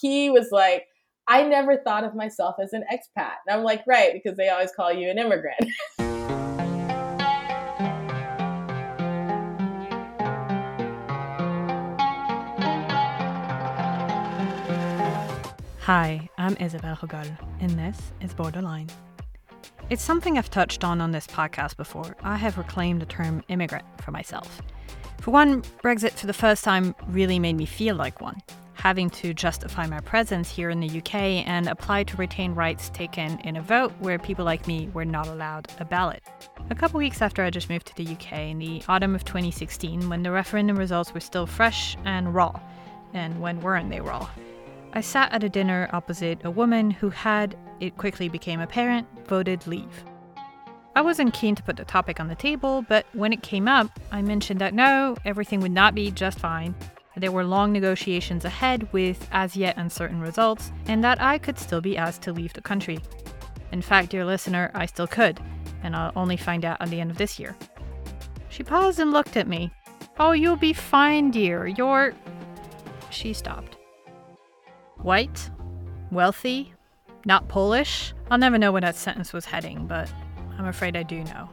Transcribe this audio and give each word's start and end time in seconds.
he 0.00 0.30
was 0.30 0.48
like, 0.50 0.86
I 1.26 1.42
never 1.42 1.76
thought 1.76 2.04
of 2.04 2.14
myself 2.14 2.56
as 2.62 2.72
an 2.72 2.84
expat. 2.92 3.34
And 3.46 3.58
I'm 3.58 3.64
like, 3.64 3.82
right, 3.86 4.12
because 4.12 4.36
they 4.36 4.48
always 4.48 4.72
call 4.72 4.92
you 4.92 5.10
an 5.10 5.18
immigrant. 5.18 5.58
Hi, 15.82 16.28
I'm 16.36 16.54
Isabelle 16.60 16.96
Roughol, 16.96 17.26
and 17.60 17.78
this 17.78 18.12
is 18.20 18.34
Borderline. 18.34 18.88
It's 19.88 20.02
something 20.02 20.36
I've 20.36 20.50
touched 20.50 20.84
on 20.84 21.00
on 21.00 21.12
this 21.12 21.26
podcast 21.26 21.78
before. 21.78 22.14
I 22.22 22.36
have 22.36 22.58
reclaimed 22.58 23.00
the 23.00 23.06
term 23.06 23.42
immigrant 23.48 23.86
for 24.02 24.10
myself. 24.10 24.60
For 25.22 25.30
one, 25.30 25.62
Brexit 25.82 26.12
for 26.12 26.26
the 26.26 26.34
first 26.34 26.62
time 26.62 26.94
really 27.08 27.38
made 27.38 27.56
me 27.56 27.64
feel 27.64 27.96
like 27.96 28.20
one, 28.20 28.36
having 28.78 29.10
to 29.10 29.34
justify 29.34 29.86
my 29.86 29.98
presence 30.00 30.48
here 30.48 30.70
in 30.70 30.78
the 30.78 30.98
UK 30.98 31.14
and 31.46 31.68
apply 31.68 32.04
to 32.04 32.16
retain 32.16 32.54
rights 32.54 32.90
taken 32.90 33.38
in 33.40 33.56
a 33.56 33.62
vote 33.62 33.92
where 33.98 34.20
people 34.20 34.44
like 34.44 34.68
me 34.68 34.88
were 34.94 35.04
not 35.04 35.26
allowed 35.26 35.66
a 35.80 35.84
ballot. 35.84 36.22
A 36.70 36.76
couple 36.76 36.98
weeks 36.98 37.20
after 37.20 37.42
I 37.42 37.50
just 37.50 37.68
moved 37.68 37.88
to 37.88 37.96
the 37.96 38.12
UK 38.12 38.32
in 38.50 38.58
the 38.58 38.82
autumn 38.88 39.16
of 39.16 39.24
2016, 39.24 40.08
when 40.08 40.22
the 40.22 40.30
referendum 40.30 40.76
results 40.76 41.12
were 41.12 41.18
still 41.18 41.44
fresh 41.44 41.96
and 42.04 42.32
raw, 42.32 42.58
and 43.14 43.40
when 43.40 43.60
weren't 43.60 43.90
they 43.90 44.00
raw? 44.00 44.28
I 44.92 45.00
sat 45.00 45.32
at 45.32 45.42
a 45.42 45.48
dinner 45.48 45.90
opposite 45.92 46.44
a 46.44 46.50
woman 46.50 46.92
who 46.92 47.10
had, 47.10 47.56
it 47.80 47.96
quickly 47.96 48.28
became 48.28 48.60
apparent, 48.60 49.08
voted 49.26 49.66
leave. 49.66 50.04
I 50.94 51.02
wasn't 51.02 51.34
keen 51.34 51.56
to 51.56 51.62
put 51.64 51.76
the 51.76 51.84
topic 51.84 52.20
on 52.20 52.28
the 52.28 52.34
table, 52.36 52.82
but 52.88 53.06
when 53.12 53.32
it 53.32 53.42
came 53.42 53.66
up, 53.66 53.98
I 54.12 54.22
mentioned 54.22 54.60
that 54.60 54.72
no, 54.72 55.16
everything 55.24 55.60
would 55.60 55.72
not 55.72 55.94
be 55.94 56.10
just 56.12 56.38
fine, 56.38 56.74
there 57.18 57.32
were 57.32 57.44
long 57.44 57.72
negotiations 57.72 58.44
ahead 58.44 58.92
with 58.92 59.28
as 59.32 59.56
yet 59.56 59.76
uncertain 59.76 60.20
results, 60.20 60.72
and 60.86 61.02
that 61.04 61.20
I 61.20 61.38
could 61.38 61.58
still 61.58 61.80
be 61.80 61.96
asked 61.96 62.22
to 62.22 62.32
leave 62.32 62.52
the 62.52 62.60
country. 62.60 62.98
In 63.72 63.82
fact, 63.82 64.10
dear 64.10 64.24
listener, 64.24 64.70
I 64.74 64.86
still 64.86 65.06
could, 65.06 65.40
and 65.82 65.94
I'll 65.94 66.12
only 66.16 66.36
find 66.36 66.64
out 66.64 66.80
at 66.80 66.90
the 66.90 67.00
end 67.00 67.10
of 67.10 67.18
this 67.18 67.38
year. 67.38 67.56
She 68.48 68.62
paused 68.62 68.98
and 68.98 69.12
looked 69.12 69.36
at 69.36 69.48
me. 69.48 69.70
Oh, 70.18 70.32
you'll 70.32 70.56
be 70.56 70.72
fine, 70.72 71.30
dear. 71.30 71.66
You're. 71.66 72.14
She 73.10 73.32
stopped. 73.32 73.76
White, 74.96 75.50
wealthy, 76.10 76.72
not 77.24 77.48
Polish. 77.48 78.14
I'll 78.30 78.38
never 78.38 78.58
know 78.58 78.72
where 78.72 78.80
that 78.80 78.96
sentence 78.96 79.32
was 79.32 79.44
heading, 79.44 79.86
but 79.86 80.10
I'm 80.58 80.66
afraid 80.66 80.96
I 80.96 81.02
do 81.02 81.22
know. 81.24 81.48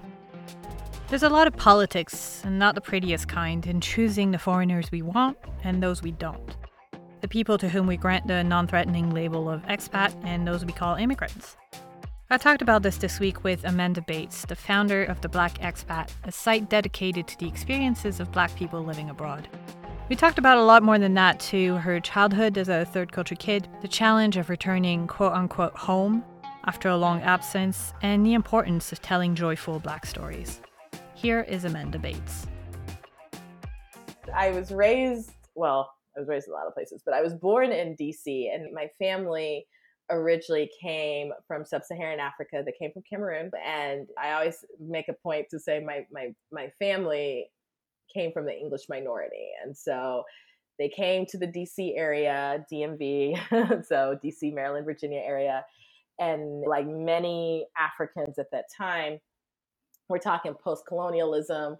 There's 1.15 1.23
a 1.23 1.29
lot 1.29 1.47
of 1.47 1.55
politics, 1.55 2.41
and 2.43 2.59
not 2.59 2.75
the 2.75 2.81
prettiest 2.81 3.29
kind, 3.29 3.65
in 3.65 3.79
choosing 3.79 4.31
the 4.31 4.37
foreigners 4.37 4.91
we 4.91 5.01
want 5.01 5.37
and 5.63 5.81
those 5.81 6.01
we 6.01 6.11
don't. 6.11 6.57
The 7.21 7.29
people 7.29 7.57
to 7.59 7.69
whom 7.69 7.87
we 7.87 7.95
grant 7.95 8.27
the 8.27 8.43
non 8.43 8.67
threatening 8.67 9.11
label 9.11 9.49
of 9.49 9.61
expat 9.61 10.13
and 10.25 10.45
those 10.45 10.65
we 10.65 10.73
call 10.73 10.95
immigrants. 10.95 11.55
I 12.29 12.37
talked 12.37 12.61
about 12.61 12.83
this 12.83 12.97
this 12.97 13.17
week 13.21 13.45
with 13.45 13.63
Amanda 13.63 14.01
Bates, 14.01 14.43
the 14.43 14.57
founder 14.57 15.05
of 15.05 15.21
The 15.21 15.29
Black 15.29 15.57
Expat, 15.59 16.11
a 16.25 16.33
site 16.33 16.69
dedicated 16.69 17.29
to 17.29 17.39
the 17.39 17.47
experiences 17.47 18.19
of 18.19 18.33
black 18.33 18.53
people 18.57 18.83
living 18.83 19.09
abroad. 19.09 19.47
We 20.09 20.17
talked 20.17 20.37
about 20.37 20.57
a 20.57 20.63
lot 20.63 20.83
more 20.83 20.99
than 20.99 21.13
that 21.13 21.39
too 21.39 21.75
her 21.75 22.01
childhood 22.01 22.57
as 22.57 22.67
a 22.67 22.83
third 22.83 23.13
culture 23.13 23.35
kid, 23.35 23.69
the 23.81 23.87
challenge 23.87 24.35
of 24.35 24.49
returning 24.49 25.07
quote 25.07 25.31
unquote 25.31 25.77
home 25.77 26.25
after 26.65 26.89
a 26.89 26.97
long 26.97 27.21
absence, 27.21 27.93
and 28.01 28.25
the 28.25 28.33
importance 28.33 28.91
of 28.91 29.01
telling 29.01 29.33
joyful 29.33 29.79
black 29.79 30.05
stories. 30.05 30.59
Here 31.25 31.41
is 31.41 31.65
Amanda 31.65 31.97
Bates. 31.97 32.45
I 34.31 34.51
was 34.51 34.71
raised, 34.71 35.31
well, 35.55 35.91
I 36.15 36.19
was 36.19 36.29
raised 36.29 36.45
in 36.47 36.53
a 36.53 36.55
lot 36.55 36.67
of 36.67 36.75
places, 36.75 37.01
but 37.03 37.15
I 37.15 37.23
was 37.23 37.33
born 37.33 37.71
in 37.71 37.95
DC, 37.95 38.53
and 38.53 38.71
my 38.75 38.91
family 38.99 39.65
originally 40.11 40.69
came 40.79 41.31
from 41.47 41.65
sub-Saharan 41.65 42.19
Africa. 42.19 42.61
They 42.63 42.75
came 42.79 42.91
from 42.93 43.01
Cameroon, 43.09 43.49
and 43.65 44.05
I 44.21 44.33
always 44.33 44.63
make 44.79 45.07
a 45.09 45.13
point 45.13 45.47
to 45.49 45.59
say 45.59 45.79
my 45.83 46.05
my 46.11 46.27
my 46.51 46.69
family 46.77 47.47
came 48.13 48.31
from 48.31 48.45
the 48.45 48.55
English 48.55 48.83
minority. 48.87 49.47
And 49.63 49.75
so 49.75 50.25
they 50.77 50.89
came 50.89 51.25
to 51.29 51.39
the 51.39 51.47
DC 51.47 51.97
area, 51.97 52.63
DMV, 52.71 53.83
so 53.87 54.15
DC, 54.23 54.53
Maryland, 54.53 54.85
Virginia 54.85 55.21
area. 55.25 55.65
And 56.19 56.61
like 56.69 56.85
many 56.85 57.65
Africans 57.79 58.37
at 58.37 58.51
that 58.51 58.65
time, 58.77 59.17
we're 60.09 60.19
talking 60.19 60.53
post 60.53 60.85
colonialism. 60.87 61.77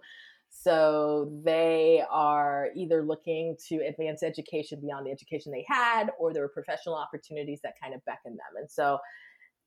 So 0.50 1.30
they 1.44 2.02
are 2.10 2.68
either 2.74 3.02
looking 3.02 3.56
to 3.68 3.76
advance 3.86 4.22
education 4.22 4.80
beyond 4.80 5.06
the 5.06 5.10
education 5.10 5.52
they 5.52 5.66
had, 5.68 6.10
or 6.18 6.32
there 6.32 6.42
were 6.42 6.48
professional 6.48 6.94
opportunities 6.94 7.60
that 7.62 7.74
kind 7.80 7.94
of 7.94 8.04
beckoned 8.04 8.38
them. 8.38 8.56
And 8.58 8.70
so 8.70 8.98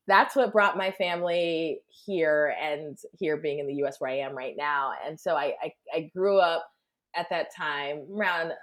that's 0.06 0.34
what 0.34 0.52
brought 0.52 0.76
my 0.76 0.90
family 0.90 1.80
here 2.04 2.54
and 2.60 2.98
here 3.18 3.36
being 3.36 3.60
in 3.60 3.66
the 3.66 3.84
US 3.84 4.00
where 4.00 4.10
I 4.10 4.18
am 4.18 4.36
right 4.36 4.54
now. 4.56 4.92
And 5.06 5.18
so 5.18 5.36
I, 5.36 5.54
I, 5.62 5.72
I 5.94 6.10
grew 6.14 6.38
up 6.38 6.66
at 7.14 7.28
that 7.30 7.54
time 7.54 8.06
around 8.12 8.50
a 8.50 8.56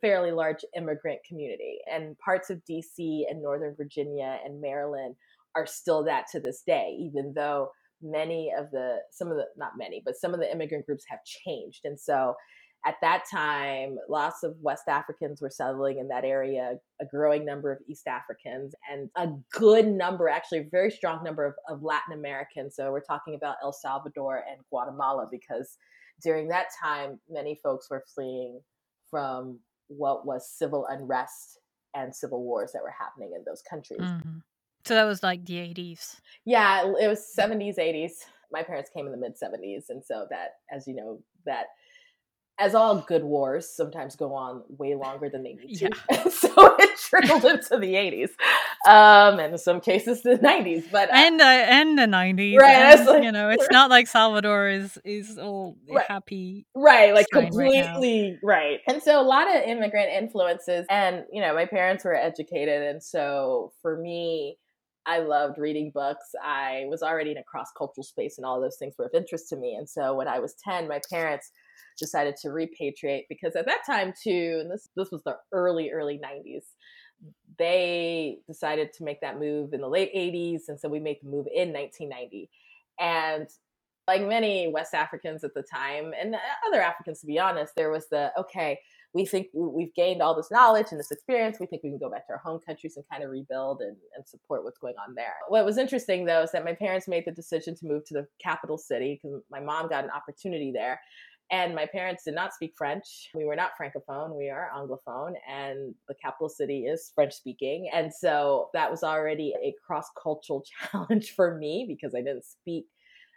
fairly 0.00 0.32
large 0.32 0.64
immigrant 0.76 1.20
community 1.26 1.78
and 1.90 2.18
parts 2.18 2.50
of 2.50 2.60
DC 2.68 3.22
and 3.30 3.42
Northern 3.42 3.74
Virginia 3.74 4.38
and 4.44 4.60
Maryland 4.60 5.14
are 5.54 5.66
still 5.66 6.04
that 6.04 6.26
to 6.32 6.40
this 6.40 6.62
day, 6.66 6.96
even 6.98 7.32
though 7.34 7.70
many 8.02 8.52
of 8.56 8.70
the, 8.70 8.98
some 9.10 9.28
of 9.28 9.36
the, 9.36 9.46
not 9.56 9.72
many, 9.78 10.02
but 10.04 10.16
some 10.16 10.34
of 10.34 10.40
the 10.40 10.50
immigrant 10.50 10.86
groups 10.86 11.04
have 11.08 11.20
changed. 11.24 11.80
And 11.84 11.98
so 11.98 12.34
at 12.84 12.96
that 13.00 13.24
time, 13.30 13.96
lots 14.08 14.42
of 14.42 14.56
West 14.60 14.88
Africans 14.88 15.40
were 15.40 15.50
settling 15.50 15.98
in 15.98 16.08
that 16.08 16.24
area, 16.24 16.74
a 17.00 17.06
growing 17.06 17.44
number 17.44 17.70
of 17.70 17.78
East 17.88 18.08
Africans, 18.08 18.74
and 18.90 19.08
a 19.16 19.28
good 19.52 19.86
number, 19.86 20.28
actually, 20.28 20.58
a 20.58 20.68
very 20.70 20.90
strong 20.90 21.22
number 21.22 21.44
of, 21.46 21.54
of 21.68 21.82
Latin 21.82 22.12
Americans. 22.12 22.74
So 22.74 22.90
we're 22.90 23.00
talking 23.00 23.36
about 23.36 23.56
El 23.62 23.72
Salvador 23.72 24.42
and 24.50 24.60
Guatemala 24.68 25.28
because 25.30 25.76
during 26.24 26.48
that 26.48 26.66
time, 26.82 27.20
many 27.30 27.58
folks 27.62 27.88
were 27.88 28.04
fleeing 28.14 28.60
from 29.08 29.60
what 29.86 30.26
was 30.26 30.50
civil 30.50 30.86
unrest 30.88 31.58
and 31.94 32.14
civil 32.14 32.42
wars 32.42 32.72
that 32.72 32.82
were 32.82 32.94
happening 32.98 33.32
in 33.36 33.44
those 33.46 33.62
countries. 33.62 34.00
Mm-hmm. 34.00 34.38
So 34.84 34.94
that 34.94 35.04
was 35.04 35.22
like 35.22 35.44
the 35.44 35.54
80s. 35.54 36.16
Yeah, 36.44 36.84
it 37.00 37.08
was 37.08 37.24
70s, 37.38 37.78
80s. 37.78 38.24
My 38.50 38.62
parents 38.62 38.90
came 38.90 39.06
in 39.06 39.12
the 39.12 39.18
mid 39.18 39.34
70s. 39.38 39.90
And 39.90 40.04
so 40.04 40.26
that, 40.30 40.56
as 40.70 40.86
you 40.86 40.94
know, 40.94 41.20
that 41.46 41.66
as 42.58 42.74
all 42.74 43.00
good 43.00 43.24
wars 43.24 43.68
sometimes 43.68 44.14
go 44.14 44.34
on 44.34 44.62
way 44.68 44.94
longer 44.94 45.28
than 45.28 45.42
they 45.42 45.54
need 45.66 45.76
to. 45.76 45.90
Yeah. 46.10 46.28
so 46.28 46.76
it 46.78 46.98
trickled 46.98 47.44
into 47.44 47.78
the 47.78 47.94
80s. 47.94 48.30
Um, 48.84 49.38
and 49.38 49.52
in 49.52 49.58
some 49.58 49.80
cases 49.80 50.22
the 50.22 50.38
90s. 50.38 50.90
But 50.90 51.10
uh, 51.10 51.14
and 51.14 51.40
the 51.40 51.44
and 51.44 51.98
the 51.98 52.06
90s. 52.06 52.58
Right. 52.58 52.74
And, 52.74 53.06
like, 53.06 53.22
you 53.22 53.32
know, 53.32 53.50
it's 53.50 53.68
not 53.70 53.90
like 53.90 54.06
Salvador 54.08 54.68
is 54.68 54.98
is 55.04 55.38
all 55.38 55.76
right. 55.88 56.06
happy. 56.08 56.66
Right, 56.74 57.14
like 57.14 57.26
completely 57.32 58.38
right, 58.42 58.62
right. 58.62 58.80
And 58.88 59.02
so 59.02 59.20
a 59.20 59.22
lot 59.22 59.48
of 59.48 59.62
immigrant 59.62 60.10
influences 60.10 60.86
and 60.90 61.24
you 61.32 61.40
know, 61.40 61.54
my 61.54 61.66
parents 61.66 62.04
were 62.04 62.14
educated 62.14 62.82
and 62.82 63.02
so 63.02 63.72
for 63.82 63.96
me 63.96 64.58
I 65.06 65.18
loved 65.18 65.58
reading 65.58 65.90
books. 65.92 66.30
I 66.42 66.84
was 66.88 67.02
already 67.02 67.32
in 67.32 67.38
a 67.38 67.42
cross 67.42 67.68
cultural 67.76 68.04
space, 68.04 68.38
and 68.38 68.44
all 68.46 68.60
those 68.60 68.76
things 68.78 68.94
were 68.98 69.06
of 69.06 69.14
interest 69.14 69.48
to 69.48 69.56
me. 69.56 69.74
And 69.74 69.88
so, 69.88 70.14
when 70.14 70.28
I 70.28 70.38
was 70.38 70.54
10, 70.64 70.88
my 70.88 71.00
parents 71.10 71.50
decided 71.98 72.36
to 72.36 72.48
repatriate 72.48 73.24
because 73.28 73.54
at 73.56 73.66
that 73.66 73.80
time 73.86 74.12
too, 74.22 74.58
and 74.60 74.70
this 74.70 74.88
this 74.96 75.10
was 75.10 75.22
the 75.24 75.36
early 75.52 75.90
early 75.90 76.18
90s, 76.18 76.64
they 77.58 78.38
decided 78.46 78.92
to 78.94 79.04
make 79.04 79.20
that 79.20 79.38
move 79.38 79.72
in 79.72 79.80
the 79.80 79.88
late 79.88 80.14
80s, 80.14 80.62
and 80.68 80.78
so 80.78 80.88
we 80.88 81.00
made 81.00 81.18
the 81.22 81.28
move 81.28 81.46
in 81.52 81.72
1990. 81.72 82.48
And 83.00 83.48
like 84.08 84.22
many 84.22 84.68
West 84.68 84.94
Africans 84.94 85.44
at 85.44 85.54
the 85.54 85.62
time, 85.62 86.12
and 86.18 86.36
other 86.66 86.80
Africans 86.80 87.20
to 87.20 87.26
be 87.26 87.38
honest, 87.38 87.72
there 87.76 87.90
was 87.90 88.08
the 88.08 88.30
okay, 88.38 88.78
we 89.14 89.26
think 89.26 89.48
we've 89.54 89.94
gained 89.94 90.22
all 90.22 90.34
this 90.34 90.50
knowledge 90.50 90.86
and 90.90 90.98
this 90.98 91.10
experience. 91.10 91.58
We 91.60 91.66
think 91.66 91.82
we 91.82 91.90
can 91.90 91.98
go 91.98 92.10
back 92.10 92.26
to 92.26 92.32
our 92.32 92.38
home 92.38 92.60
countries 92.66 92.96
and 92.96 93.04
kind 93.10 93.22
of 93.22 93.30
rebuild 93.30 93.82
and, 93.82 93.96
and 94.16 94.26
support 94.26 94.64
what's 94.64 94.78
going 94.78 94.94
on 95.06 95.14
there. 95.14 95.34
What 95.48 95.66
was 95.66 95.76
interesting 95.76 96.24
though 96.24 96.42
is 96.42 96.52
that 96.52 96.64
my 96.64 96.74
parents 96.74 97.08
made 97.08 97.24
the 97.26 97.32
decision 97.32 97.74
to 97.76 97.86
move 97.86 98.04
to 98.06 98.14
the 98.14 98.26
capital 98.42 98.78
city 98.78 99.20
because 99.22 99.42
my 99.50 99.60
mom 99.60 99.88
got 99.88 100.04
an 100.04 100.10
opportunity 100.10 100.72
there. 100.72 100.98
And 101.50 101.74
my 101.74 101.84
parents 101.84 102.24
did 102.24 102.34
not 102.34 102.54
speak 102.54 102.72
French. 102.78 103.28
We 103.34 103.44
were 103.44 103.56
not 103.56 103.72
Francophone, 103.78 104.34
we 104.34 104.48
are 104.48 104.70
Anglophone, 104.74 105.34
and 105.46 105.94
the 106.08 106.14
capital 106.14 106.48
city 106.48 106.86
is 106.86 107.12
French 107.14 107.34
speaking. 107.34 107.90
And 107.92 108.10
so 108.10 108.70
that 108.72 108.90
was 108.90 109.02
already 109.02 109.52
a 109.62 109.74
cross 109.86 110.06
cultural 110.20 110.64
challenge 110.90 111.34
for 111.36 111.58
me 111.58 111.84
because 111.86 112.14
I 112.14 112.22
didn't 112.22 112.46
speak 112.46 112.86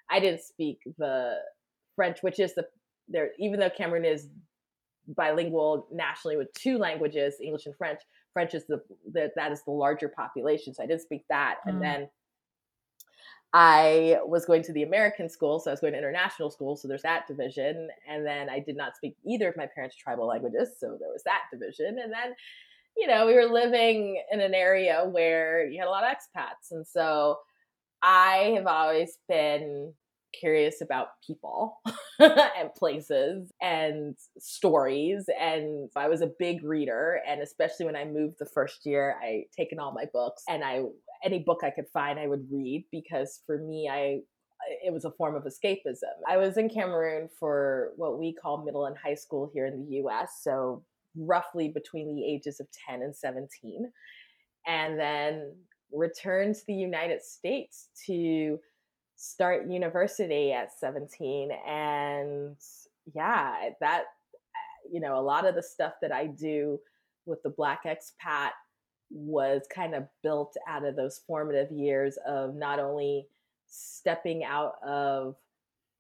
I 0.10 0.20
didn't 0.20 0.42
speak 0.42 0.78
the 0.98 1.36
French, 1.96 2.20
which 2.22 2.40
is 2.40 2.56
the 2.56 2.66
there 3.10 3.32
even 3.38 3.60
though 3.60 3.70
Cameroon 3.70 4.06
is 4.06 4.30
bilingual 5.08 5.88
nationally 5.92 6.38
with 6.38 6.52
two 6.54 6.78
languages, 6.78 7.36
English 7.42 7.66
and 7.66 7.76
French, 7.76 8.02
French 8.34 8.54
is 8.54 8.66
the, 8.68 8.82
the 9.12 9.32
that 9.36 9.52
is 9.52 9.64
the 9.64 9.72
larger 9.72 10.10
population. 10.10 10.74
So 10.74 10.84
I 10.84 10.88
didn't 10.88 11.02
speak 11.02 11.26
that. 11.30 11.58
Mm. 11.66 11.70
And 11.70 11.82
then 11.82 12.10
I 13.54 14.18
was 14.26 14.46
going 14.46 14.64
to 14.64 14.74
the 14.74 14.84
American 14.84 15.30
school, 15.30 15.60
so 15.60 15.72
I 15.72 15.74
was 15.74 15.80
going 15.80 15.94
to 15.94 16.00
international 16.00 16.52
school, 16.52 16.76
so 16.76 16.88
there's 16.88 17.04
that 17.04 17.28
division. 17.28 17.88
And 18.10 18.26
then 18.26 18.50
I 18.50 18.60
did 18.60 18.76
not 18.76 18.98
speak 18.98 19.16
either 19.26 19.48
of 19.48 19.56
my 19.56 19.68
parents' 19.74 19.96
tribal 19.96 20.28
languages, 20.28 20.72
so 20.78 20.98
there 21.00 21.10
was 21.10 21.24
that 21.24 21.44
division. 21.52 21.98
And 22.04 22.12
then 22.12 22.36
you 22.98 23.08
know, 23.08 23.26
we 23.26 23.34
were 23.34 23.46
living 23.46 24.22
in 24.32 24.40
an 24.40 24.54
area 24.54 25.06
where 25.10 25.66
you 25.66 25.80
had 25.80 25.88
a 25.88 25.92
lot 25.92 26.04
of 26.04 26.12
expats. 26.12 26.72
And 26.72 26.88
so 26.88 27.40
I 28.02 28.54
have 28.56 28.68
always 28.68 29.18
been 29.28 29.94
curious 30.40 30.82
about 30.82 31.08
people 31.26 31.78
and 32.20 32.74
places 32.78 33.52
and 33.62 34.16
stories. 34.38 35.26
And 35.40 35.90
I 35.96 36.08
was 36.08 36.22
a 36.22 36.32
big 36.40 36.64
reader. 36.64 37.22
And 37.28 37.42
especially 37.42 37.86
when 37.86 37.96
I 37.96 38.06
moved 38.06 38.36
the 38.40 38.46
first 38.46 38.86
year, 38.86 39.18
I 39.22 39.44
taken 39.56 39.80
all 39.80 39.94
my 39.94 40.06
books 40.12 40.44
and 40.48 40.64
I 40.64 40.84
any 41.24 41.40
book 41.40 41.62
I 41.64 41.72
could 41.72 41.88
find 41.92 42.20
I 42.20 42.28
would 42.28 42.46
read 42.52 42.86
because 42.92 43.42
for 43.46 43.58
me 43.58 43.90
I 43.92 44.20
it 44.84 44.92
was 44.92 45.06
a 45.06 45.12
form 45.12 45.36
of 45.36 45.44
escapism. 45.44 46.04
I 46.28 46.38
was 46.38 46.58
in 46.58 46.70
Cameroon 46.70 47.30
for 47.40 47.92
what 47.98 48.18
we 48.18 48.34
call 48.34 48.64
middle 48.64 48.86
and 48.86 48.96
high 48.98 49.16
school 49.16 49.50
here 49.54 49.66
in 49.66 49.86
the 49.86 49.98
US, 49.98 50.40
so 50.42 50.84
roughly 51.16 51.70
between 51.70 52.16
the 52.16 52.26
ages 52.26 52.60
of 52.60 52.68
10 52.88 53.02
and 53.02 53.16
17. 53.16 53.92
And 54.68 55.00
then 55.00 55.54
returned 55.92 56.56
to 56.56 56.62
the 56.68 56.74
United 56.74 57.22
States 57.22 57.90
to 58.08 58.60
start 59.26 59.68
university 59.68 60.52
at 60.52 60.70
17 60.80 61.50
and 61.68 62.56
yeah 63.14 63.70
that 63.82 64.02
eh, 64.02 64.90
you 64.92 65.00
know 65.00 65.18
a 65.18 65.22
lot 65.22 65.48
of 65.48 65.56
the 65.56 65.64
stuff 65.64 65.94
that 66.02 66.12
i 66.12 66.28
do 66.28 66.80
with 67.26 67.42
the 67.42 67.50
black 67.50 67.86
expat 67.86 68.52
was 69.10 69.64
kind 69.74 69.96
of 69.96 70.04
built 70.22 70.56
out 70.68 70.86
of 70.86 70.96
those 70.96 71.22
formative 71.26 71.72
years 71.72 72.18
of 72.28 72.56
not 72.56 72.80
only 72.80 73.26
stepping 73.68 74.44
out 74.44 74.74
of 74.88 75.36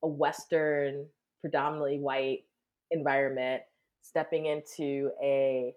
a 0.03 0.07
western 0.07 1.05
predominantly 1.41 1.97
white 1.97 2.43
environment 2.91 3.63
stepping 4.03 4.45
into 4.45 5.09
a 5.23 5.73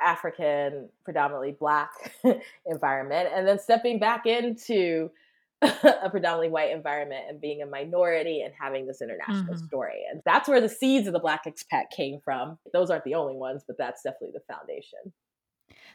african 0.00 0.88
predominantly 1.04 1.52
black 1.52 1.90
environment 2.66 3.28
and 3.34 3.46
then 3.46 3.58
stepping 3.58 3.98
back 3.98 4.24
into 4.24 5.10
a 5.62 6.10
predominantly 6.10 6.50
white 6.50 6.70
environment 6.70 7.24
and 7.28 7.40
being 7.40 7.62
a 7.62 7.66
minority 7.66 8.42
and 8.42 8.52
having 8.58 8.86
this 8.86 9.00
international 9.00 9.54
mm-hmm. 9.54 9.66
story. 9.66 10.04
And 10.10 10.20
that's 10.24 10.48
where 10.48 10.60
the 10.60 10.68
seeds 10.68 11.06
of 11.06 11.14
the 11.14 11.18
Black 11.18 11.44
expat 11.46 11.84
came 11.94 12.20
from. 12.22 12.58
Those 12.72 12.90
aren't 12.90 13.04
the 13.04 13.14
only 13.14 13.36
ones, 13.36 13.64
but 13.66 13.78
that's 13.78 14.02
definitely 14.02 14.32
the 14.34 14.54
foundation. 14.54 15.12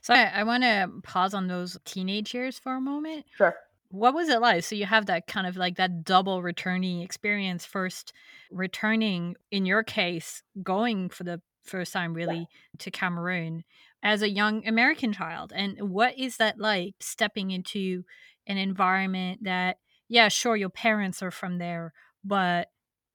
So 0.01 0.15
I, 0.15 0.23
I 0.23 0.43
want 0.43 0.63
to 0.63 0.89
pause 1.03 1.33
on 1.33 1.47
those 1.47 1.77
teenage 1.85 2.33
years 2.33 2.57
for 2.57 2.75
a 2.75 2.81
moment. 2.81 3.25
Sure. 3.37 3.55
What 3.89 4.15
was 4.15 4.29
it 4.29 4.41
like? 4.41 4.63
So 4.63 4.73
you 4.73 4.85
have 4.85 5.07
that 5.07 5.27
kind 5.27 5.45
of 5.45 5.57
like 5.57 5.75
that 5.75 6.03
double 6.03 6.41
returning 6.41 7.01
experience. 7.01 7.65
First, 7.65 8.13
returning 8.49 9.35
in 9.51 9.65
your 9.65 9.83
case, 9.83 10.41
going 10.63 11.09
for 11.09 11.23
the 11.23 11.41
first 11.63 11.93
time 11.93 12.13
really 12.13 12.39
yeah. 12.39 12.45
to 12.79 12.89
Cameroon 12.89 13.63
as 14.03 14.21
a 14.21 14.29
young 14.29 14.67
American 14.67 15.13
child. 15.13 15.53
And 15.55 15.77
what 15.91 16.17
is 16.17 16.37
that 16.37 16.57
like 16.57 16.95
stepping 16.99 17.51
into 17.51 18.03
an 18.47 18.57
environment 18.57 19.43
that, 19.43 19.77
yeah, 20.09 20.27
sure, 20.27 20.55
your 20.55 20.69
parents 20.69 21.21
are 21.21 21.31
from 21.31 21.57
there, 21.57 21.93
but 22.23 22.69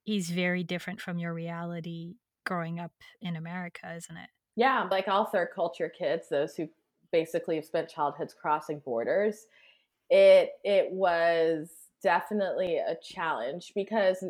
is 0.06 0.31
very 0.31 0.62
different 0.62 1.00
from 1.00 1.19
your 1.19 1.34
reality 1.34 2.14
growing 2.44 2.78
up 2.78 2.93
in 3.20 3.37
America, 3.37 3.93
isn't 3.96 4.17
it? 4.17 4.31
Yeah, 4.55 4.88
like 4.90 5.08
all 5.08 5.26
third 5.26 5.49
culture 5.55 5.88
kids, 5.90 6.28
those 6.31 6.55
who 6.56 6.69
basically 7.12 7.56
have 7.56 7.64
spent 7.64 7.88
childhoods 7.88 8.34
crossing 8.34 8.81
borders, 8.81 9.46
it 10.08 10.52
it 10.64 10.90
was 10.93 11.70
definitely 12.02 12.76
a 12.76 12.96
challenge 13.02 13.72
because 13.75 14.25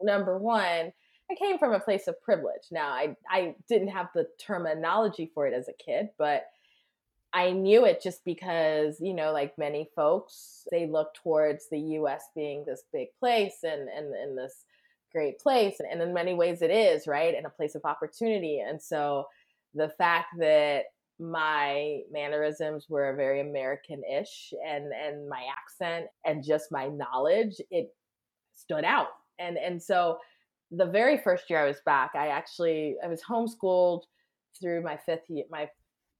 number 0.00 0.38
one, 0.38 0.92
I 1.30 1.34
came 1.38 1.58
from 1.58 1.72
a 1.72 1.80
place 1.80 2.08
of 2.08 2.20
privilege. 2.22 2.68
Now, 2.70 2.88
I 2.88 3.16
I 3.30 3.54
didn't 3.68 3.88
have 3.88 4.08
the 4.14 4.26
terminology 4.38 5.30
for 5.32 5.46
it 5.46 5.54
as 5.54 5.68
a 5.68 5.72
kid, 5.72 6.08
but 6.18 6.46
I 7.34 7.50
knew 7.52 7.86
it 7.86 8.02
just 8.02 8.24
because, 8.24 9.00
you 9.00 9.14
know, 9.14 9.32
like 9.32 9.56
many 9.56 9.88
folks, 9.96 10.66
they 10.70 10.86
look 10.86 11.14
towards 11.14 11.68
the 11.70 11.78
US 11.78 12.24
being 12.34 12.64
this 12.66 12.84
big 12.92 13.08
place 13.18 13.58
and, 13.62 13.88
and, 13.88 14.14
and 14.14 14.36
this 14.36 14.64
great 15.12 15.38
place. 15.38 15.76
And, 15.80 15.88
and 15.90 16.02
in 16.02 16.14
many 16.14 16.34
ways 16.34 16.60
it 16.60 16.70
is, 16.70 17.06
right? 17.06 17.34
And 17.34 17.46
a 17.46 17.50
place 17.50 17.74
of 17.74 17.84
opportunity. 17.84 18.60
And 18.60 18.80
so 18.80 19.24
the 19.74 19.88
fact 19.96 20.26
that 20.40 20.84
my 21.18 22.00
mannerisms 22.10 22.86
were 22.88 23.14
very 23.16 23.40
American-ish 23.40 24.52
and, 24.66 24.92
and 24.92 25.28
my 25.28 25.46
accent 25.50 26.06
and 26.26 26.44
just 26.44 26.72
my 26.72 26.88
knowledge, 26.88 27.60
it 27.70 27.94
stood 28.54 28.84
out. 28.84 29.08
And, 29.38 29.56
and 29.56 29.82
so 29.82 30.18
the 30.70 30.86
very 30.86 31.16
first 31.16 31.48
year 31.48 31.62
I 31.62 31.68
was 31.68 31.80
back, 31.86 32.12
I 32.14 32.28
actually, 32.28 32.96
I 33.02 33.08
was 33.08 33.22
homeschooled 33.22 34.02
through 34.60 34.82
my 34.82 34.98
fifth 34.98 35.28
year, 35.28 35.44
my 35.50 35.68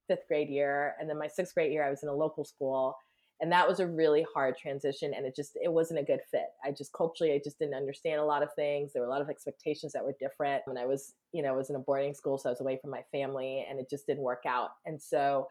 fifth 0.07 0.27
grade 0.27 0.49
year 0.49 0.95
and 0.99 1.09
then 1.09 1.17
my 1.17 1.27
sixth 1.27 1.53
grade 1.53 1.71
year 1.71 1.85
i 1.85 1.89
was 1.89 2.03
in 2.03 2.09
a 2.09 2.13
local 2.13 2.45
school 2.45 2.95
and 3.41 3.51
that 3.51 3.67
was 3.67 3.79
a 3.79 3.87
really 3.87 4.25
hard 4.33 4.55
transition 4.57 5.13
and 5.13 5.25
it 5.25 5.35
just 5.35 5.57
it 5.61 5.71
wasn't 5.71 5.99
a 5.99 6.03
good 6.03 6.21
fit. 6.31 6.47
I 6.63 6.71
just 6.71 6.93
culturally 6.93 7.33
i 7.33 7.41
just 7.43 7.59
didn't 7.59 7.73
understand 7.75 8.21
a 8.21 8.25
lot 8.25 8.43
of 8.43 8.53
things. 8.55 8.93
There 8.93 9.01
were 9.01 9.07
a 9.07 9.11
lot 9.11 9.21
of 9.21 9.29
expectations 9.29 9.91
that 9.93 10.05
were 10.05 10.15
different. 10.19 10.63
And 10.67 10.79
i 10.79 10.85
was 10.85 11.13
you 11.33 11.43
know 11.43 11.49
I 11.49 11.57
was 11.57 11.69
in 11.69 11.75
a 11.75 11.79
boarding 11.79 12.13
school 12.13 12.37
so 12.37 12.49
i 12.49 12.51
was 12.51 12.61
away 12.61 12.77
from 12.81 12.91
my 12.91 13.03
family 13.11 13.65
and 13.69 13.79
it 13.79 13.89
just 13.89 14.07
didn't 14.07 14.23
work 14.23 14.43
out. 14.47 14.69
And 14.85 15.01
so 15.01 15.47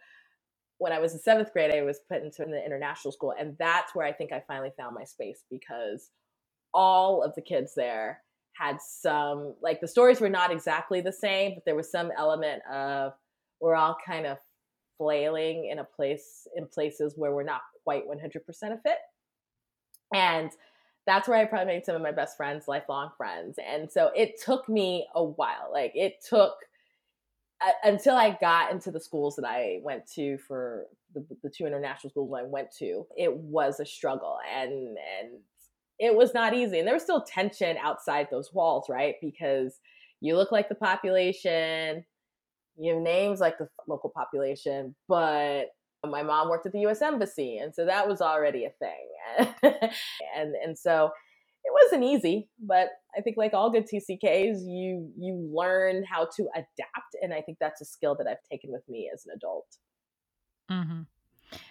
when 0.78 0.92
i 0.92 0.98
was 0.98 1.12
in 1.12 1.20
seventh 1.20 1.52
grade 1.52 1.74
i 1.74 1.82
was 1.82 2.00
put 2.10 2.22
into 2.22 2.42
an 2.42 2.54
international 2.54 3.12
school 3.12 3.34
and 3.38 3.56
that's 3.58 3.94
where 3.94 4.06
i 4.06 4.12
think 4.12 4.32
i 4.32 4.42
finally 4.48 4.72
found 4.76 4.94
my 4.94 5.04
space 5.04 5.44
because 5.50 6.10
all 6.74 7.22
of 7.22 7.34
the 7.34 7.42
kids 7.42 7.74
there 7.76 8.20
had 8.56 8.78
some 8.80 9.54
like 9.62 9.80
the 9.80 9.88
stories 9.88 10.20
were 10.20 10.28
not 10.28 10.50
exactly 10.50 11.00
the 11.00 11.12
same 11.12 11.54
but 11.54 11.64
there 11.64 11.76
was 11.76 11.90
some 11.90 12.10
element 12.18 12.62
of 12.70 13.12
we're 13.62 13.76
all 13.76 13.96
kind 14.04 14.26
of 14.26 14.36
flailing 14.98 15.68
in 15.70 15.78
a 15.78 15.84
place 15.84 16.46
in 16.56 16.66
places 16.66 17.14
where 17.16 17.32
we're 17.32 17.44
not 17.44 17.62
quite 17.84 18.04
100% 18.06 18.36
a 18.36 18.78
fit. 18.78 18.98
And 20.14 20.50
that's 21.06 21.26
where 21.26 21.38
i 21.38 21.44
probably 21.44 21.74
made 21.74 21.84
some 21.84 21.96
of 21.96 22.02
my 22.02 22.12
best 22.12 22.36
friends 22.36 22.68
lifelong 22.68 23.10
friends. 23.16 23.58
And 23.64 23.90
so 23.90 24.10
it 24.14 24.40
took 24.44 24.68
me 24.68 25.06
a 25.14 25.24
while 25.24 25.70
like 25.72 25.92
it 25.94 26.24
took 26.28 26.54
uh, 27.64 27.70
until 27.84 28.16
i 28.16 28.36
got 28.40 28.72
into 28.72 28.90
the 28.90 29.00
schools 29.00 29.36
that 29.36 29.44
i 29.44 29.80
went 29.82 30.06
to 30.14 30.38
for 30.38 30.86
the, 31.14 31.24
the 31.42 31.50
two 31.50 31.66
international 31.66 32.10
schools 32.10 32.32
i 32.36 32.44
went 32.44 32.68
to 32.78 33.06
it 33.16 33.34
was 33.34 33.80
a 33.80 33.86
struggle. 33.86 34.38
And 34.54 34.72
and 34.72 35.40
it 35.98 36.14
was 36.14 36.34
not 36.34 36.54
easy. 36.54 36.78
And 36.78 36.86
there 36.86 36.94
was 36.94 37.02
still 37.04 37.22
tension 37.22 37.76
outside 37.78 38.28
those 38.30 38.52
walls 38.52 38.86
right? 38.88 39.16
Because 39.20 39.80
you 40.20 40.36
look 40.36 40.52
like 40.52 40.68
the 40.68 40.74
population 40.74 42.04
you 42.82 42.94
have 42.94 43.02
names 43.02 43.38
like 43.38 43.58
the 43.58 43.68
local 43.86 44.10
population, 44.10 44.94
but 45.08 45.66
my 46.04 46.24
mom 46.24 46.48
worked 46.48 46.66
at 46.66 46.72
the 46.72 46.80
U.S. 46.80 47.00
Embassy, 47.00 47.58
and 47.58 47.72
so 47.72 47.84
that 47.86 48.08
was 48.08 48.20
already 48.20 48.64
a 48.64 48.70
thing, 48.70 49.50
and 50.36 50.54
and 50.56 50.76
so 50.76 51.10
it 51.64 51.72
wasn't 51.84 52.02
easy. 52.02 52.48
But 52.58 52.88
I 53.16 53.20
think, 53.20 53.36
like 53.36 53.54
all 53.54 53.70
good 53.70 53.86
TCKs, 53.86 54.64
you 54.66 55.12
you 55.16 55.50
learn 55.54 56.02
how 56.10 56.26
to 56.36 56.48
adapt, 56.56 57.14
and 57.22 57.32
I 57.32 57.40
think 57.40 57.58
that's 57.60 57.80
a 57.80 57.84
skill 57.84 58.16
that 58.16 58.26
I've 58.26 58.42
taken 58.50 58.72
with 58.72 58.82
me 58.88 59.08
as 59.14 59.24
an 59.26 59.34
adult. 59.36 59.66
Mm-hmm. 60.68 61.02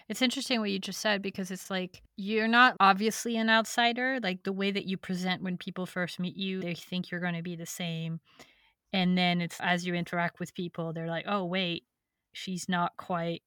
It's 0.08 0.22
interesting 0.22 0.60
what 0.60 0.70
you 0.70 0.78
just 0.78 1.00
said 1.00 1.20
because 1.20 1.50
it's 1.50 1.68
like 1.68 2.02
you're 2.16 2.48
not 2.48 2.76
obviously 2.80 3.36
an 3.36 3.50
outsider. 3.50 4.18
Like 4.22 4.44
the 4.44 4.52
way 4.52 4.70
that 4.70 4.86
you 4.86 4.96
present 4.96 5.42
when 5.42 5.58
people 5.58 5.84
first 5.84 6.18
meet 6.18 6.36
you, 6.36 6.62
they 6.62 6.74
think 6.74 7.10
you're 7.10 7.20
going 7.20 7.34
to 7.34 7.42
be 7.42 7.56
the 7.56 7.66
same 7.66 8.20
and 8.92 9.16
then 9.16 9.40
it's 9.40 9.58
as 9.60 9.86
you 9.86 9.94
interact 9.94 10.40
with 10.40 10.54
people 10.54 10.92
they're 10.92 11.08
like 11.08 11.24
oh 11.28 11.44
wait 11.44 11.84
she's 12.32 12.68
not 12.68 12.96
quite 12.96 13.42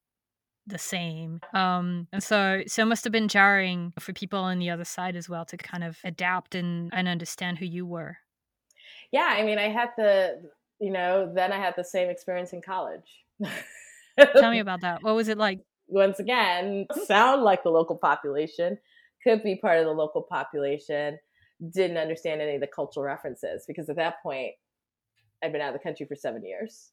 the 0.67 0.77
same. 0.77 1.41
Um 1.53 2.07
and 2.11 2.23
so 2.23 2.63
so 2.67 2.83
it 2.83 2.85
must 2.85 3.03
have 3.03 3.13
been 3.13 3.27
jarring 3.27 3.93
for 3.99 4.13
people 4.13 4.39
on 4.39 4.59
the 4.59 4.69
other 4.69 4.85
side 4.85 5.15
as 5.15 5.29
well 5.29 5.45
to 5.45 5.57
kind 5.57 5.83
of 5.83 5.97
adapt 6.03 6.55
and 6.55 6.91
and 6.93 7.07
understand 7.07 7.59
who 7.59 7.65
you 7.65 7.85
were. 7.85 8.17
Yeah 9.11 9.27
i 9.29 9.43
mean 9.43 9.59
i 9.59 9.69
had 9.69 9.89
the 9.97 10.41
you 10.79 10.91
know 10.91 11.31
then 11.33 11.51
i 11.51 11.57
had 11.57 11.75
the 11.77 11.83
same 11.83 12.09
experience 12.09 12.53
in 12.53 12.61
college. 12.61 13.23
Tell 14.19 14.51
me 14.51 14.59
about 14.65 14.81
that. 14.81 15.03
What 15.03 15.15
was 15.15 15.27
it 15.27 15.37
like? 15.37 15.59
Once 15.87 16.19
again 16.19 16.87
sound 17.05 17.43
like 17.43 17.63
the 17.63 17.69
local 17.69 17.97
population. 17.97 18.77
Could 19.23 19.43
be 19.43 19.55
part 19.55 19.79
of 19.79 19.85
the 19.85 19.91
local 19.91 20.21
population. 20.21 21.17
Didn't 21.73 21.97
understand 21.97 22.41
any 22.41 22.55
of 22.55 22.61
the 22.61 22.67
cultural 22.67 23.05
references 23.05 23.65
because 23.67 23.89
at 23.89 23.95
that 23.95 24.21
point 24.21 24.53
I'd 25.43 25.51
been 25.51 25.61
out 25.61 25.73
of 25.73 25.79
the 25.79 25.83
country 25.83 26.05
for 26.05 26.15
seven 26.15 26.45
years. 26.45 26.91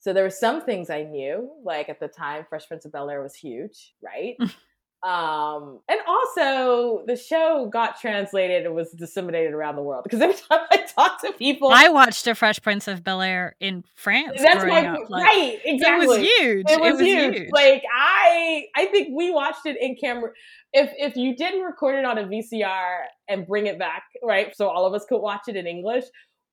So 0.00 0.12
there 0.12 0.22
were 0.22 0.30
some 0.30 0.60
things 0.62 0.90
I 0.90 1.02
knew, 1.02 1.50
like 1.64 1.88
at 1.88 2.00
the 2.00 2.08
time, 2.08 2.46
Fresh 2.48 2.68
Prince 2.68 2.84
of 2.84 2.92
Bel 2.92 3.10
Air 3.10 3.22
was 3.22 3.34
huge, 3.34 3.94
right? 4.00 4.36
um, 5.02 5.80
and 5.88 6.00
also 6.06 7.02
the 7.06 7.16
show 7.16 7.68
got 7.72 8.00
translated 8.00 8.66
and 8.66 8.74
was 8.74 8.92
disseminated 8.92 9.52
around 9.52 9.76
the 9.76 9.82
world 9.82 10.04
because 10.04 10.20
every 10.22 10.36
time 10.36 10.60
I 10.70 10.86
talk 10.94 11.20
to 11.22 11.32
people, 11.32 11.70
I 11.72 11.88
watched 11.88 12.26
a 12.26 12.34
Fresh 12.34 12.62
Prince 12.62 12.86
of 12.86 13.02
Bel 13.02 13.20
Air 13.20 13.56
in 13.58 13.84
France. 13.94 14.40
That's 14.40 14.64
my 14.64 14.92
like, 15.08 15.10
right, 15.10 15.58
exactly. 15.64 16.04
It 16.04 16.08
was 16.08 16.18
huge. 16.18 16.64
It 16.70 16.80
was, 16.80 16.88
it 16.88 16.92
was 16.92 17.00
huge. 17.00 17.36
huge. 17.36 17.50
Like 17.52 17.82
I, 17.92 18.66
I 18.76 18.86
think 18.86 19.08
we 19.12 19.30
watched 19.30 19.66
it 19.66 19.76
in 19.80 19.96
camera. 19.96 20.30
If 20.72 20.92
if 20.98 21.16
you 21.16 21.34
didn't 21.34 21.62
record 21.62 21.96
it 21.96 22.04
on 22.04 22.18
a 22.18 22.24
VCR 22.24 22.98
and 23.28 23.46
bring 23.46 23.66
it 23.66 23.78
back, 23.78 24.04
right, 24.22 24.54
so 24.54 24.68
all 24.68 24.86
of 24.86 24.94
us 24.94 25.04
could 25.08 25.18
watch 25.18 25.48
it 25.48 25.56
in 25.56 25.66
English, 25.66 26.04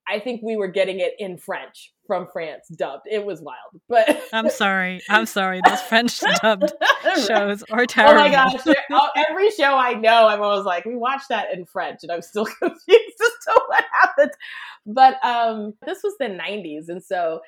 I 0.07 0.19
think 0.19 0.41
we 0.43 0.57
were 0.57 0.67
getting 0.67 0.99
it 0.99 1.13
in 1.17 1.37
French 1.37 1.93
from 2.07 2.27
France 2.31 2.67
dubbed. 2.77 3.03
It 3.09 3.25
was 3.25 3.41
wild. 3.41 3.81
But 3.87 4.21
I'm 4.33 4.49
sorry. 4.49 5.01
I'm 5.09 5.25
sorry. 5.25 5.61
Those 5.65 5.81
French 5.81 6.19
dubbed 6.41 6.73
shows 7.25 7.63
are 7.71 7.85
terrible. 7.85 8.21
Oh 8.21 8.23
my 8.23 8.29
gosh. 8.29 8.61
Every 9.29 9.51
show 9.51 9.75
I 9.75 9.93
know, 9.93 10.27
I'm 10.27 10.41
always 10.41 10.65
like, 10.65 10.85
we 10.85 10.95
watched 10.95 11.29
that 11.29 11.53
in 11.53 11.65
French 11.65 11.99
and 12.03 12.11
I'm 12.11 12.21
still 12.21 12.45
confused 12.45 12.81
as 12.89 13.45
to 13.45 13.61
what 13.67 13.83
happened. 14.01 14.31
But 14.85 15.23
um 15.25 15.73
this 15.85 15.99
was 16.03 16.15
the 16.19 16.25
90s. 16.25 16.89
And 16.89 17.01
so 17.01 17.39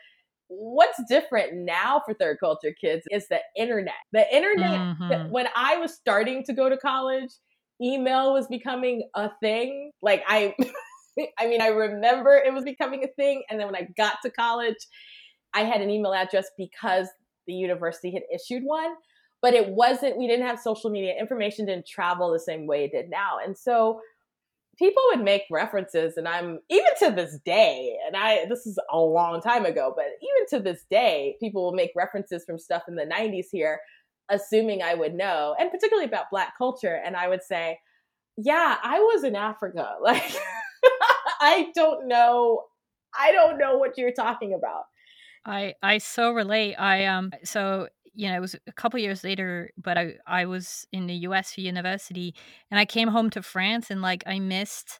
what's 0.47 1.01
different 1.09 1.53
now 1.53 2.01
for 2.05 2.13
third 2.13 2.38
culture 2.39 2.74
kids 2.79 3.05
is 3.12 3.27
the 3.27 3.39
internet. 3.57 3.93
The 4.13 4.33
internet, 4.33 4.79
mm-hmm. 4.79 5.31
when 5.31 5.47
I 5.55 5.77
was 5.77 5.93
starting 5.93 6.43
to 6.45 6.53
go 6.53 6.69
to 6.69 6.77
college, 6.77 7.31
email 7.81 8.33
was 8.33 8.47
becoming 8.47 9.09
a 9.15 9.31
thing. 9.41 9.91
Like 10.01 10.24
I 10.27 10.55
I 11.39 11.48
mean, 11.48 11.62
I 11.62 11.67
remember 11.67 12.34
it 12.34 12.53
was 12.53 12.63
becoming 12.63 13.03
a 13.03 13.07
thing. 13.07 13.43
And 13.50 13.60
then 13.60 13.67
when 13.67 13.75
I 13.75 13.88
got 13.98 14.17
to 14.24 14.31
college, 14.31 14.75
I 15.53 15.62
had 15.62 15.81
an 15.81 15.89
email 15.89 16.13
address 16.13 16.48
because 16.57 17.07
the 17.48 17.53
university 17.53 18.12
had 18.12 18.24
issued 18.34 18.63
one. 18.63 18.95
But 19.41 19.53
it 19.53 19.69
wasn't, 19.69 20.17
we 20.17 20.27
didn't 20.27 20.48
have 20.48 20.60
social 20.60 20.89
media. 20.89 21.13
Information 21.19 21.65
didn't 21.65 21.88
travel 21.88 22.31
the 22.31 22.39
same 22.39 22.65
way 22.65 22.86
it 22.86 22.91
did 22.91 23.10
now. 23.10 23.38
And 23.43 23.55
so 23.55 24.00
people 24.77 25.03
would 25.07 25.24
make 25.24 25.43
references, 25.51 26.17
and 26.17 26.27
I'm 26.27 26.60
even 26.69 26.91
to 27.00 27.12
this 27.12 27.39
day, 27.45 27.95
and 28.05 28.15
I, 28.15 28.45
this 28.50 28.65
is 28.65 28.77
a 28.91 29.00
long 29.00 29.41
time 29.41 29.65
ago, 29.65 29.93
but 29.95 30.05
even 30.22 30.48
to 30.50 30.63
this 30.63 30.86
day, 30.89 31.36
people 31.39 31.63
will 31.63 31.74
make 31.74 31.91
references 31.95 32.43
from 32.45 32.60
stuff 32.60 32.84
in 32.88 32.95
the 32.95 33.05
90s 33.05 33.48
here, 33.51 33.79
assuming 34.29 34.81
I 34.81 34.95
would 34.95 35.13
know, 35.13 35.55
and 35.60 35.72
particularly 35.72 36.07
about 36.07 36.31
Black 36.31 36.57
culture. 36.57 37.01
And 37.05 37.15
I 37.15 37.27
would 37.27 37.43
say, 37.43 37.79
yeah, 38.38 38.77
I 38.84 39.00
was 39.00 39.24
in 39.24 39.36
Africa. 39.36 39.95
Like, 40.01 40.36
I 41.42 41.72
don't 41.75 42.08
know. 42.08 42.63
I 43.18 43.32
don't 43.32 43.58
know 43.58 43.77
what 43.77 43.98
you're 43.98 44.12
talking 44.12 44.54
about. 44.54 44.84
I 45.46 45.75
I 45.82 46.00
so 46.00 46.32
relate. 46.32 46.75
I 46.75 47.06
um 47.06 47.32
so 47.44 47.88
you 48.13 48.30
know 48.30 48.36
it 48.36 48.42
was 48.42 48.56
a 48.68 48.72
couple 48.72 49.00
years 49.00 49.24
later, 49.24 49.72
but 49.77 49.98
I 49.98 50.15
I 50.25 50.46
was 50.46 50.88
in 50.92 51.08
the 51.08 51.15
U.S. 51.27 51.54
for 51.54 51.62
university, 51.62 52.34
and 52.72 52.80
I 52.80 52.86
came 52.86 53.10
home 53.10 53.30
to 53.32 53.42
France, 53.42 53.89
and 53.92 54.01
like 54.01 54.24
I 54.25 54.39
missed 54.39 55.00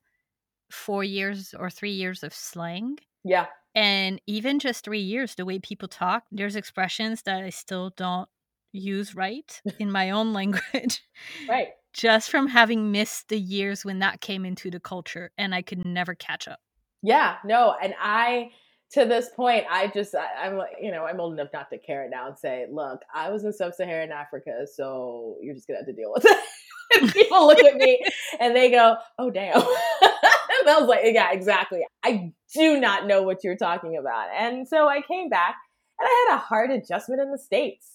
four 0.70 1.04
years 1.04 1.54
or 1.58 1.70
three 1.70 1.92
years 1.92 2.24
of 2.24 2.34
slang. 2.34 2.98
Yeah. 3.24 3.48
And 3.74 4.22
even 4.26 4.60
just 4.60 4.86
three 4.86 5.02
years, 5.02 5.36
the 5.36 5.46
way 5.46 5.60
people 5.60 5.90
talk, 5.90 6.24
there's 6.32 6.56
expressions 6.56 7.24
that 7.24 7.44
I 7.44 7.50
still 7.50 7.92
don't 7.98 8.30
use 8.72 9.16
right 9.16 9.62
in 9.80 9.92
my 9.92 10.12
own 10.12 10.32
language. 10.40 11.04
Right 11.50 11.70
just 11.96 12.30
from 12.30 12.48
having 12.48 12.92
missed 12.92 13.30
the 13.30 13.40
years 13.40 13.86
when 13.86 14.00
that 14.00 14.20
came 14.20 14.46
into 14.46 14.70
the 14.70 14.82
culture 14.82 15.32
and 15.38 15.56
I 15.56 15.62
could 15.62 15.86
never 15.86 16.14
catch 16.14 16.48
up. 16.48 16.60
Yeah, 17.02 17.38
no, 17.46 17.74
and 17.82 17.96
I 18.00 18.52
to 18.92 19.06
this 19.06 19.30
point, 19.36 19.66
I 19.70 19.88
just 19.88 20.14
I, 20.14 20.48
am 20.48 20.60
you 20.82 20.92
know 20.92 21.06
I'm 21.06 21.20
old 21.20 21.34
enough 21.34 21.50
not 21.54 21.70
to 21.70 21.78
care 21.78 22.08
now 22.10 22.28
and 22.28 22.38
say, 22.38 22.66
look, 22.70 23.02
I 23.14 23.30
was 23.30 23.46
in 23.46 23.54
sub-Saharan 23.54 24.12
Africa, 24.12 24.66
so 24.72 25.38
you're 25.42 25.56
just 25.56 25.68
gonna 25.68 25.80
have 25.80 25.88
to 25.88 25.94
deal 25.94 26.12
with 26.14 26.26
it. 26.26 27.14
people 27.14 27.48
look 27.48 27.60
at 27.60 27.76
me 27.76 28.00
and 28.40 28.56
they 28.56 28.70
go, 28.70 28.98
oh 29.18 29.30
damn. 29.32 29.56
and 29.56 30.70
I 30.70 30.78
was 30.80 30.88
like, 30.88 31.02
yeah, 31.06 31.32
exactly. 31.32 31.82
I 32.04 32.34
do 32.54 32.80
not 32.80 33.08
know 33.08 33.24
what 33.24 33.44
you're 33.44 33.58
talking 33.58 33.98
about, 33.98 34.30
and 34.36 34.68
so 34.68 34.88
I 34.88 35.02
came 35.02 35.30
back 35.30 35.56
and 35.98 36.08
I 36.08 36.26
had 36.28 36.36
a 36.36 36.40
hard 36.40 36.72
adjustment 36.72 37.22
in 37.22 37.32
the 37.32 37.40
states 37.40 37.95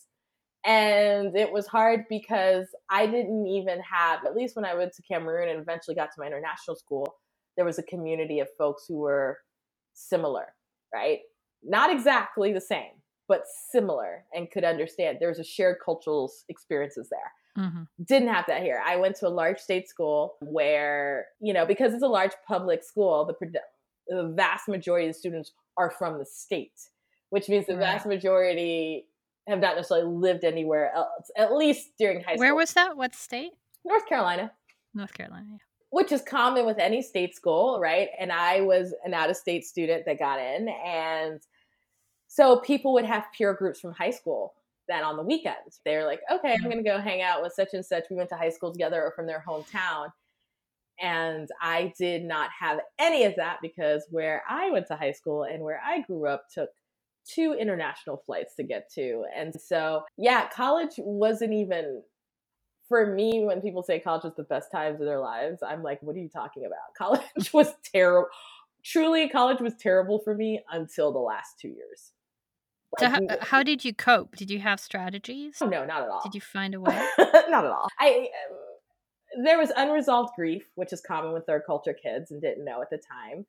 and 0.65 1.37
it 1.37 1.53
was 1.53 1.67
hard 1.67 2.05
because 2.09 2.67
I 2.91 3.07
didn't 3.07 3.47
even 3.47 3.81
have, 3.81 4.25
at 4.27 4.35
least 4.35 4.57
when 4.57 4.65
I 4.65 4.75
went 4.75 4.93
to 4.95 5.03
Cameroon 5.03 5.49
and 5.49 5.61
eventually 5.61 5.95
got 5.95 6.11
to 6.15 6.21
my 6.21 6.27
international 6.27 6.77
school, 6.77 7.17
there 7.57 7.65
was 7.65 7.79
a 7.79 7.83
community 7.83 8.41
of 8.41 8.49
folks 8.59 8.85
who 8.87 8.99
were 8.99 9.39
similar, 9.95 10.47
right? 10.93 11.21
Not 11.63 11.91
exactly 11.91 12.53
the 12.53 12.61
same, 12.61 12.93
but 13.27 13.45
similar 13.71 14.25
and 14.35 14.51
could 14.51 14.65
understand. 14.65 15.19
There 15.19 15.29
was 15.29 15.39
a 15.39 15.45
shared 15.45 15.77
cultural 15.85 16.31
experiences 16.49 17.09
there. 17.11 17.65
Mm-hmm. 17.65 17.83
Didn't 18.05 18.29
have 18.29 18.47
that 18.47 18.63
here. 18.63 18.83
I 18.85 18.97
went 18.97 19.17
to 19.17 19.27
a 19.27 19.29
large 19.29 19.59
state 19.59 19.89
school 19.89 20.37
where, 20.41 21.27
you 21.41 21.53
know, 21.53 21.67
because 21.67 21.93
it's 21.95 22.03
a 22.03 22.09
large 22.09 22.33
public 22.47 22.85
school, 22.85 23.25
the, 23.25 23.61
the 24.09 24.33
vast 24.37 24.69
majority 24.69 25.09
of 25.09 25.15
the 25.15 25.19
students 25.19 25.53
are 25.77 25.91
from 25.91 26.19
the 26.19 26.25
state, 26.25 26.81
which 27.31 27.49
means 27.49 27.67
the 27.67 27.77
vast 27.77 28.07
majority 28.07 29.07
have 29.51 29.61
not 29.61 29.77
necessarily 29.77 30.07
lived 30.07 30.45
anywhere 30.45 30.93
else, 30.95 31.31
at 31.37 31.53
least 31.53 31.91
during 31.99 32.23
high 32.23 32.35
school. 32.35 32.39
Where 32.39 32.55
was 32.55 32.73
that? 32.75 32.97
What 32.97 33.15
state? 33.15 33.53
North 33.85 34.07
Carolina. 34.07 34.53
North 34.95 35.15
Carolina, 35.15 35.47
yeah. 35.51 35.59
Which 35.91 36.13
is 36.13 36.23
common 36.23 36.67
with 36.67 36.79
any 36.79 37.03
state 37.03 37.35
school, 37.35 37.81
right? 37.81 38.09
And 38.19 38.31
I 38.31 38.61
was 38.61 38.95
an 39.05 39.13
out 39.13 39.31
of 39.31 39.37
state 39.37 39.65
student 39.65 40.05
that 40.07 40.19
got 40.19 40.39
in. 40.39 40.69
And 40.69 41.41
so 42.29 42.61
people 42.61 42.93
would 42.93 43.05
have 43.05 43.27
peer 43.37 43.55
groups 43.55 43.81
from 43.81 43.93
high 43.93 44.13
school 44.13 44.55
then 44.89 45.03
on 45.05 45.17
the 45.17 45.23
weekends. 45.23 45.81
They're 45.85 46.05
like, 46.05 46.21
okay, 46.31 46.53
I'm 46.53 46.59
mm-hmm. 46.59 46.71
going 46.71 46.85
to 46.85 46.91
go 46.91 46.99
hang 46.99 47.23
out 47.23 47.43
with 47.43 47.53
such 47.53 47.71
and 47.73 47.85
such. 47.85 48.05
We 48.11 48.17
went 48.17 48.29
to 48.31 48.37
high 48.37 48.51
school 48.51 48.73
together 48.73 49.03
or 49.03 49.13
from 49.13 49.27
their 49.27 49.43
hometown. 49.47 50.13
And 51.01 51.49
I 51.63 51.93
did 51.99 52.25
not 52.25 52.51
have 52.59 52.81
any 52.99 53.25
of 53.25 53.35
that 53.37 53.59
because 53.63 54.05
where 54.11 54.43
I 54.49 54.71
went 54.71 54.87
to 54.89 54.97
high 54.97 55.13
school 55.13 55.45
and 55.45 55.63
where 55.63 55.81
I 55.85 56.03
grew 56.03 56.27
up 56.27 56.45
took 56.53 56.71
two 57.35 57.55
international 57.59 58.23
flights 58.27 58.55
to 58.57 58.63
get 58.63 58.91
to. 58.95 59.25
And 59.37 59.55
so, 59.55 60.03
yeah, 60.17 60.49
college 60.49 60.95
wasn't 60.99 61.53
even 61.53 62.03
for 62.89 63.15
me 63.15 63.45
when 63.45 63.61
people 63.61 63.83
say 63.83 64.01
college 64.01 64.25
was 64.25 64.35
the 64.37 64.43
best 64.43 64.71
times 64.73 65.01
of 65.01 65.07
their 65.07 65.21
lives. 65.21 65.63
I'm 65.67 65.83
like, 65.83 66.03
what 66.03 66.17
are 66.17 66.19
you 66.19 66.29
talking 66.29 66.65
about? 66.65 66.79
College 66.99 67.53
was 67.53 67.73
terrible. 67.95 68.29
Truly, 68.83 69.29
college 69.29 69.61
was 69.61 69.75
terrible 69.79 70.21
for 70.25 70.35
me 70.35 70.61
until 70.73 71.13
the 71.13 71.19
last 71.19 71.59
two 71.61 71.69
years. 71.69 72.13
Like, 72.99 73.15
so 73.15 73.27
how, 73.29 73.37
how, 73.43 73.63
did 73.63 73.85
you 73.85 73.95
cope? 73.95 74.35
Did 74.37 74.51
you 74.51 74.59
have 74.59 74.81
strategies? 74.81 75.59
Oh, 75.61 75.67
no, 75.67 75.85
not 75.85 76.03
at 76.03 76.09
all. 76.09 76.23
Did 76.25 76.35
you 76.35 76.41
find 76.41 76.75
a 76.75 76.81
way? 76.81 77.07
not 77.19 77.65
at 77.65 77.71
all. 77.71 77.89
I 78.01 78.29
um, 78.51 79.45
there 79.45 79.59
was 79.59 79.71
unresolved 79.77 80.33
grief, 80.35 80.65
which 80.75 80.93
is 80.93 81.01
common 81.01 81.33
with 81.33 81.47
third 81.47 81.63
culture 81.67 81.95
kids 81.95 82.31
and 82.31 82.41
didn't 82.41 82.65
know 82.65 82.83
at 82.83 82.91
the 82.91 82.99
time 82.99 83.47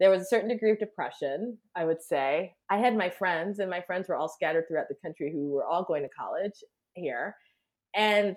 there 0.00 0.10
was 0.10 0.22
a 0.22 0.26
certain 0.26 0.48
degree 0.48 0.72
of 0.72 0.78
depression, 0.78 1.58
I 1.76 1.84
would 1.84 2.02
say. 2.02 2.54
I 2.70 2.78
had 2.78 2.96
my 2.96 3.10
friends, 3.10 3.58
and 3.58 3.70
my 3.70 3.80
friends 3.80 4.08
were 4.08 4.16
all 4.16 4.28
scattered 4.28 4.64
throughout 4.66 4.88
the 4.88 4.96
country 5.02 5.30
who 5.32 5.50
were 5.52 5.64
all 5.64 5.84
going 5.84 6.02
to 6.02 6.08
college 6.08 6.64
here. 6.94 7.36
And 7.94 8.36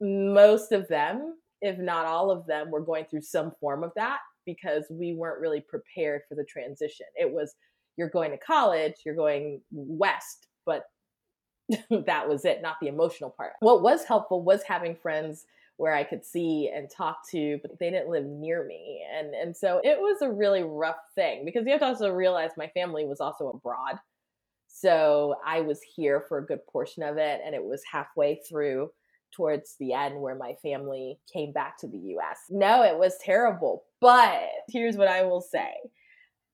most 0.00 0.72
of 0.72 0.88
them, 0.88 1.36
if 1.60 1.78
not 1.78 2.06
all 2.06 2.30
of 2.30 2.46
them, 2.46 2.70
were 2.70 2.84
going 2.84 3.04
through 3.04 3.22
some 3.22 3.52
form 3.60 3.84
of 3.84 3.92
that 3.96 4.18
because 4.46 4.84
we 4.90 5.14
weren't 5.14 5.40
really 5.40 5.60
prepared 5.60 6.22
for 6.28 6.34
the 6.34 6.44
transition. 6.44 7.06
It 7.16 7.30
was 7.30 7.54
you're 7.96 8.08
going 8.08 8.30
to 8.30 8.38
college, 8.38 8.94
you're 9.04 9.14
going 9.14 9.60
west, 9.70 10.48
but 10.64 10.84
that 11.90 12.28
was 12.28 12.44
it, 12.44 12.62
not 12.62 12.76
the 12.80 12.88
emotional 12.88 13.30
part. 13.30 13.52
What 13.60 13.82
was 13.82 14.04
helpful 14.04 14.42
was 14.42 14.62
having 14.62 14.96
friends 14.96 15.44
where 15.76 15.94
I 15.94 16.04
could 16.04 16.24
see 16.24 16.70
and 16.74 16.88
talk 16.90 17.18
to, 17.30 17.58
but 17.62 17.78
they 17.78 17.90
didn't 17.90 18.10
live 18.10 18.26
near 18.26 18.64
me. 18.64 19.02
And 19.16 19.34
and 19.34 19.56
so 19.56 19.80
it 19.82 19.98
was 19.98 20.22
a 20.22 20.30
really 20.30 20.62
rough 20.62 21.00
thing 21.14 21.44
because 21.44 21.64
you 21.64 21.72
have 21.72 21.80
to 21.80 21.86
also 21.86 22.10
realize 22.10 22.50
my 22.56 22.68
family 22.68 23.04
was 23.04 23.20
also 23.20 23.48
abroad. 23.48 23.98
So 24.68 25.36
I 25.46 25.60
was 25.60 25.80
here 25.96 26.24
for 26.28 26.38
a 26.38 26.46
good 26.46 26.60
portion 26.70 27.02
of 27.02 27.16
it 27.16 27.40
and 27.44 27.54
it 27.54 27.62
was 27.62 27.82
halfway 27.90 28.40
through 28.48 28.90
towards 29.32 29.76
the 29.80 29.92
end 29.92 30.20
where 30.20 30.34
my 30.34 30.54
family 30.62 31.18
came 31.32 31.52
back 31.52 31.78
to 31.78 31.88
the 31.88 31.98
US. 32.16 32.38
No, 32.50 32.82
it 32.82 32.96
was 32.96 33.16
terrible. 33.22 33.84
But 34.00 34.42
here's 34.68 34.96
what 34.96 35.08
I 35.08 35.22
will 35.22 35.40
say. 35.40 35.72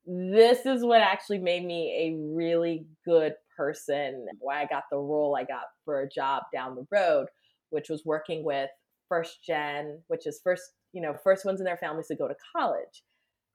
This 0.06 0.64
is 0.64 0.84
what 0.84 1.02
actually 1.02 1.38
made 1.38 1.64
me 1.64 2.14
a 2.14 2.34
really 2.34 2.86
good 3.04 3.34
person. 3.56 4.26
Why 4.38 4.62
I 4.62 4.66
got 4.66 4.84
the 4.90 4.96
role 4.96 5.36
I 5.36 5.44
got 5.44 5.64
for 5.84 6.00
a 6.00 6.08
job 6.08 6.44
down 6.52 6.76
the 6.76 6.86
road, 6.90 7.26
which 7.70 7.88
was 7.88 8.04
working 8.04 8.44
with 8.44 8.70
first 9.08 9.44
gen, 9.44 10.02
which 10.08 10.26
is 10.26 10.40
first, 10.42 10.62
you 10.92 11.02
know, 11.02 11.14
first 11.22 11.44
ones 11.44 11.60
in 11.60 11.64
their 11.64 11.76
families 11.76 12.08
to 12.08 12.16
go 12.16 12.28
to 12.28 12.34
college. 12.56 13.02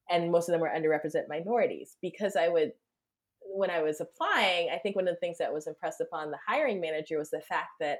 And 0.10 0.32
most 0.32 0.50
of 0.50 0.54
them 0.54 0.62
were 0.62 0.72
underrepresented 0.76 1.30
minorities 1.30 1.98
because 2.02 2.36
I 2.36 2.50
would, 2.50 2.74
when 3.42 3.70
I 3.70 3.82
was 3.82 4.02
applying, 4.02 4.70
I 4.70 4.78
think 4.78 4.96
one 4.96 5.08
of 5.08 5.14
the 5.14 5.20
things 5.20 5.38
that 5.38 5.54
was 5.54 5.68
impressed 5.68 6.02
upon 6.02 6.32
the 6.32 6.40
hiring 6.46 6.82
manager 6.82 7.18
was 7.18 7.30
the 7.30 7.42
fact 7.42 7.70
that 7.80 8.00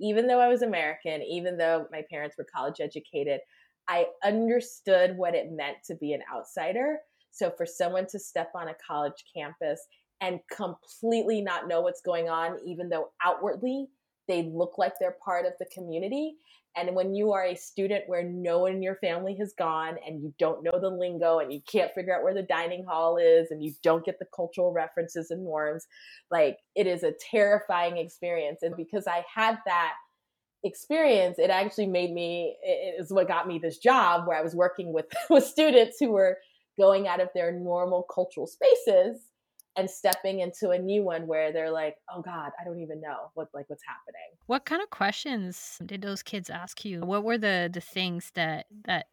even 0.00 0.26
though 0.26 0.40
I 0.40 0.48
was 0.48 0.62
American, 0.62 1.22
even 1.22 1.58
though 1.58 1.86
my 1.92 2.02
parents 2.10 2.36
were 2.38 2.46
college 2.54 2.80
educated, 2.80 3.40
I 3.88 4.06
understood 4.24 5.16
what 5.16 5.34
it 5.34 5.50
meant 5.50 5.78
to 5.86 5.94
be 5.96 6.12
an 6.12 6.22
outsider. 6.32 6.98
So 7.32 7.50
for 7.56 7.66
someone 7.66 8.06
to 8.10 8.18
step 8.18 8.50
on 8.54 8.68
a 8.68 8.74
college 8.86 9.24
campus 9.34 9.80
and 10.20 10.40
completely 10.50 11.40
not 11.40 11.68
know 11.68 11.80
what's 11.80 12.00
going 12.00 12.28
on, 12.28 12.58
even 12.66 12.88
though 12.88 13.10
outwardly 13.24 13.88
they 14.30 14.44
look 14.44 14.78
like 14.78 14.94
they're 14.98 15.16
part 15.24 15.44
of 15.44 15.52
the 15.58 15.66
community, 15.66 16.36
and 16.76 16.94
when 16.94 17.14
you 17.14 17.32
are 17.32 17.44
a 17.44 17.56
student 17.56 18.04
where 18.06 18.22
no 18.22 18.60
one 18.60 18.72
in 18.72 18.82
your 18.82 18.94
family 18.96 19.36
has 19.38 19.52
gone 19.58 19.96
and 20.06 20.22
you 20.22 20.32
don't 20.38 20.62
know 20.62 20.78
the 20.80 20.88
lingo 20.88 21.40
and 21.40 21.52
you 21.52 21.60
can't 21.70 21.92
figure 21.94 22.16
out 22.16 22.22
where 22.22 22.34
the 22.34 22.42
dining 22.42 22.84
hall 22.84 23.16
is 23.16 23.50
and 23.50 23.62
you 23.62 23.72
don't 23.82 24.04
get 24.04 24.18
the 24.20 24.26
cultural 24.34 24.72
references 24.72 25.30
and 25.30 25.42
norms, 25.42 25.86
like 26.30 26.58
it 26.76 26.86
is 26.86 27.02
a 27.02 27.12
terrifying 27.30 27.96
experience. 27.96 28.60
And 28.62 28.76
because 28.76 29.08
I 29.08 29.24
had 29.34 29.58
that 29.66 29.94
experience, 30.62 31.38
it 31.40 31.50
actually 31.50 31.88
made 31.88 32.12
me, 32.12 32.56
it 32.62 33.00
is 33.00 33.12
what 33.12 33.26
got 33.26 33.48
me 33.48 33.58
this 33.58 33.78
job 33.78 34.28
where 34.28 34.38
I 34.38 34.42
was 34.42 34.54
working 34.54 34.92
with, 34.92 35.06
with 35.30 35.44
students 35.44 35.96
who 35.98 36.12
were 36.12 36.38
going 36.78 37.08
out 37.08 37.20
of 37.20 37.30
their 37.34 37.50
normal 37.50 38.06
cultural 38.14 38.46
spaces 38.46 39.29
and 39.76 39.88
stepping 39.88 40.40
into 40.40 40.70
a 40.70 40.78
new 40.78 41.02
one 41.02 41.26
where 41.26 41.52
they're 41.52 41.70
like, 41.70 41.96
"Oh 42.12 42.22
God, 42.22 42.52
I 42.60 42.64
don't 42.64 42.80
even 42.80 43.00
know 43.00 43.30
what 43.34 43.48
like 43.54 43.68
what's 43.68 43.84
happening." 43.86 44.36
What 44.46 44.64
kind 44.64 44.82
of 44.82 44.90
questions 44.90 45.78
did 45.84 46.02
those 46.02 46.22
kids 46.22 46.50
ask 46.50 46.84
you? 46.84 47.00
What 47.00 47.24
were 47.24 47.38
the 47.38 47.70
the 47.72 47.80
things 47.80 48.30
that 48.34 48.66
that 48.84 49.06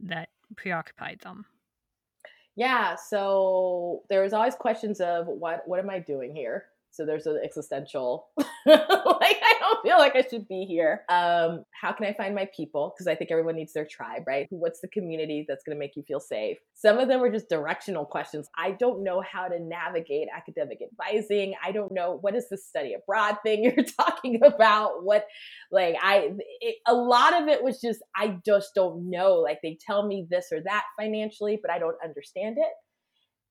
that 0.00 0.30
preoccupied 0.56 1.20
them? 1.20 1.46
Yeah, 2.56 2.96
so 2.96 4.02
there 4.08 4.22
was 4.22 4.32
always 4.32 4.54
questions 4.54 5.00
of 5.00 5.26
what 5.26 5.62
what 5.66 5.78
am 5.78 5.90
I 5.90 6.00
doing 6.00 6.34
here? 6.34 6.66
So 6.90 7.06
there's 7.06 7.26
an 7.26 7.40
existential, 7.44 8.28
like 8.36 8.46
I 8.66 9.54
don't 9.60 9.82
feel 9.82 9.98
like 9.98 10.16
I 10.16 10.22
should 10.28 10.48
be 10.48 10.64
here. 10.64 11.02
Um, 11.08 11.64
how 11.80 11.92
can 11.92 12.06
I 12.06 12.12
find 12.14 12.34
my 12.34 12.48
people? 12.56 12.92
Because 12.94 13.06
I 13.06 13.14
think 13.14 13.30
everyone 13.30 13.56
needs 13.56 13.72
their 13.72 13.86
tribe, 13.86 14.22
right? 14.26 14.46
What's 14.50 14.80
the 14.80 14.88
community 14.88 15.44
that's 15.48 15.62
going 15.64 15.76
to 15.76 15.78
make 15.78 15.96
you 15.96 16.02
feel 16.02 16.20
safe? 16.20 16.58
Some 16.74 16.98
of 16.98 17.08
them 17.08 17.20
were 17.20 17.30
just 17.30 17.48
directional 17.48 18.04
questions. 18.04 18.48
I 18.56 18.72
don't 18.72 19.04
know 19.04 19.22
how 19.22 19.48
to 19.48 19.58
navigate 19.60 20.28
academic 20.34 20.78
advising. 20.82 21.54
I 21.64 21.72
don't 21.72 21.92
know 21.92 22.18
what 22.20 22.34
is 22.34 22.48
the 22.48 22.56
study 22.58 22.94
abroad 22.94 23.36
thing 23.42 23.64
you're 23.76 23.84
talking 23.84 24.40
about. 24.42 25.04
What, 25.04 25.26
like, 25.70 25.96
I, 26.02 26.30
it, 26.60 26.76
a 26.86 26.94
lot 26.94 27.40
of 27.40 27.48
it 27.48 27.62
was 27.62 27.80
just, 27.80 28.00
I 28.16 28.38
just 28.44 28.70
don't 28.74 29.10
know. 29.10 29.34
Like, 29.34 29.58
they 29.62 29.78
tell 29.84 30.06
me 30.06 30.26
this 30.28 30.46
or 30.52 30.60
that 30.64 30.84
financially, 30.98 31.58
but 31.60 31.70
I 31.70 31.78
don't 31.78 31.96
understand 32.02 32.56
it. 32.58 32.72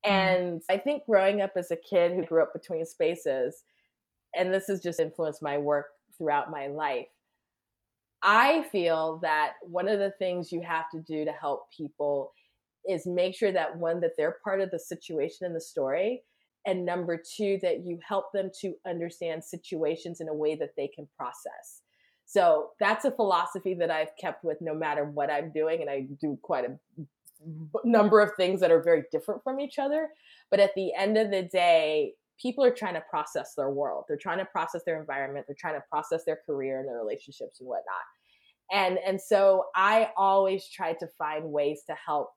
Mm. 0.08 0.12
And 0.12 0.62
I 0.70 0.78
think 0.78 1.04
growing 1.06 1.42
up 1.42 1.54
as 1.56 1.72
a 1.72 1.76
kid 1.76 2.14
who 2.14 2.26
grew 2.26 2.42
up 2.42 2.54
between 2.54 2.86
spaces, 2.86 3.64
and 4.36 4.54
this 4.54 4.68
has 4.68 4.82
just 4.82 5.00
influenced 5.00 5.42
my 5.42 5.58
work 5.58 5.88
throughout 6.18 6.52
my 6.52 6.68
life, 6.68 7.08
I 8.24 8.64
feel 8.72 9.20
that 9.22 9.54
one 9.62 9.88
of 9.88 10.00
the 10.00 10.14
things 10.18 10.52
you 10.52 10.62
have 10.62 10.90
to 10.92 11.00
do 11.02 11.26
to 11.26 11.32
help 11.32 11.72
people 11.76 12.32
is 12.90 13.06
make 13.06 13.36
sure 13.36 13.52
that 13.52 13.78
one, 13.78 14.00
that 14.02 14.12
they're 14.18 14.38
part 14.44 14.62
of 14.62 14.72
the 14.72 14.80
situation 14.80 15.46
in 15.46 15.54
the 15.54 15.62
story. 15.62 16.24
And 16.66 16.86
number 16.86 17.18
two, 17.18 17.60
that 17.62 17.86
you 17.86 18.00
help 18.06 18.32
them 18.34 18.50
to 18.62 18.74
understand 18.86 19.44
situations 19.44 20.20
in 20.20 20.28
a 20.28 20.34
way 20.34 20.56
that 20.56 20.72
they 20.76 20.88
can 20.88 21.08
process. 21.16 21.82
So 22.26 22.72
that's 22.80 23.06
a 23.06 23.12
philosophy 23.12 23.74
that 23.76 23.90
I've 23.90 24.16
kept 24.20 24.44
with 24.44 24.58
no 24.60 24.74
matter 24.74 25.06
what 25.06 25.32
I'm 25.32 25.52
doing. 25.54 25.82
And 25.82 25.90
I 25.90 26.08
do 26.20 26.38
quite 26.42 26.66
a 26.66 26.78
number 27.84 28.22
of 28.22 28.32
things 28.36 28.60
that 28.62 28.72
are 28.72 28.82
very 28.82 29.04
different 29.12 29.44
from 29.44 29.60
each 29.60 29.80
other. 29.80 30.10
But 30.50 30.60
at 30.60 30.74
the 30.76 30.94
end 30.94 31.18
of 31.18 31.32
the 31.32 31.44
day, 31.44 32.14
people 32.42 32.64
are 32.64 32.72
trying 32.72 32.94
to 32.94 33.04
process 33.10 33.54
their 33.56 33.70
world. 33.70 34.06
They're 34.08 34.18
trying 34.18 34.40
to 34.40 34.46
process 34.46 34.84
their 34.86 35.00
environment. 35.00 35.46
They're 35.48 35.56
trying 35.60 35.76
to 35.76 35.84
process 35.90 36.24
their 36.26 36.40
career 36.46 36.80
and 36.80 36.88
their 36.88 36.98
relationships 36.98 37.60
and 37.60 37.68
whatnot. 37.68 37.86
And 38.72 39.00
and 39.06 39.20
so 39.20 39.66
I 39.76 40.10
always 40.18 40.68
try 40.70 40.94
to 40.94 41.08
find 41.18 41.52
ways 41.52 41.84
to 41.88 41.96
help 42.06 42.32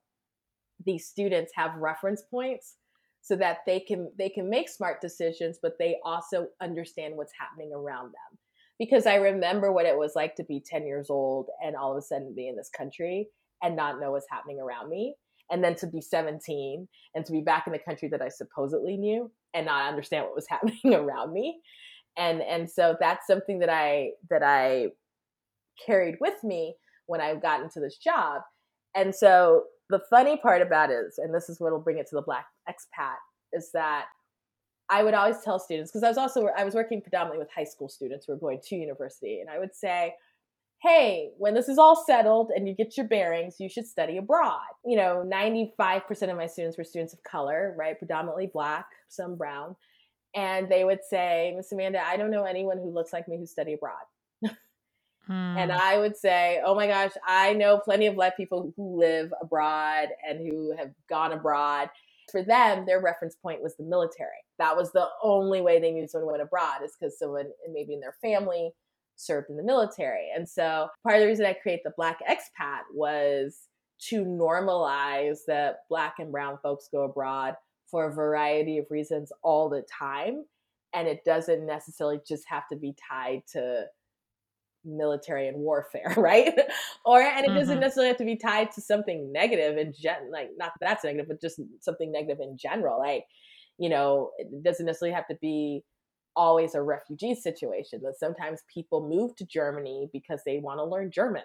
these 0.85 1.07
students 1.07 1.52
have 1.57 1.75
reference 1.76 2.23
points 2.30 2.76
so 3.21 3.37
that 3.37 3.59
they 3.66 3.80
can 3.80 4.11
they 4.16 4.28
can 4.28 4.49
make 4.49 4.69
smart 4.69 5.00
decisions, 5.00 5.59
but 5.61 5.75
they 5.78 5.97
also 6.04 6.47
understand 6.61 7.16
what's 7.16 7.33
happening 7.38 7.73
around 7.75 8.07
them. 8.07 8.38
Because 8.78 9.07
I 9.07 9.16
remember 9.16 9.73
what 9.73 9.85
it 9.85 9.99
was 9.99 10.12
like 10.16 10.37
to 10.37 10.45
be 10.45 10.62
10 10.64 10.87
years 10.87 11.11
old 11.11 11.49
and 11.62 11.76
all 11.76 11.92
of 11.92 11.99
a 11.99 12.02
sudden 12.02 12.35
be 12.35 12.49
in 12.49 12.57
this 12.57 12.71
country 12.71 13.28
and 13.62 13.76
not 13.76 14.00
know 14.00 14.12
what's 14.12 14.26
happening 14.30 14.60
around 14.60 14.88
me 14.88 15.14
and 15.50 15.62
then 15.62 15.74
to 15.76 15.86
be 15.86 16.00
17 16.00 16.88
and 17.14 17.26
to 17.26 17.32
be 17.32 17.40
back 17.40 17.66
in 17.66 17.72
the 17.72 17.78
country 17.78 18.08
that 18.08 18.22
I 18.22 18.28
supposedly 18.28 18.96
knew 18.96 19.30
and 19.52 19.66
not 19.66 19.88
understand 19.88 20.24
what 20.24 20.34
was 20.34 20.46
happening 20.48 20.94
around 20.94 21.32
me. 21.32 21.60
And 22.16 22.42
and 22.42 22.68
so 22.68 22.96
that's 22.98 23.26
something 23.26 23.60
that 23.60 23.70
I 23.70 24.10
that 24.30 24.42
I 24.42 24.88
carried 25.84 26.16
with 26.20 26.42
me 26.42 26.74
when 27.06 27.20
I 27.20 27.34
got 27.34 27.62
into 27.62 27.80
this 27.80 27.96
job. 27.96 28.42
And 28.94 29.14
so 29.14 29.64
the 29.88 30.00
funny 30.10 30.36
part 30.36 30.62
about 30.62 30.90
is, 30.90 31.18
and 31.18 31.34
this 31.34 31.48
is 31.48 31.60
what 31.60 31.72
will 31.72 31.80
bring 31.80 31.98
it 31.98 32.08
to 32.08 32.16
the 32.16 32.22
black 32.22 32.46
expat, 32.68 33.16
is 33.52 33.70
that 33.74 34.06
I 34.88 35.04
would 35.04 35.14
always 35.14 35.40
tell 35.44 35.60
students 35.60 35.90
because 35.90 36.02
I 36.02 36.08
was 36.08 36.18
also 36.18 36.48
I 36.56 36.64
was 36.64 36.74
working 36.74 37.00
predominantly 37.00 37.38
with 37.38 37.52
high 37.54 37.64
school 37.64 37.88
students 37.88 38.26
who 38.26 38.32
were 38.32 38.38
going 38.38 38.60
to 38.64 38.76
university, 38.76 39.40
and 39.40 39.48
I 39.48 39.58
would 39.58 39.74
say, 39.74 40.14
hey, 40.82 41.30
when 41.37 41.54
this 41.54 41.68
is 41.68 41.78
all 41.78 42.04
settled 42.06 42.50
and 42.54 42.66
you 42.66 42.75
get 42.75 42.97
your 42.97 43.06
bearings, 43.06 43.56
you 43.60 43.69
should 43.69 43.86
study 43.86 44.16
abroad. 44.16 44.60
You 44.84 44.97
know, 44.97 45.28
95% 45.30 46.30
of 46.30 46.36
my 46.36 46.47
students 46.47 46.78
were 46.78 46.84
students 46.84 47.12
of 47.12 47.23
color, 47.23 47.75
right? 47.78 47.99
Predominantly 47.99 48.50
black, 48.52 48.86
some 49.08 49.36
brown. 49.36 49.76
And 50.34 50.71
they 50.71 50.84
would 50.84 51.00
say, 51.08 51.52
Miss 51.56 51.73
Amanda, 51.73 52.00
I 52.02 52.16
don't 52.16 52.30
know 52.30 52.45
anyone 52.45 52.78
who 52.78 52.90
looks 52.90 53.12
like 53.12 53.28
me 53.28 53.36
who 53.36 53.47
study 53.47 53.75
abroad. 53.75 54.04
hmm. 55.26 55.32
And 55.32 55.71
I 55.71 55.99
would 55.99 56.16
say, 56.16 56.62
oh 56.64 56.75
my 56.75 56.86
gosh, 56.86 57.12
I 57.26 57.52
know 57.52 57.78
plenty 57.78 58.06
of 58.06 58.14
black 58.14 58.36
people 58.36 58.73
who 58.76 58.99
live 58.99 59.32
abroad 59.43 60.08
and 60.26 60.38
who 60.38 60.75
have 60.78 60.93
gone 61.10 61.32
abroad. 61.32 61.90
For 62.30 62.43
them, 62.43 62.86
their 62.86 63.02
reference 63.02 63.34
point 63.34 63.60
was 63.60 63.76
the 63.76 63.82
military. 63.82 64.30
That 64.58 64.76
was 64.76 64.93
the 64.93 65.08
only 65.23 65.60
way 65.60 65.78
they 65.78 65.90
knew 65.90 66.06
someone 66.06 66.30
went 66.30 66.43
abroad 66.43 66.82
is 66.84 66.93
because 66.99 67.19
someone 67.19 67.50
maybe 67.71 67.93
in 67.93 68.00
their 68.00 68.16
family 68.23 68.73
served 69.21 69.50
in 69.50 69.56
the 69.56 69.63
military. 69.63 70.30
And 70.35 70.49
so 70.49 70.89
part 71.02 71.17
of 71.17 71.21
the 71.21 71.26
reason 71.26 71.47
I 71.47 71.52
create 71.52 71.80
the 71.85 71.93
Black 71.97 72.21
Expat 72.28 72.80
was 72.93 73.69
to 74.09 74.25
normalize 74.25 75.41
that 75.47 75.80
Black 75.89 76.15
and 76.19 76.33
Brown 76.33 76.59
folks 76.63 76.89
go 76.91 77.04
abroad 77.04 77.54
for 77.91 78.06
a 78.06 78.15
variety 78.15 78.78
of 78.78 78.87
reasons 78.91 79.33
all 79.43 79.69
the 79.69 79.85
time. 79.99 80.45
And 80.95 81.06
it 81.06 81.25
doesn't 81.25 81.67
necessarily 81.67 82.21
just 82.26 82.45
have 82.49 82.67
to 82.69 82.76
be 82.76 82.95
tied 83.09 83.43
to 83.52 83.85
military 84.85 85.49
and 85.49 85.59
warfare, 85.59 86.15
right? 86.17 86.52
or 87.04 87.21
and 87.21 87.45
it 87.45 87.49
mm-hmm. 87.49 87.59
doesn't 87.59 87.80
necessarily 87.80 88.09
have 88.09 88.17
to 88.19 88.25
be 88.25 88.37
tied 88.37 88.73
to 88.73 88.80
something 88.80 89.30
negative 89.33 89.76
in 89.76 89.93
gen 89.93 90.30
like 90.33 90.50
not 90.56 90.73
that 90.80 90.87
that's 90.87 91.04
negative, 91.04 91.28
but 91.28 91.41
just 91.41 91.61
something 91.80 92.11
negative 92.11 92.39
in 92.41 92.56
general. 92.56 92.99
Like, 92.99 93.25
you 93.78 93.89
know, 93.89 94.30
it 94.39 94.63
doesn't 94.63 94.87
necessarily 94.87 95.15
have 95.15 95.28
to 95.28 95.37
be 95.41 95.85
always 96.36 96.75
a 96.75 96.82
refugee 96.82 97.34
situation 97.34 98.00
that 98.02 98.19
sometimes 98.19 98.62
people 98.73 99.08
move 99.08 99.36
to 99.36 99.45
Germany 99.45 100.08
because 100.12 100.40
they 100.45 100.58
want 100.58 100.78
to 100.78 100.84
learn 100.84 101.10
German 101.10 101.43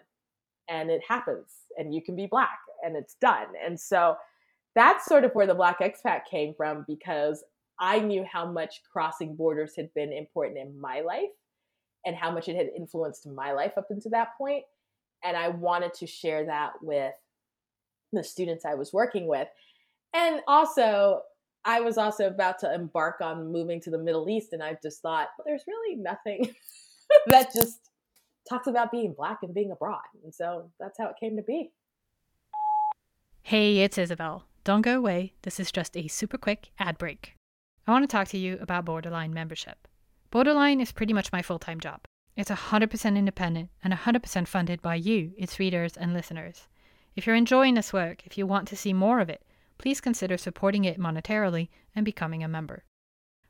and 0.69 0.89
it 0.89 1.01
happens 1.07 1.51
and 1.77 1.93
you 1.93 2.01
can 2.01 2.15
be 2.15 2.27
black 2.27 2.59
and 2.83 2.95
it's 2.95 3.15
done. 3.21 3.47
And 3.63 3.79
so 3.79 4.15
that's 4.75 5.05
sort 5.05 5.23
of 5.23 5.31
where 5.33 5.47
the 5.47 5.53
black 5.53 5.79
expat 5.79 6.21
came 6.29 6.53
from 6.55 6.85
because 6.87 7.43
I 7.79 7.99
knew 7.99 8.25
how 8.31 8.51
much 8.51 8.81
crossing 8.91 9.35
borders 9.35 9.75
had 9.75 9.93
been 9.93 10.13
important 10.13 10.59
in 10.59 10.79
my 10.79 11.01
life 11.01 11.31
and 12.05 12.15
how 12.15 12.31
much 12.31 12.47
it 12.47 12.55
had 12.55 12.69
influenced 12.77 13.27
my 13.27 13.51
life 13.51 13.73
up 13.77 13.87
until 13.89 14.11
that 14.11 14.29
point 14.37 14.63
and 15.23 15.35
I 15.35 15.49
wanted 15.49 15.93
to 15.95 16.07
share 16.07 16.45
that 16.45 16.73
with 16.81 17.13
the 18.13 18.23
students 18.23 18.63
I 18.63 18.75
was 18.75 18.93
working 18.93 19.27
with. 19.27 19.47
And 20.13 20.41
also 20.47 21.21
I 21.65 21.81
was 21.81 21.97
also 21.97 22.27
about 22.27 22.59
to 22.59 22.73
embark 22.73 23.21
on 23.21 23.51
moving 23.51 23.81
to 23.81 23.89
the 23.89 23.97
Middle 23.97 24.29
East, 24.29 24.53
and 24.53 24.61
I 24.61 24.77
just 24.83 25.01
thought, 25.01 25.29
well, 25.37 25.45
there's 25.45 25.63
really 25.67 25.95
nothing 25.95 26.53
that 27.27 27.51
just 27.53 27.89
talks 28.47 28.67
about 28.67 28.91
being 28.91 29.13
black 29.17 29.39
and 29.41 29.53
being 29.53 29.71
abroad. 29.71 30.01
And 30.23 30.33
so 30.33 30.69
that's 30.79 30.99
how 30.99 31.07
it 31.07 31.15
came 31.19 31.35
to 31.37 31.41
be. 31.41 31.71
Hey, 33.41 33.79
it's 33.79 33.97
Isabelle. 33.97 34.45
Don't 34.63 34.81
go 34.81 34.97
away. 34.97 35.33
This 35.41 35.59
is 35.59 35.71
just 35.71 35.97
a 35.97 36.07
super 36.07 36.37
quick 36.37 36.69
ad 36.79 36.97
break. 36.99 37.35
I 37.87 37.91
want 37.91 38.03
to 38.03 38.07
talk 38.07 38.27
to 38.29 38.37
you 38.37 38.57
about 38.61 38.85
Borderline 38.85 39.33
membership. 39.33 39.87
Borderline 40.31 40.81
is 40.81 40.91
pretty 40.91 41.13
much 41.13 41.31
my 41.31 41.41
full 41.41 41.59
time 41.59 41.79
job. 41.79 42.01
It's 42.35 42.51
100% 42.51 43.17
independent 43.17 43.69
and 43.83 43.93
100% 43.93 44.47
funded 44.47 44.81
by 44.81 44.95
you, 44.95 45.31
its 45.37 45.57
readers 45.57 45.95
and 45.95 46.13
listeners. 46.13 46.67
If 47.15 47.25
you're 47.25 47.35
enjoying 47.35 47.75
this 47.75 47.93
work, 47.93 48.25
if 48.25 48.37
you 48.37 48.45
want 48.45 48.67
to 48.67 48.75
see 48.75 48.91
more 48.93 49.19
of 49.19 49.29
it, 49.29 49.43
please 49.85 50.01
consider 50.01 50.35
supporting 50.35 50.83
it 50.83 50.99
monetarily 50.99 51.69
and 51.95 52.03
becoming 52.03 52.43
a 52.43 52.47
member. 52.47 52.83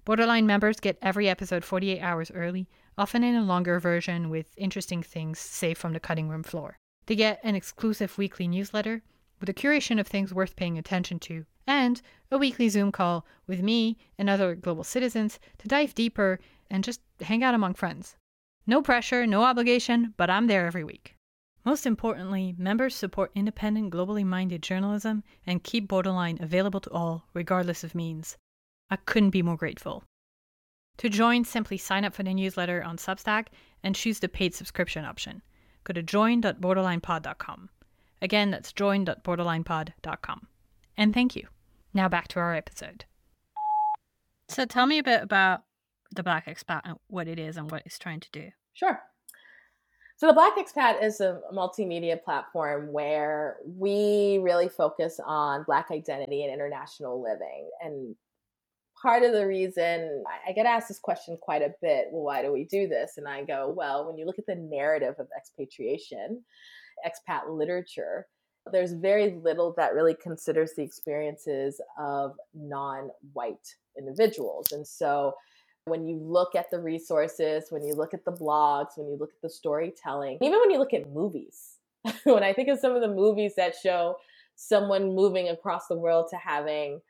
Borderline 0.03 0.45
members 0.45 0.81
get 0.81 0.97
every 1.01 1.29
episode 1.29 1.63
48 1.63 2.01
hours 2.01 2.29
early, 2.29 2.67
often 2.97 3.23
in 3.23 3.35
a 3.35 3.41
longer 3.41 3.79
version 3.79 4.29
with 4.29 4.53
interesting 4.57 5.01
things 5.01 5.39
saved 5.39 5.77
from 5.77 5.93
the 5.93 5.99
cutting 6.01 6.27
room 6.27 6.43
floor. 6.43 6.77
They 7.05 7.15
get 7.15 7.39
an 7.41 7.55
exclusive 7.55 8.17
weekly 8.17 8.49
newsletter 8.49 9.01
with 9.39 9.47
a 9.47 9.53
curation 9.53 9.97
of 9.97 10.07
things 10.07 10.33
worth 10.33 10.57
paying 10.57 10.77
attention 10.77 11.19
to, 11.19 11.45
and 11.65 12.01
a 12.29 12.37
weekly 12.37 12.67
Zoom 12.67 12.91
call 12.91 13.25
with 13.47 13.61
me 13.61 13.97
and 14.17 14.29
other 14.29 14.55
global 14.55 14.83
citizens 14.83 15.39
to 15.59 15.69
dive 15.69 15.95
deeper 15.95 16.41
and 16.69 16.83
just 16.83 16.99
hang 17.21 17.45
out 17.45 17.55
among 17.55 17.75
friends. 17.75 18.17
No 18.67 18.81
pressure, 18.81 19.25
no 19.25 19.43
obligation, 19.43 20.13
but 20.17 20.29
I'm 20.29 20.47
there 20.47 20.67
every 20.67 20.83
week. 20.83 21.14
Most 21.65 21.87
importantly, 21.87 22.53
members 22.59 22.95
support 22.95 23.31
independent, 23.33 23.91
globally 23.91 24.23
minded 24.23 24.61
journalism 24.61 25.23
and 25.47 25.63
keep 25.63 25.87
Borderline 25.87 26.37
available 26.39 26.79
to 26.81 26.91
all, 26.91 27.25
regardless 27.33 27.83
of 27.83 27.95
means. 27.95 28.37
I 28.91 28.97
couldn't 28.97 29.31
be 29.31 29.41
more 29.41 29.57
grateful. 29.57 30.03
To 30.97 31.09
join, 31.09 31.43
simply 31.43 31.77
sign 31.77 32.05
up 32.05 32.13
for 32.13 32.21
the 32.21 32.35
newsletter 32.35 32.83
on 32.83 32.97
Substack 32.97 33.47
and 33.83 33.95
choose 33.95 34.19
the 34.19 34.29
paid 34.29 34.53
subscription 34.53 35.05
option. 35.05 35.41
Go 35.83 35.93
to 35.93 36.03
join.borderlinepod.com. 36.03 37.69
Again, 38.21 38.51
that's 38.51 38.71
join.borderlinepod.com. 38.71 40.47
And 40.97 41.13
thank 41.13 41.35
you. 41.35 41.47
Now 41.93 42.07
back 42.07 42.27
to 42.29 42.39
our 42.39 42.53
episode. 42.53 43.05
So 44.47 44.65
tell 44.65 44.85
me 44.85 44.99
a 44.99 45.03
bit 45.03 45.23
about 45.23 45.63
the 46.15 46.23
Black 46.23 46.45
Expat 46.45 46.81
and 46.85 46.97
what 47.07 47.27
it 47.27 47.39
is 47.39 47.57
and 47.57 47.71
what 47.71 47.81
it's 47.85 47.97
trying 47.97 48.19
to 48.19 48.29
do. 48.31 48.51
Sure. 48.73 49.01
So 50.17 50.27
the 50.27 50.33
Black 50.33 50.55
Expat 50.55 51.03
is 51.03 51.19
a 51.19 51.41
multimedia 51.53 52.21
platform 52.21 52.91
where 52.93 53.57
we 53.65 54.39
really 54.41 54.69
focus 54.69 55.19
on 55.25 55.63
Black 55.63 55.91
identity 55.91 56.43
and 56.43 56.53
international 56.53 57.21
living. 57.21 57.69
And 57.81 58.15
part 59.01 59.23
of 59.23 59.33
the 59.33 59.45
reason 59.45 60.23
I 60.47 60.53
get 60.53 60.65
asked 60.65 60.87
this 60.87 60.99
question 60.99 61.37
quite 61.41 61.61
a 61.61 61.73
bit 61.81 62.07
well, 62.11 62.23
why 62.23 62.41
do 62.41 62.53
we 62.53 62.63
do 62.63 62.87
this? 62.87 63.17
And 63.17 63.27
I 63.27 63.43
go, 63.43 63.73
well, 63.75 64.07
when 64.07 64.17
you 64.17 64.25
look 64.25 64.39
at 64.39 64.45
the 64.45 64.55
narrative 64.55 65.15
of 65.19 65.27
expatriation, 65.37 66.41
expat 67.05 67.49
literature, 67.49 68.25
there's 68.71 68.93
very 68.93 69.37
little 69.43 69.73
that 69.75 69.93
really 69.93 70.15
considers 70.15 70.71
the 70.75 70.81
experiences 70.83 71.81
of 71.99 72.35
non 72.53 73.09
white 73.33 73.75
individuals. 73.97 74.71
And 74.71 74.87
so 74.87 75.35
when 75.85 76.07
you 76.07 76.17
look 76.17 76.55
at 76.55 76.71
the 76.71 76.79
resources, 76.79 77.65
when 77.69 77.83
you 77.83 77.93
look 77.93 78.13
at 78.13 78.25
the 78.25 78.31
blogs, 78.31 78.97
when 78.97 79.07
you 79.07 79.15
look 79.15 79.29
at 79.29 79.41
the 79.41 79.49
storytelling, 79.49 80.39
even 80.41 80.59
when 80.59 80.71
you 80.71 80.79
look 80.79 80.93
at 80.93 81.09
movies, 81.11 81.77
when 82.23 82.43
I 82.43 82.53
think 82.53 82.69
of 82.69 82.79
some 82.79 82.95
of 82.95 83.01
the 83.01 83.07
movies 83.07 83.53
that 83.55 83.75
show 83.75 84.17
someone 84.55 85.13
moving 85.15 85.49
across 85.49 85.87
the 85.87 85.97
world 85.97 86.27
to 86.31 86.37
having 86.37 87.01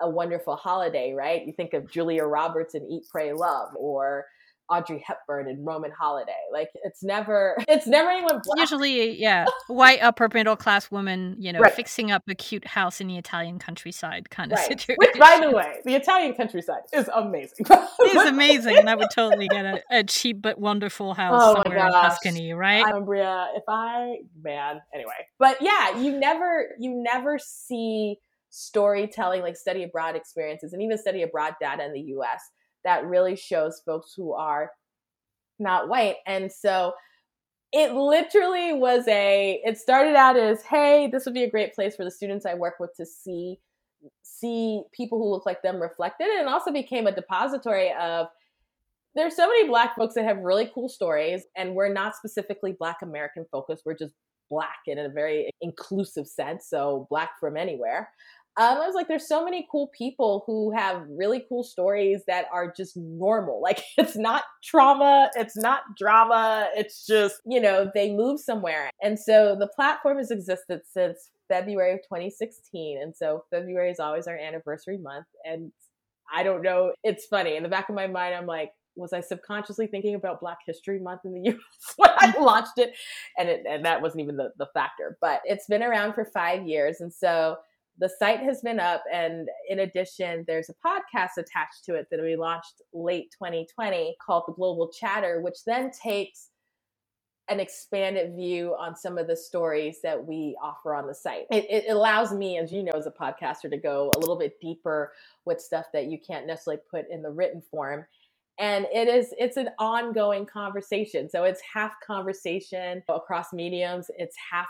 a 0.00 0.10
wonderful 0.10 0.56
holiday, 0.56 1.12
right? 1.12 1.46
You 1.46 1.52
think 1.52 1.74
of 1.74 1.88
Julia 1.88 2.24
Roberts 2.24 2.74
in 2.74 2.84
Eat, 2.90 3.04
Pray, 3.08 3.32
Love, 3.32 3.70
or 3.76 4.24
Audrey 4.70 5.04
Hepburn 5.06 5.48
and 5.48 5.64
Roman 5.66 5.90
Holiday. 5.90 6.32
Like 6.52 6.70
it's 6.82 7.02
never 7.02 7.56
it's 7.68 7.86
never 7.86 8.10
anyone 8.10 8.40
black. 8.44 8.58
Usually, 8.58 9.18
yeah, 9.20 9.46
white 9.68 10.02
upper 10.02 10.28
middle 10.32 10.56
class 10.56 10.90
woman, 10.90 11.36
you 11.38 11.52
know, 11.52 11.60
right. 11.60 11.74
fixing 11.74 12.10
up 12.10 12.22
a 12.28 12.34
cute 12.34 12.66
house 12.66 13.00
in 13.00 13.08
the 13.08 13.18
Italian 13.18 13.58
countryside 13.58 14.30
kind 14.30 14.52
of 14.52 14.58
right. 14.58 14.68
situation. 14.68 14.96
Which, 14.98 15.18
by 15.18 15.40
the 15.42 15.50
way, 15.50 15.80
the 15.84 15.94
Italian 15.94 16.34
countryside 16.34 16.82
is 16.92 17.08
amazing. 17.14 17.66
it 17.68 18.16
is 18.16 18.28
amazing, 18.28 18.78
and 18.78 18.88
I 18.88 18.94
would 18.94 19.10
totally 19.14 19.48
get 19.48 19.64
a, 19.64 19.82
a 19.90 20.04
cheap 20.04 20.40
but 20.40 20.58
wonderful 20.58 21.14
house 21.14 21.40
oh 21.42 21.62
somewhere 21.62 21.86
in 21.86 21.92
Tuscany, 21.92 22.52
right? 22.52 22.84
Umbria. 22.86 23.48
If 23.54 23.64
I 23.68 24.18
man, 24.42 24.80
anyway, 24.94 25.12
but 25.38 25.58
yeah, 25.60 25.98
you 25.98 26.18
never 26.18 26.68
you 26.78 26.90
never 26.94 27.38
see 27.38 28.16
storytelling 28.50 29.42
like 29.42 29.56
study 29.56 29.82
abroad 29.82 30.14
experiences 30.14 30.72
and 30.72 30.80
even 30.80 30.96
study 30.96 31.22
abroad 31.22 31.54
data 31.60 31.84
in 31.84 31.92
the 31.92 32.00
U.S 32.00 32.50
that 32.84 33.06
really 33.06 33.36
shows 33.36 33.82
folks 33.84 34.12
who 34.16 34.32
are 34.32 34.70
not 35.58 35.88
white. 35.88 36.16
And 36.26 36.50
so 36.50 36.92
it 37.72 37.92
literally 37.92 38.72
was 38.72 39.06
a 39.08 39.60
it 39.64 39.76
started 39.76 40.14
out 40.14 40.36
as 40.36 40.62
hey 40.62 41.08
this 41.10 41.24
would 41.24 41.34
be 41.34 41.42
a 41.42 41.50
great 41.50 41.74
place 41.74 41.96
for 41.96 42.04
the 42.04 42.10
students 42.10 42.46
i 42.46 42.54
work 42.54 42.74
with 42.78 42.94
to 42.96 43.04
see 43.04 43.58
see 44.22 44.82
people 44.92 45.18
who 45.18 45.30
look 45.30 45.46
like 45.46 45.62
them 45.62 45.80
reflected. 45.80 46.28
And 46.28 46.48
also 46.48 46.72
became 46.72 47.06
a 47.06 47.14
depository 47.14 47.92
of 48.00 48.26
there's 49.14 49.36
so 49.36 49.46
many 49.46 49.68
black 49.68 49.96
folks 49.96 50.14
that 50.14 50.24
have 50.24 50.38
really 50.38 50.70
cool 50.74 50.88
stories 50.88 51.44
and 51.56 51.74
we're 51.74 51.92
not 51.92 52.16
specifically 52.16 52.74
black 52.78 52.98
american 53.02 53.46
focused. 53.50 53.82
We're 53.86 53.96
just 53.96 54.14
black 54.50 54.78
in 54.86 54.98
a 54.98 55.08
very 55.08 55.50
inclusive 55.60 56.26
sense. 56.26 56.66
So 56.68 57.06
black 57.10 57.30
from 57.40 57.56
anywhere 57.56 58.10
um, 58.56 58.78
I 58.78 58.86
was 58.86 58.94
like, 58.94 59.08
there's 59.08 59.26
so 59.26 59.44
many 59.44 59.66
cool 59.70 59.90
people 59.96 60.44
who 60.46 60.70
have 60.76 61.02
really 61.08 61.44
cool 61.48 61.64
stories 61.64 62.22
that 62.28 62.46
are 62.52 62.72
just 62.76 62.96
normal. 62.96 63.60
Like, 63.64 63.82
it's 63.96 64.14
not 64.14 64.42
trauma, 64.62 65.30
it's 65.36 65.56
not 65.56 65.96
drama, 65.96 66.68
it's 66.74 67.06
just, 67.06 67.36
you 67.46 67.60
know, 67.60 67.90
they 67.94 68.12
move 68.12 68.38
somewhere. 68.38 68.90
And 69.02 69.18
so 69.18 69.56
the 69.58 69.68
platform 69.68 70.18
has 70.18 70.30
existed 70.30 70.82
since 70.92 71.30
February 71.48 71.94
of 71.94 72.00
2016. 72.00 73.00
And 73.00 73.16
so 73.16 73.44
February 73.50 73.90
is 73.90 74.00
always 74.00 74.26
our 74.26 74.36
anniversary 74.36 74.98
month. 74.98 75.24
And 75.44 75.72
I 76.32 76.42
don't 76.42 76.60
know, 76.60 76.92
it's 77.02 77.24
funny. 77.24 77.56
In 77.56 77.62
the 77.62 77.70
back 77.70 77.88
of 77.88 77.94
my 77.94 78.06
mind, 78.06 78.34
I'm 78.34 78.46
like, 78.46 78.72
was 78.96 79.14
I 79.14 79.20
subconsciously 79.20 79.86
thinking 79.86 80.14
about 80.14 80.40
Black 80.40 80.58
History 80.66 81.00
Month 81.00 81.22
in 81.24 81.32
the 81.32 81.50
US 81.54 81.94
when 81.96 82.10
I 82.18 82.34
launched 82.40 82.76
it? 82.76 82.94
And 83.38 83.48
it, 83.48 83.64
and 83.68 83.84
that 83.84 84.02
wasn't 84.02 84.22
even 84.22 84.36
the, 84.36 84.50
the 84.58 84.68
factor. 84.74 85.16
But 85.20 85.40
it's 85.44 85.66
been 85.66 85.82
around 85.82 86.14
for 86.14 86.24
five 86.26 86.66
years. 86.66 87.00
And 87.00 87.12
so 87.12 87.56
the 87.98 88.10
site 88.18 88.40
has 88.40 88.60
been 88.60 88.80
up 88.80 89.02
and 89.12 89.48
in 89.68 89.80
addition 89.80 90.44
there's 90.46 90.70
a 90.70 90.74
podcast 90.86 91.36
attached 91.38 91.84
to 91.84 91.94
it 91.94 92.06
that 92.10 92.20
we 92.20 92.36
launched 92.36 92.82
late 92.92 93.32
2020 93.32 94.16
called 94.24 94.44
the 94.48 94.52
global 94.52 94.90
chatter 94.90 95.40
which 95.40 95.64
then 95.66 95.90
takes 95.90 96.50
an 97.48 97.60
expanded 97.60 98.34
view 98.34 98.74
on 98.78 98.96
some 98.96 99.18
of 99.18 99.26
the 99.26 99.36
stories 99.36 99.98
that 100.02 100.26
we 100.26 100.56
offer 100.62 100.94
on 100.94 101.06
the 101.06 101.14
site. 101.14 101.44
It, 101.50 101.66
it 101.68 101.90
allows 101.90 102.32
me 102.32 102.58
as 102.58 102.72
you 102.72 102.82
know 102.82 102.92
as 102.92 103.06
a 103.06 103.10
podcaster 103.10 103.70
to 103.70 103.76
go 103.76 104.10
a 104.16 104.18
little 104.18 104.38
bit 104.38 104.58
deeper 104.60 105.12
with 105.44 105.60
stuff 105.60 105.86
that 105.92 106.06
you 106.06 106.18
can't 106.18 106.46
necessarily 106.46 106.80
put 106.90 107.04
in 107.10 107.22
the 107.22 107.30
written 107.30 107.62
form. 107.70 108.06
And 108.58 108.86
it 108.92 109.08
is 109.08 109.34
it's 109.36 109.56
an 109.56 109.70
ongoing 109.78 110.46
conversation. 110.46 111.28
So 111.28 111.44
it's 111.44 111.60
half 111.72 111.92
conversation 112.06 113.02
across 113.08 113.52
mediums. 113.52 114.06
It's 114.16 114.36
half 114.50 114.68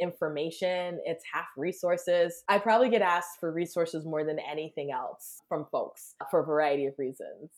information, 0.00 1.00
it's 1.04 1.24
half 1.32 1.46
resources. 1.56 2.42
I 2.48 2.58
probably 2.58 2.90
get 2.90 3.02
asked 3.02 3.40
for 3.40 3.52
resources 3.52 4.04
more 4.04 4.24
than 4.24 4.38
anything 4.38 4.90
else 4.90 5.42
from 5.48 5.66
folks 5.70 6.14
for 6.30 6.40
a 6.40 6.44
variety 6.44 6.86
of 6.86 6.94
reasons. 6.98 7.50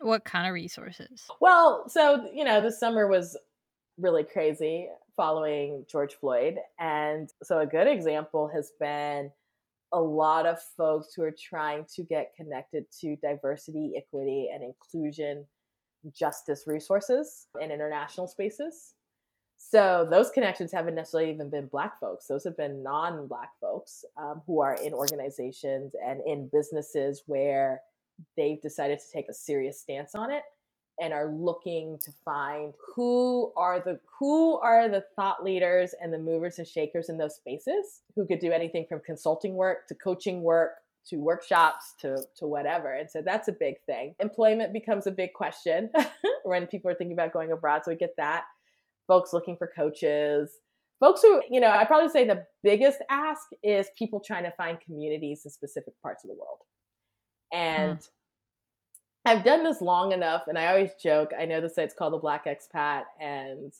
What 0.00 0.24
kind 0.24 0.46
of 0.46 0.54
resources? 0.54 1.26
Well, 1.40 1.88
so, 1.88 2.28
you 2.32 2.44
know, 2.44 2.60
the 2.60 2.72
summer 2.72 3.06
was 3.08 3.36
really 3.98 4.24
crazy 4.24 4.88
following 5.16 5.86
George 5.90 6.14
Floyd. 6.14 6.56
And 6.78 7.30
so 7.42 7.60
a 7.60 7.66
good 7.66 7.88
example 7.88 8.50
has 8.54 8.72
been 8.78 9.30
a 9.92 10.00
lot 10.00 10.44
of 10.46 10.58
folks 10.76 11.14
who 11.14 11.22
are 11.22 11.32
trying 11.32 11.86
to 11.94 12.02
get 12.02 12.34
connected 12.36 12.84
to 13.00 13.16
diversity, 13.16 13.94
equity, 13.96 14.50
and 14.52 14.62
inclusion 14.62 15.46
justice 16.12 16.64
resources 16.66 17.46
in 17.60 17.70
international 17.70 18.28
spaces. 18.28 18.94
So 19.58 20.06
those 20.10 20.30
connections 20.30 20.70
haven't 20.72 20.94
necessarily 20.94 21.30
even 21.30 21.50
been 21.50 21.66
Black 21.66 21.98
folks. 21.98 22.26
Those 22.26 22.44
have 22.44 22.56
been 22.56 22.82
non-Black 22.82 23.50
folks 23.60 24.04
um, 24.16 24.42
who 24.46 24.60
are 24.60 24.74
in 24.74 24.92
organizations 24.92 25.94
and 26.04 26.20
in 26.26 26.48
businesses 26.52 27.22
where 27.26 27.80
they've 28.36 28.60
decided 28.60 28.98
to 28.98 29.04
take 29.12 29.28
a 29.28 29.34
serious 29.34 29.80
stance 29.80 30.14
on 30.14 30.30
it 30.30 30.42
and 31.00 31.12
are 31.12 31.30
looking 31.30 31.98
to 32.02 32.10
find 32.24 32.72
who 32.94 33.52
are 33.56 33.80
the 33.80 34.00
who 34.18 34.58
are 34.60 34.88
the 34.88 35.04
thought 35.14 35.44
leaders 35.44 35.94
and 36.00 36.12
the 36.12 36.18
movers 36.18 36.58
and 36.58 36.66
shakers 36.66 37.08
in 37.08 37.18
those 37.18 37.36
spaces 37.36 38.02
who 38.14 38.26
could 38.26 38.38
do 38.38 38.50
anything 38.50 38.86
from 38.88 39.00
consulting 39.04 39.54
work 39.54 39.86
to 39.88 39.94
coaching 39.94 40.42
work 40.42 40.76
to 41.06 41.16
workshops 41.16 41.94
to 42.00 42.16
to 42.36 42.46
whatever. 42.46 42.94
And 42.94 43.10
so 43.10 43.22
that's 43.22 43.48
a 43.48 43.52
big 43.52 43.76
thing. 43.84 44.14
Employment 44.20 44.72
becomes 44.72 45.06
a 45.06 45.10
big 45.10 45.32
question 45.34 45.90
when 46.44 46.66
people 46.66 46.90
are 46.90 46.94
thinking 46.94 47.12
about 47.12 47.32
going 47.32 47.52
abroad. 47.52 47.82
So 47.84 47.90
we 47.90 47.96
get 47.96 48.16
that 48.16 48.44
folks 49.06 49.32
looking 49.32 49.56
for 49.56 49.70
coaches, 49.74 50.50
folks 51.00 51.22
who, 51.22 51.42
you 51.50 51.60
know, 51.60 51.70
I 51.70 51.84
probably 51.84 52.08
say 52.08 52.26
the 52.26 52.44
biggest 52.62 52.98
ask 53.10 53.42
is 53.62 53.88
people 53.98 54.20
trying 54.24 54.44
to 54.44 54.52
find 54.52 54.80
communities 54.80 55.42
in 55.44 55.50
specific 55.50 55.94
parts 56.02 56.24
of 56.24 56.28
the 56.28 56.36
world. 56.36 56.58
And 57.52 57.98
mm. 57.98 58.08
I've 59.24 59.44
done 59.44 59.64
this 59.64 59.80
long 59.80 60.12
enough, 60.12 60.44
and 60.46 60.58
I 60.58 60.68
always 60.68 60.90
joke. 61.02 61.30
I 61.38 61.46
know 61.46 61.60
the 61.60 61.68
site's 61.68 61.94
called 61.94 62.12
the 62.12 62.18
Black 62.18 62.46
Expat, 62.46 63.02
and 63.20 63.72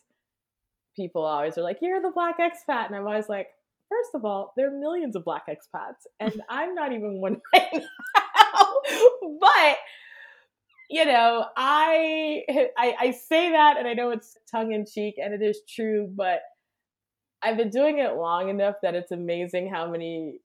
people 0.97 1.25
always 1.25 1.57
are 1.57 1.63
like, 1.63 1.79
"You're 1.81 2.03
the 2.03 2.11
Black 2.11 2.39
Expat," 2.39 2.87
and 2.87 2.97
I'm 2.97 3.07
always 3.07 3.29
like, 3.29 3.49
first 3.89 4.11
of 4.15 4.25
all, 4.25 4.53
there 4.57 4.69
are 4.69 4.79
millions 4.79 5.17
of 5.17 5.25
Black 5.25 5.47
expats, 5.49 6.07
and 6.21 6.41
I'm 6.49 6.75
not 6.75 6.93
even 6.93 7.21
one 7.21 7.41
right 7.55 7.69
now. 7.73 7.81
but 9.41 9.77
you 10.91 11.05
know, 11.05 11.47
I, 11.57 12.43
I 12.79 12.97
I 13.01 13.11
say 13.11 13.51
that, 13.53 13.77
and 13.79 13.87
I 13.89 13.95
know 13.95 14.11
it's 14.11 14.37
tongue 14.51 14.73
in 14.73 14.87
cheek, 14.87 15.17
and 15.23 15.35
it 15.35 15.43
is 15.43 15.61
true, 15.69 16.11
but 16.15 16.41
I've 17.43 17.57
been 17.57 17.71
doing 17.71 17.99
it 17.99 18.15
long 18.17 18.49
enough 18.49 18.77
that 18.83 18.95
it's 18.95 19.13
amazing 19.13 19.69
how 19.69 19.91
many 19.91 20.41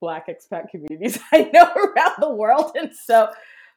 Black 0.00 0.28
expat 0.28 0.68
communities 0.70 1.18
I 1.32 1.50
know 1.52 1.72
around 1.76 2.14
the 2.18 2.30
world, 2.30 2.72
and 2.76 2.92
so 2.94 3.28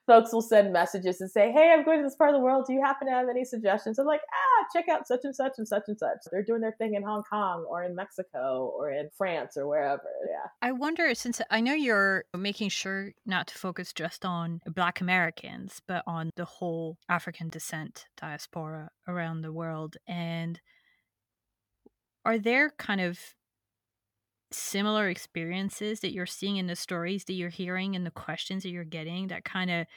folks 0.07 0.31
will 0.31 0.41
send 0.41 0.71
messages 0.71 1.21
and 1.21 1.29
say, 1.29 1.51
Hey, 1.51 1.73
I'm 1.73 1.83
going 1.83 1.99
to 1.99 2.03
this 2.03 2.15
part 2.15 2.29
of 2.29 2.35
the 2.35 2.43
world. 2.43 2.65
Do 2.67 2.73
you 2.73 2.81
happen 2.81 3.07
to 3.07 3.13
have 3.13 3.27
any 3.29 3.43
suggestions? 3.43 3.99
I'm 3.99 4.05
like, 4.05 4.21
ah, 4.31 4.65
check 4.73 4.87
out 4.89 5.07
such 5.07 5.21
and 5.23 5.35
such 5.35 5.53
and 5.57 5.67
such 5.67 5.83
and 5.87 5.97
such. 5.97 6.17
They're 6.31 6.43
doing 6.43 6.61
their 6.61 6.75
thing 6.77 6.95
in 6.95 7.03
Hong 7.03 7.23
Kong 7.23 7.65
or 7.67 7.83
in 7.83 7.95
Mexico 7.95 8.71
or 8.77 8.91
in 8.91 9.09
France 9.17 9.57
or 9.57 9.67
wherever. 9.67 10.03
Yeah. 10.29 10.49
I 10.61 10.71
wonder, 10.71 11.13
since 11.15 11.41
I 11.49 11.61
know 11.61 11.73
you're 11.73 12.25
making 12.35 12.69
sure 12.69 13.11
not 13.25 13.47
to 13.47 13.57
focus 13.57 13.93
just 13.93 14.25
on 14.25 14.61
Black 14.67 15.01
Americans, 15.01 15.81
but 15.87 16.03
on 16.07 16.29
the 16.35 16.45
whole 16.45 16.97
African 17.09 17.49
descent 17.49 18.05
diaspora 18.17 18.89
around 19.07 19.41
the 19.41 19.53
world. 19.53 19.97
And 20.07 20.59
are 22.25 22.39
there 22.39 22.71
kind 22.71 23.01
of 23.01 23.19
similar 24.51 25.09
experiences 25.09 25.99
that 26.01 26.13
you're 26.13 26.25
seeing 26.25 26.57
in 26.57 26.67
the 26.67 26.75
stories 26.75 27.25
that 27.25 27.33
you're 27.33 27.49
hearing 27.49 27.95
and 27.95 28.05
the 28.05 28.11
questions 28.11 28.63
that 28.63 28.69
you're 28.69 28.83
getting 28.83 29.27
that 29.27 29.43
kind 29.43 29.71
of 29.71 29.87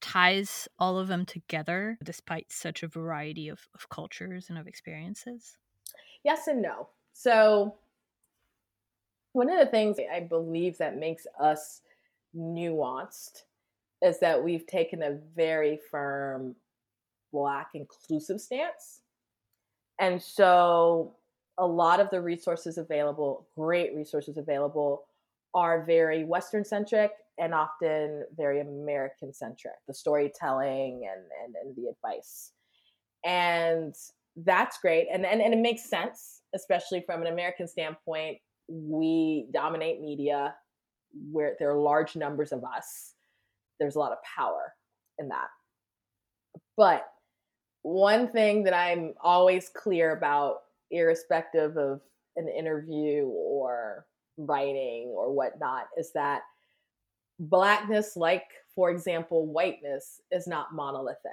ties 0.00 0.68
all 0.78 0.98
of 0.98 1.08
them 1.08 1.24
together 1.24 1.98
despite 2.02 2.52
such 2.52 2.82
a 2.82 2.88
variety 2.88 3.48
of, 3.48 3.60
of 3.74 3.88
cultures 3.88 4.46
and 4.48 4.58
of 4.58 4.66
experiences? 4.66 5.58
Yes 6.22 6.46
and 6.46 6.62
no. 6.62 6.88
So, 7.12 7.74
one 9.32 9.50
of 9.50 9.58
the 9.58 9.70
things 9.70 9.98
I 10.12 10.20
believe 10.20 10.78
that 10.78 10.96
makes 10.96 11.26
us 11.38 11.82
nuanced 12.34 13.42
is 14.02 14.18
that 14.20 14.42
we've 14.42 14.66
taken 14.66 15.02
a 15.02 15.18
very 15.34 15.78
firm 15.90 16.54
black 17.32 17.70
inclusive 17.74 18.40
stance. 18.40 19.00
And 19.98 20.22
so 20.22 21.14
a 21.58 21.66
lot 21.66 22.00
of 22.00 22.10
the 22.10 22.20
resources 22.20 22.78
available, 22.78 23.48
great 23.56 23.94
resources 23.94 24.36
available, 24.36 25.04
are 25.54 25.84
very 25.84 26.24
Western 26.24 26.64
centric 26.64 27.12
and 27.38 27.54
often 27.54 28.24
very 28.36 28.60
American 28.60 29.32
centric, 29.32 29.74
the 29.88 29.94
storytelling 29.94 31.08
and, 31.10 31.24
and, 31.44 31.54
and 31.62 31.76
the 31.76 31.90
advice. 31.90 32.52
And 33.24 33.94
that's 34.44 34.78
great. 34.78 35.06
And, 35.12 35.24
and, 35.24 35.40
and 35.40 35.54
it 35.54 35.58
makes 35.58 35.88
sense, 35.88 36.42
especially 36.54 37.02
from 37.06 37.22
an 37.22 37.28
American 37.28 37.66
standpoint. 37.66 38.38
We 38.68 39.46
dominate 39.52 40.00
media 40.00 40.54
where 41.30 41.56
there 41.58 41.70
are 41.70 41.78
large 41.78 42.16
numbers 42.16 42.52
of 42.52 42.64
us. 42.64 43.14
There's 43.80 43.96
a 43.96 43.98
lot 43.98 44.12
of 44.12 44.18
power 44.36 44.74
in 45.18 45.28
that. 45.28 45.48
But 46.76 47.06
one 47.82 48.28
thing 48.28 48.64
that 48.64 48.74
I'm 48.74 49.14
always 49.22 49.70
clear 49.74 50.12
about, 50.12 50.56
irrespective 50.90 51.76
of 51.76 52.00
an 52.36 52.48
interview 52.48 53.26
or 53.26 54.06
writing 54.36 55.08
or 55.08 55.32
whatnot, 55.32 55.88
is 55.96 56.12
that 56.12 56.42
blackness, 57.38 58.16
like, 58.16 58.44
for 58.74 58.90
example, 58.90 59.46
whiteness, 59.46 60.20
is 60.30 60.46
not 60.46 60.74
monolithic. 60.74 61.32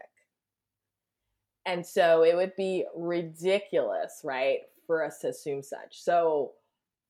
And 1.65 1.85
so 1.85 2.23
it 2.23 2.35
would 2.35 2.55
be 2.55 2.85
ridiculous, 2.95 4.21
right, 4.23 4.59
for 4.85 5.03
us 5.03 5.19
to 5.19 5.29
assume 5.29 5.63
such. 5.63 6.01
So, 6.01 6.51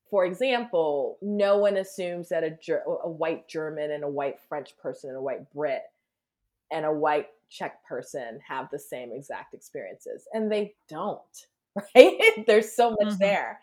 for 0.10 0.25
example, 0.25 1.17
no 1.21 1.58
one 1.58 1.77
assumes 1.77 2.29
that 2.29 2.43
a, 2.43 2.58
a 3.03 3.10
white 3.10 3.47
German 3.47 3.91
and 3.91 4.03
a 4.03 4.10
white 4.10 4.39
French 4.47 4.77
person 4.77 5.10
and 5.10 5.17
a 5.17 5.21
white 5.21 5.51
Brit 5.53 5.84
and 6.71 6.86
a 6.86 6.91
white 6.91 7.29
Czech 7.49 7.84
person 7.84 8.39
have 8.47 8.69
the 8.71 8.79
same 8.79 9.12
exact 9.12 9.53
experiences. 9.56 10.27
And 10.34 10.51
they 10.51 10.75
don't, 10.88 11.47
right? 11.75 12.19
There's 12.47 12.75
so 12.75 12.91
much 12.91 13.13
mm-hmm. 13.13 13.23
there. 13.23 13.59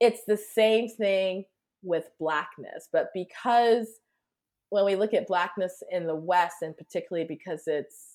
It's 0.00 0.24
the 0.26 0.36
same 0.36 0.88
thing 0.88 1.44
with 1.82 2.04
blackness. 2.18 2.88
But 2.92 3.08
because 3.14 3.88
when 4.70 4.84
we 4.84 4.96
look 4.96 5.14
at 5.14 5.26
blackness 5.26 5.82
in 5.90 6.06
the 6.06 6.14
West, 6.14 6.56
and 6.62 6.76
particularly 6.76 7.26
because 7.26 7.62
it's 7.66 8.12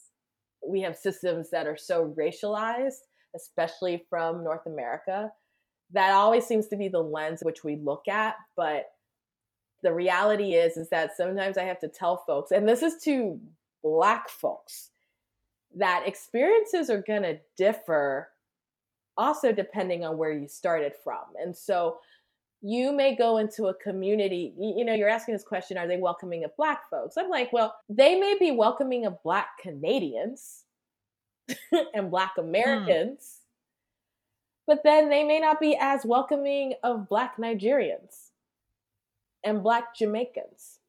we 0.65 0.81
have 0.81 0.95
systems 0.95 1.49
that 1.49 1.65
are 1.65 1.77
so 1.77 2.13
racialized, 2.17 2.99
especially 3.35 4.05
from 4.09 4.43
North 4.43 4.65
America, 4.67 5.31
that 5.93 6.11
always 6.11 6.45
seems 6.45 6.67
to 6.67 6.77
be 6.77 6.87
the 6.87 6.99
lens 6.99 7.41
which 7.43 7.63
we 7.63 7.77
look 7.77 8.07
at. 8.07 8.35
But 8.55 8.85
the 9.81 9.93
reality 9.93 10.53
is, 10.53 10.77
is 10.77 10.89
that 10.89 11.17
sometimes 11.17 11.57
I 11.57 11.63
have 11.63 11.79
to 11.79 11.87
tell 11.87 12.23
folks, 12.27 12.51
and 12.51 12.67
this 12.67 12.83
is 12.83 13.01
to 13.03 13.39
black 13.83 14.29
folks, 14.29 14.89
that 15.75 16.03
experiences 16.05 16.89
are 16.89 17.01
going 17.01 17.23
to 17.23 17.39
differ 17.57 18.29
also 19.17 19.51
depending 19.51 20.03
on 20.05 20.17
where 20.17 20.31
you 20.31 20.47
started 20.47 20.93
from. 21.03 21.23
And 21.41 21.55
so 21.55 21.99
you 22.61 22.91
may 22.91 23.15
go 23.15 23.37
into 23.37 23.65
a 23.67 23.73
community, 23.73 24.53
you 24.59 24.85
know, 24.85 24.93
you're 24.93 25.09
asking 25.09 25.33
this 25.33 25.43
question, 25.43 25.77
are 25.77 25.87
they 25.87 25.97
welcoming 25.97 26.43
of 26.43 26.55
black 26.55 26.89
folks? 26.89 27.17
I'm 27.17 27.29
like, 27.29 27.51
well, 27.51 27.75
they 27.89 28.19
may 28.19 28.37
be 28.39 28.51
welcoming 28.51 29.05
of 29.05 29.21
black 29.23 29.57
Canadians 29.59 30.63
and 31.93 32.11
black 32.11 32.33
hmm. 32.35 32.41
Americans, 32.41 33.39
but 34.67 34.81
then 34.83 35.09
they 35.09 35.23
may 35.23 35.39
not 35.39 35.59
be 35.59 35.75
as 35.79 36.05
welcoming 36.05 36.75
of 36.83 37.09
black 37.09 37.37
Nigerians 37.37 38.29
and 39.43 39.63
black 39.63 39.95
Jamaicans. 39.95 40.79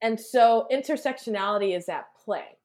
And 0.00 0.18
so 0.18 0.66
intersectionality 0.72 1.76
is 1.76 1.88
at 1.88 2.06
play. 2.24 2.57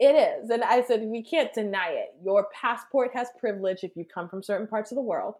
It 0.00 0.14
is. 0.14 0.50
And 0.50 0.62
I 0.62 0.82
said, 0.84 1.02
we 1.02 1.22
can't 1.24 1.52
deny 1.52 1.90
it. 1.90 2.14
Your 2.24 2.46
passport 2.54 3.10
has 3.14 3.28
privilege 3.38 3.80
if 3.82 3.96
you 3.96 4.04
come 4.04 4.28
from 4.28 4.42
certain 4.42 4.68
parts 4.68 4.92
of 4.92 4.96
the 4.96 5.02
world 5.02 5.34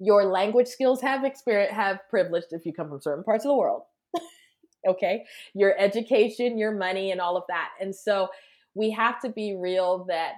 your 0.00 0.24
language 0.24 0.66
skills 0.66 1.00
have 1.02 1.24
experience 1.24 1.72
have 1.72 2.00
privilege 2.08 2.44
if 2.50 2.64
you 2.64 2.72
come 2.72 2.88
from 2.88 3.00
certain 3.00 3.22
parts 3.22 3.44
of 3.44 3.50
the 3.50 3.54
world. 3.54 3.82
okay? 4.88 5.24
Your 5.54 5.78
education, 5.78 6.58
your 6.58 6.72
money 6.72 7.12
and 7.12 7.20
all 7.20 7.36
of 7.36 7.44
that. 7.48 7.68
And 7.80 7.94
so 7.94 8.28
we 8.74 8.90
have 8.90 9.20
to 9.20 9.28
be 9.28 9.56
real 9.60 10.06
that 10.08 10.36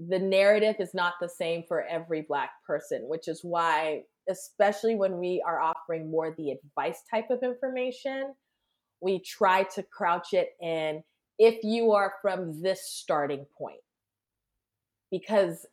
the 0.00 0.18
narrative 0.18 0.76
is 0.80 0.92
not 0.92 1.14
the 1.20 1.28
same 1.28 1.62
for 1.68 1.84
every 1.84 2.22
black 2.22 2.50
person, 2.66 3.02
which 3.06 3.28
is 3.28 3.40
why 3.42 4.02
especially 4.28 4.96
when 4.96 5.18
we 5.18 5.42
are 5.46 5.60
offering 5.60 6.10
more 6.10 6.34
the 6.36 6.50
advice 6.50 7.02
type 7.10 7.30
of 7.30 7.42
information, 7.42 8.34
we 9.00 9.20
try 9.20 9.62
to 9.74 9.82
crouch 9.84 10.32
it 10.32 10.50
in 10.60 11.02
if 11.40 11.64
you 11.64 11.92
are 11.92 12.12
from 12.20 12.60
this 12.60 12.82
starting 12.82 13.46
point. 13.56 13.80
Because 15.10 15.66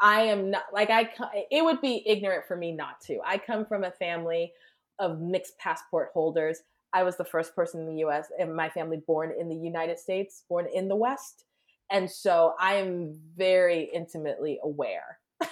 I 0.00 0.22
am 0.22 0.50
not 0.50 0.64
like 0.72 0.90
I 0.90 1.08
it 1.50 1.64
would 1.64 1.80
be 1.80 2.02
ignorant 2.04 2.44
for 2.46 2.56
me 2.56 2.72
not 2.72 3.00
to. 3.02 3.20
I 3.24 3.38
come 3.38 3.64
from 3.64 3.84
a 3.84 3.92
family 3.92 4.52
of 4.98 5.20
mixed 5.20 5.56
passport 5.58 6.10
holders. 6.12 6.58
I 6.92 7.04
was 7.04 7.16
the 7.16 7.24
first 7.24 7.54
person 7.54 7.80
in 7.80 7.86
the 7.86 8.04
US 8.04 8.26
and 8.38 8.54
my 8.54 8.68
family 8.68 9.00
born 9.06 9.32
in 9.38 9.48
the 9.48 9.54
United 9.54 9.98
States, 9.98 10.42
born 10.48 10.66
in 10.74 10.88
the 10.88 10.96
West. 10.96 11.44
And 11.90 12.10
so 12.10 12.54
I 12.58 12.74
am 12.74 13.18
very 13.36 13.90
intimately 13.94 14.58
aware 14.62 15.18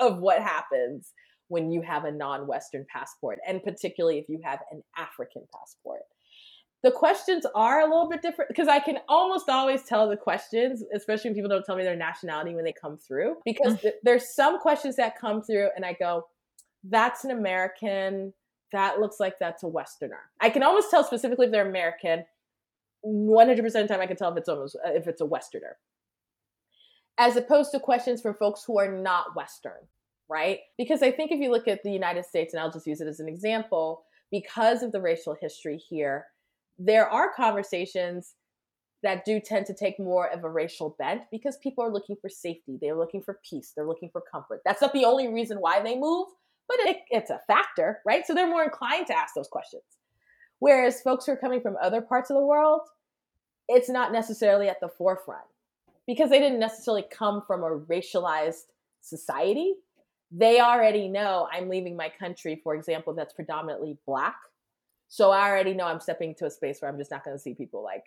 of 0.00 0.18
what 0.18 0.40
happens 0.40 1.12
when 1.48 1.72
you 1.72 1.82
have 1.82 2.04
a 2.04 2.12
non-Western 2.12 2.86
passport, 2.90 3.38
and 3.46 3.62
particularly 3.62 4.18
if 4.18 4.28
you 4.28 4.40
have 4.42 4.60
an 4.70 4.82
African 4.96 5.42
passport 5.52 6.02
the 6.82 6.90
questions 6.90 7.46
are 7.54 7.80
a 7.80 7.84
little 7.84 8.08
bit 8.08 8.22
different 8.22 8.48
because 8.48 8.66
I 8.66 8.80
can 8.80 8.98
almost 9.08 9.48
always 9.48 9.84
tell 9.84 10.08
the 10.08 10.16
questions, 10.16 10.82
especially 10.94 11.30
when 11.30 11.36
people 11.36 11.48
don't 11.48 11.64
tell 11.64 11.76
me 11.76 11.84
their 11.84 11.96
nationality 11.96 12.54
when 12.54 12.64
they 12.64 12.72
come 12.72 12.98
through. 12.98 13.36
Because 13.44 13.80
th- 13.80 13.94
there's 14.02 14.34
some 14.34 14.58
questions 14.58 14.96
that 14.96 15.18
come 15.18 15.42
through, 15.42 15.68
and 15.76 15.84
I 15.84 15.92
go, 15.92 16.26
"That's 16.82 17.24
an 17.24 17.30
American. 17.30 18.34
That 18.72 18.98
looks 18.98 19.20
like 19.20 19.38
that's 19.38 19.62
a 19.62 19.68
Westerner." 19.68 20.30
I 20.40 20.50
can 20.50 20.64
almost 20.64 20.90
tell 20.90 21.04
specifically 21.04 21.46
if 21.46 21.52
they're 21.52 21.68
American. 21.68 22.24
100% 23.04 23.66
of 23.66 23.72
the 23.72 23.88
time, 23.88 24.00
I 24.00 24.06
can 24.06 24.16
tell 24.16 24.30
if 24.32 24.38
it's 24.38 24.48
almost 24.48 24.76
uh, 24.84 24.90
if 24.90 25.06
it's 25.06 25.20
a 25.20 25.26
Westerner, 25.26 25.76
as 27.16 27.36
opposed 27.36 27.70
to 27.72 27.80
questions 27.80 28.20
from 28.20 28.34
folks 28.34 28.64
who 28.66 28.78
are 28.78 28.90
not 28.90 29.36
Western, 29.36 29.86
right? 30.28 30.58
Because 30.78 31.02
I 31.02 31.12
think 31.12 31.30
if 31.30 31.38
you 31.38 31.52
look 31.52 31.68
at 31.68 31.84
the 31.84 31.92
United 31.92 32.24
States, 32.24 32.54
and 32.54 32.60
I'll 32.60 32.72
just 32.72 32.88
use 32.88 33.00
it 33.00 33.06
as 33.06 33.20
an 33.20 33.28
example, 33.28 34.04
because 34.32 34.82
of 34.82 34.90
the 34.90 35.00
racial 35.00 35.36
history 35.40 35.76
here 35.76 36.26
there 36.78 37.08
are 37.08 37.32
conversations 37.34 38.34
that 39.02 39.24
do 39.24 39.40
tend 39.40 39.66
to 39.66 39.74
take 39.74 39.98
more 39.98 40.28
of 40.30 40.44
a 40.44 40.50
racial 40.50 40.94
bent 40.98 41.22
because 41.30 41.56
people 41.58 41.84
are 41.84 41.92
looking 41.92 42.16
for 42.20 42.28
safety. 42.28 42.78
They're 42.80 42.96
looking 42.96 43.22
for 43.22 43.40
peace. 43.48 43.72
They're 43.74 43.86
looking 43.86 44.10
for 44.10 44.22
comfort. 44.30 44.60
That's 44.64 44.80
not 44.80 44.92
the 44.92 45.04
only 45.04 45.28
reason 45.28 45.58
why 45.58 45.82
they 45.82 45.98
move, 45.98 46.28
but 46.68 46.78
it, 46.80 46.98
it's 47.10 47.30
a 47.30 47.40
factor, 47.46 48.00
right? 48.06 48.26
So 48.26 48.34
they're 48.34 48.48
more 48.48 48.62
inclined 48.62 49.08
to 49.08 49.16
ask 49.16 49.34
those 49.34 49.48
questions. 49.48 49.82
Whereas 50.60 51.02
folks 51.02 51.26
who 51.26 51.32
are 51.32 51.36
coming 51.36 51.60
from 51.60 51.76
other 51.82 52.00
parts 52.00 52.30
of 52.30 52.36
the 52.36 52.46
world, 52.46 52.82
it's 53.68 53.88
not 53.88 54.12
necessarily 54.12 54.68
at 54.68 54.78
the 54.80 54.88
forefront 54.88 55.44
because 56.06 56.30
they 56.30 56.38
didn't 56.38 56.60
necessarily 56.60 57.04
come 57.10 57.42
from 57.46 57.62
a 57.64 57.78
racialized 57.78 58.66
society. 59.00 59.74
They 60.30 60.60
already 60.60 61.08
know 61.08 61.48
I'm 61.52 61.68
leaving 61.68 61.96
my 61.96 62.08
country, 62.08 62.60
for 62.62 62.76
example, 62.76 63.14
that's 63.14 63.34
predominantly 63.34 63.98
black 64.06 64.36
so 65.12 65.30
I 65.30 65.50
already 65.50 65.74
know 65.74 65.84
I'm 65.84 66.00
stepping 66.00 66.30
into 66.30 66.46
a 66.46 66.50
space 66.50 66.80
where 66.80 66.90
I'm 66.90 66.96
just 66.96 67.10
not 67.10 67.22
going 67.22 67.36
to 67.36 67.38
see 67.38 67.52
people 67.52 67.84
like 67.84 68.06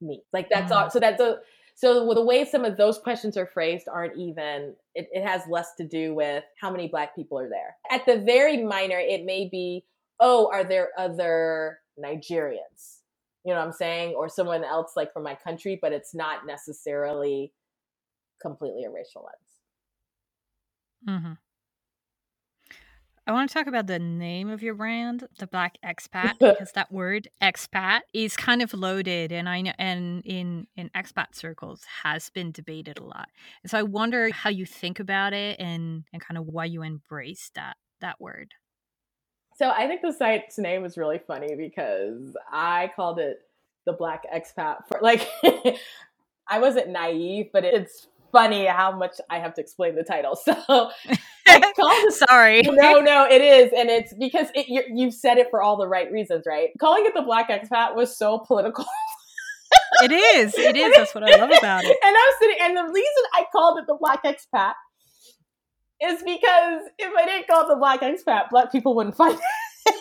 me. 0.00 0.22
Like 0.32 0.48
that's 0.48 0.72
mm-hmm. 0.72 0.84
all. 0.84 0.90
So 0.90 0.98
that's 0.98 1.20
a, 1.20 1.40
so 1.74 2.10
the 2.14 2.24
way 2.24 2.46
some 2.46 2.64
of 2.64 2.78
those 2.78 2.98
questions 2.98 3.36
are 3.36 3.44
phrased 3.44 3.86
aren't 3.86 4.16
even. 4.16 4.76
It, 4.94 5.10
it 5.12 5.26
has 5.26 5.42
less 5.46 5.74
to 5.76 5.86
do 5.86 6.14
with 6.14 6.42
how 6.58 6.70
many 6.70 6.88
black 6.88 7.14
people 7.14 7.38
are 7.38 7.50
there. 7.50 7.76
At 7.90 8.06
the 8.06 8.24
very 8.24 8.64
minor, 8.64 8.98
it 8.98 9.26
may 9.26 9.46
be, 9.50 9.84
oh, 10.20 10.50
are 10.50 10.64
there 10.64 10.88
other 10.96 11.80
Nigerians? 12.02 13.00
You 13.44 13.52
know 13.52 13.58
what 13.58 13.66
I'm 13.66 13.72
saying, 13.72 14.14
or 14.14 14.30
someone 14.30 14.64
else 14.64 14.92
like 14.96 15.12
from 15.12 15.22
my 15.22 15.34
country, 15.34 15.78
but 15.82 15.92
it's 15.92 16.14
not 16.14 16.46
necessarily 16.46 17.52
completely 18.40 18.84
a 18.84 18.90
racial 18.90 19.28
lens. 21.06 21.20
Mm-hmm. 21.20 21.32
I 23.30 23.32
want 23.32 23.48
to 23.48 23.54
talk 23.54 23.68
about 23.68 23.86
the 23.86 24.00
name 24.00 24.50
of 24.50 24.60
your 24.60 24.74
brand, 24.74 25.28
the 25.38 25.46
Black 25.46 25.78
Expat, 25.86 26.36
because 26.40 26.72
that 26.72 26.90
word 26.90 27.28
expat 27.40 28.00
is 28.12 28.36
kind 28.36 28.60
of 28.60 28.74
loaded, 28.74 29.30
and 29.30 29.48
I 29.48 29.60
know, 29.60 29.72
and 29.78 30.20
in 30.24 30.66
in 30.74 30.90
expat 30.96 31.36
circles 31.36 31.84
has 32.02 32.28
been 32.30 32.50
debated 32.50 32.98
a 32.98 33.04
lot. 33.04 33.28
And 33.62 33.70
so 33.70 33.78
I 33.78 33.84
wonder 33.84 34.30
how 34.32 34.50
you 34.50 34.66
think 34.66 34.98
about 34.98 35.32
it, 35.32 35.60
and 35.60 36.02
and 36.12 36.20
kind 36.20 36.38
of 36.38 36.48
why 36.48 36.64
you 36.64 36.82
embrace 36.82 37.52
that 37.54 37.76
that 38.00 38.20
word. 38.20 38.54
So 39.54 39.70
I 39.70 39.86
think 39.86 40.02
the 40.02 40.12
site's 40.12 40.58
name 40.58 40.82
was 40.82 40.98
really 40.98 41.20
funny 41.24 41.54
because 41.54 42.36
I 42.50 42.90
called 42.96 43.20
it 43.20 43.42
the 43.86 43.92
Black 43.92 44.24
Expat 44.34 44.88
for 44.88 44.98
like 45.00 45.28
I 46.48 46.58
wasn't 46.58 46.88
naive, 46.88 47.50
but 47.52 47.64
it's 47.64 48.08
funny 48.32 48.66
how 48.66 48.96
much 48.96 49.16
I 49.28 49.38
have 49.38 49.54
to 49.54 49.60
explain 49.60 49.94
the 49.94 50.04
title. 50.04 50.38
So 50.46 50.90
Sorry. 52.10 52.62
No, 52.62 53.00
no, 53.00 53.26
it 53.28 53.42
is, 53.42 53.72
and 53.76 53.90
it's 53.90 54.14
because 54.14 54.48
it, 54.54 54.66
you, 54.68 54.82
you 54.94 55.10
said 55.10 55.38
it 55.38 55.48
for 55.50 55.62
all 55.62 55.76
the 55.76 55.88
right 55.88 56.10
reasons, 56.10 56.44
right? 56.46 56.68
Calling 56.78 57.06
it 57.06 57.14
the 57.14 57.22
Black 57.22 57.48
Expat 57.48 57.94
was 57.94 58.16
so 58.16 58.38
political. 58.38 58.84
it 60.02 60.12
is. 60.12 60.54
It 60.54 60.76
is. 60.76 60.94
That's 60.96 61.14
what 61.14 61.24
I 61.24 61.36
love 61.36 61.50
about 61.56 61.84
it. 61.84 61.96
And 62.04 62.16
I'm 62.16 62.32
sitting, 62.38 62.56
and 62.60 62.76
the 62.76 62.84
reason 62.84 63.24
I 63.34 63.44
called 63.52 63.78
it 63.78 63.86
the 63.86 63.96
Black 63.98 64.22
Expat 64.22 64.74
is 66.02 66.22
because 66.22 66.82
if 66.98 67.12
I 67.16 67.24
didn't 67.24 67.48
call 67.48 67.64
it 67.64 67.68
the 67.68 67.76
Black 67.76 68.00
Expat, 68.00 68.50
Black 68.50 68.72
people 68.72 68.94
wouldn't 68.94 69.16
find 69.16 69.34
it. 69.34 69.94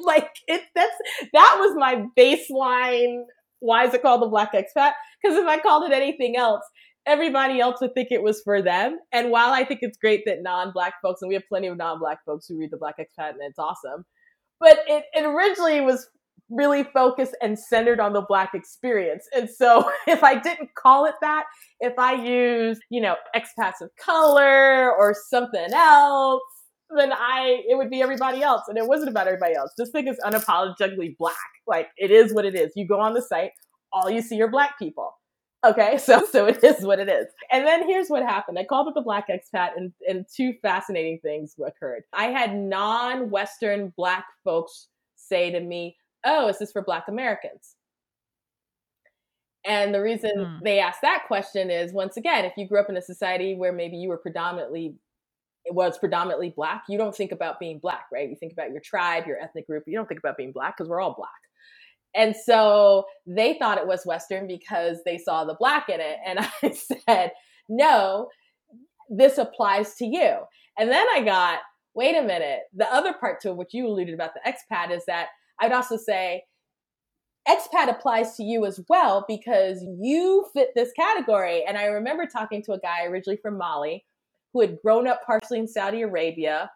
like 0.00 0.30
it, 0.46 0.62
that's 0.74 0.96
that 1.32 1.56
was 1.58 1.74
my 1.76 2.06
baseline. 2.18 3.22
Why 3.60 3.86
is 3.86 3.94
it 3.94 4.02
called 4.02 4.22
the 4.22 4.26
Black 4.26 4.52
Expat? 4.52 4.92
Because 5.22 5.38
if 5.38 5.46
I 5.46 5.58
called 5.58 5.90
it 5.90 5.94
anything 5.94 6.36
else, 6.36 6.62
everybody 7.06 7.60
else 7.60 7.80
would 7.80 7.94
think 7.94 8.08
it 8.10 8.22
was 8.22 8.42
for 8.42 8.62
them. 8.62 8.98
And 9.12 9.30
while 9.30 9.52
I 9.52 9.64
think 9.64 9.80
it's 9.82 9.96
great 9.96 10.22
that 10.26 10.42
non-black 10.42 10.94
folks, 11.02 11.22
and 11.22 11.28
we 11.28 11.34
have 11.34 11.48
plenty 11.48 11.68
of 11.68 11.76
non-black 11.76 12.18
folks 12.26 12.46
who 12.48 12.58
read 12.58 12.70
the 12.70 12.76
Black 12.76 12.96
Expat, 12.98 13.30
and 13.30 13.40
it's 13.42 13.58
awesome, 13.58 14.04
but 14.58 14.78
it, 14.86 15.04
it 15.14 15.24
originally 15.24 15.80
was 15.80 16.08
really 16.50 16.84
focused 16.84 17.36
and 17.42 17.58
centered 17.58 18.00
on 18.00 18.12
the 18.12 18.22
black 18.22 18.50
experience. 18.54 19.26
And 19.34 19.48
so 19.48 19.90
if 20.06 20.22
I 20.22 20.38
didn't 20.38 20.70
call 20.74 21.06
it 21.06 21.14
that, 21.20 21.44
if 21.80 21.98
I 21.98 22.14
used, 22.14 22.80
you 22.90 23.00
know, 23.00 23.16
expats 23.34 23.80
of 23.80 23.90
color 24.02 24.92
or 24.92 25.14
something 25.28 25.72
else, 25.72 26.42
then 26.96 27.12
I 27.12 27.62
it 27.68 27.76
would 27.76 27.90
be 27.90 28.00
everybody 28.00 28.42
else. 28.42 28.62
And 28.68 28.78
it 28.78 28.86
wasn't 28.86 29.10
about 29.10 29.26
everybody 29.26 29.54
else. 29.54 29.72
This 29.76 29.90
thing 29.90 30.06
is 30.06 30.16
unapologetically 30.24 31.16
black. 31.18 31.36
Like 31.66 31.88
it 31.96 32.10
is 32.10 32.32
what 32.32 32.44
it 32.44 32.54
is. 32.54 32.72
You 32.76 32.86
go 32.86 33.00
on 33.00 33.14
the 33.14 33.22
site, 33.22 33.50
all 33.92 34.08
you 34.08 34.22
see 34.22 34.40
are 34.40 34.48
black 34.48 34.78
people. 34.78 35.12
Okay, 35.70 35.98
so 36.02 36.24
so 36.30 36.46
it 36.46 36.62
is 36.62 36.84
what 36.84 36.98
it 36.98 37.08
is. 37.08 37.26
And 37.50 37.66
then 37.66 37.86
here's 37.88 38.08
what 38.08 38.22
happened. 38.22 38.58
I 38.58 38.64
called 38.64 38.88
it 38.88 38.94
the 38.94 39.00
Black 39.00 39.26
Expat, 39.28 39.70
and, 39.76 39.92
and 40.08 40.26
two 40.34 40.54
fascinating 40.62 41.18
things 41.22 41.54
occurred. 41.64 42.04
I 42.12 42.26
had 42.26 42.54
non-Western 42.56 43.92
Black 43.96 44.24
folks 44.44 44.88
say 45.16 45.50
to 45.50 45.60
me, 45.60 45.96
"Oh, 46.24 46.48
is 46.48 46.58
this 46.58 46.72
for 46.72 46.82
Black 46.82 47.08
Americans?" 47.08 47.74
And 49.64 49.92
the 49.92 50.00
reason 50.00 50.30
hmm. 50.36 50.64
they 50.64 50.78
asked 50.78 51.02
that 51.02 51.24
question 51.26 51.70
is, 51.70 51.92
once 51.92 52.16
again, 52.16 52.44
if 52.44 52.52
you 52.56 52.68
grew 52.68 52.78
up 52.78 52.88
in 52.88 52.96
a 52.96 53.02
society 53.02 53.56
where 53.56 53.72
maybe 53.72 53.96
you 53.96 54.08
were 54.08 54.18
predominantly 54.18 54.94
it 55.64 55.74
was 55.74 55.98
predominantly 55.98 56.50
black, 56.50 56.84
you 56.88 56.96
don't 56.96 57.14
think 57.14 57.32
about 57.32 57.58
being 57.58 57.80
black, 57.80 58.06
right? 58.12 58.30
You 58.30 58.36
think 58.36 58.52
about 58.52 58.70
your 58.70 58.80
tribe, 58.80 59.26
your 59.26 59.36
ethnic 59.42 59.66
group. 59.66 59.82
You 59.88 59.96
don't 59.96 60.06
think 60.06 60.20
about 60.20 60.36
being 60.36 60.52
black 60.52 60.76
because 60.76 60.88
we're 60.88 61.00
all 61.00 61.14
black. 61.14 61.30
And 62.16 62.34
so 62.34 63.04
they 63.26 63.58
thought 63.58 63.78
it 63.78 63.86
was 63.86 64.06
Western 64.06 64.46
because 64.46 64.98
they 65.04 65.18
saw 65.18 65.44
the 65.44 65.54
black 65.54 65.88
in 65.88 66.00
it. 66.00 66.16
And 66.24 66.38
I 66.62 66.70
said, 66.70 67.32
no, 67.68 68.28
this 69.10 69.38
applies 69.38 69.94
to 69.96 70.06
you. 70.06 70.38
And 70.78 70.90
then 70.90 71.06
I 71.14 71.22
got, 71.22 71.60
wait 71.94 72.16
a 72.16 72.22
minute, 72.22 72.60
the 72.74 72.92
other 72.92 73.12
part 73.12 73.40
to 73.42 73.52
what 73.52 73.72
you 73.72 73.86
alluded 73.86 74.14
about 74.14 74.32
the 74.34 74.50
expat 74.50 74.90
is 74.90 75.04
that 75.06 75.28
I'd 75.60 75.72
also 75.72 75.96
say, 75.96 76.42
expat 77.48 77.88
applies 77.88 78.34
to 78.36 78.42
you 78.42 78.64
as 78.66 78.80
well 78.88 79.24
because 79.28 79.84
you 80.00 80.46
fit 80.52 80.70
this 80.74 80.92
category. 80.92 81.64
And 81.66 81.78
I 81.78 81.84
remember 81.84 82.26
talking 82.26 82.62
to 82.64 82.72
a 82.72 82.80
guy 82.80 83.04
originally 83.04 83.38
from 83.40 83.58
Mali 83.58 84.04
who 84.52 84.62
had 84.62 84.78
grown 84.82 85.06
up 85.06 85.20
partially 85.24 85.58
in 85.58 85.68
Saudi 85.68 86.02
Arabia 86.02 86.70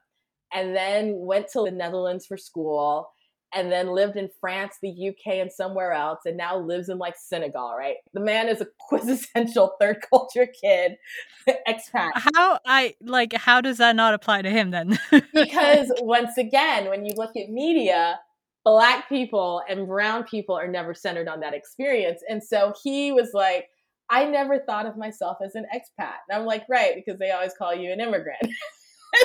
and 0.52 0.76
then 0.76 1.14
went 1.16 1.48
to 1.48 1.64
the 1.64 1.70
Netherlands 1.70 2.26
for 2.26 2.36
school 2.36 3.08
and 3.52 3.70
then 3.70 3.88
lived 3.88 4.16
in 4.16 4.28
France, 4.40 4.76
the 4.80 5.08
UK, 5.08 5.34
and 5.34 5.52
somewhere 5.52 5.92
else, 5.92 6.20
and 6.24 6.36
now 6.36 6.56
lives 6.58 6.88
in 6.88 6.98
like 6.98 7.16
Senegal, 7.16 7.74
right? 7.76 7.96
The 8.14 8.20
man 8.20 8.48
is 8.48 8.60
a 8.60 8.66
quintessential 8.88 9.76
third 9.80 10.04
culture 10.08 10.46
kid, 10.46 10.96
expat. 11.68 12.10
How 12.14 12.58
I 12.66 12.94
like 13.00 13.32
how 13.32 13.60
does 13.60 13.78
that 13.78 13.96
not 13.96 14.14
apply 14.14 14.42
to 14.42 14.50
him 14.50 14.70
then? 14.70 14.98
because 15.34 15.90
once 16.00 16.38
again, 16.38 16.88
when 16.88 17.04
you 17.04 17.12
look 17.16 17.36
at 17.36 17.50
media, 17.50 18.20
black 18.64 19.08
people 19.08 19.62
and 19.68 19.86
brown 19.86 20.24
people 20.24 20.54
are 20.54 20.68
never 20.68 20.94
centered 20.94 21.28
on 21.28 21.40
that 21.40 21.54
experience. 21.54 22.22
And 22.28 22.42
so 22.42 22.74
he 22.82 23.12
was 23.12 23.30
like, 23.32 23.68
I 24.10 24.24
never 24.24 24.58
thought 24.58 24.86
of 24.86 24.96
myself 24.96 25.38
as 25.44 25.54
an 25.54 25.66
expat. 25.74 26.16
And 26.28 26.38
I'm 26.38 26.44
like, 26.44 26.64
right, 26.68 26.94
because 26.94 27.18
they 27.18 27.30
always 27.30 27.52
call 27.54 27.74
you 27.74 27.92
an 27.92 28.00
immigrant. 28.00 28.42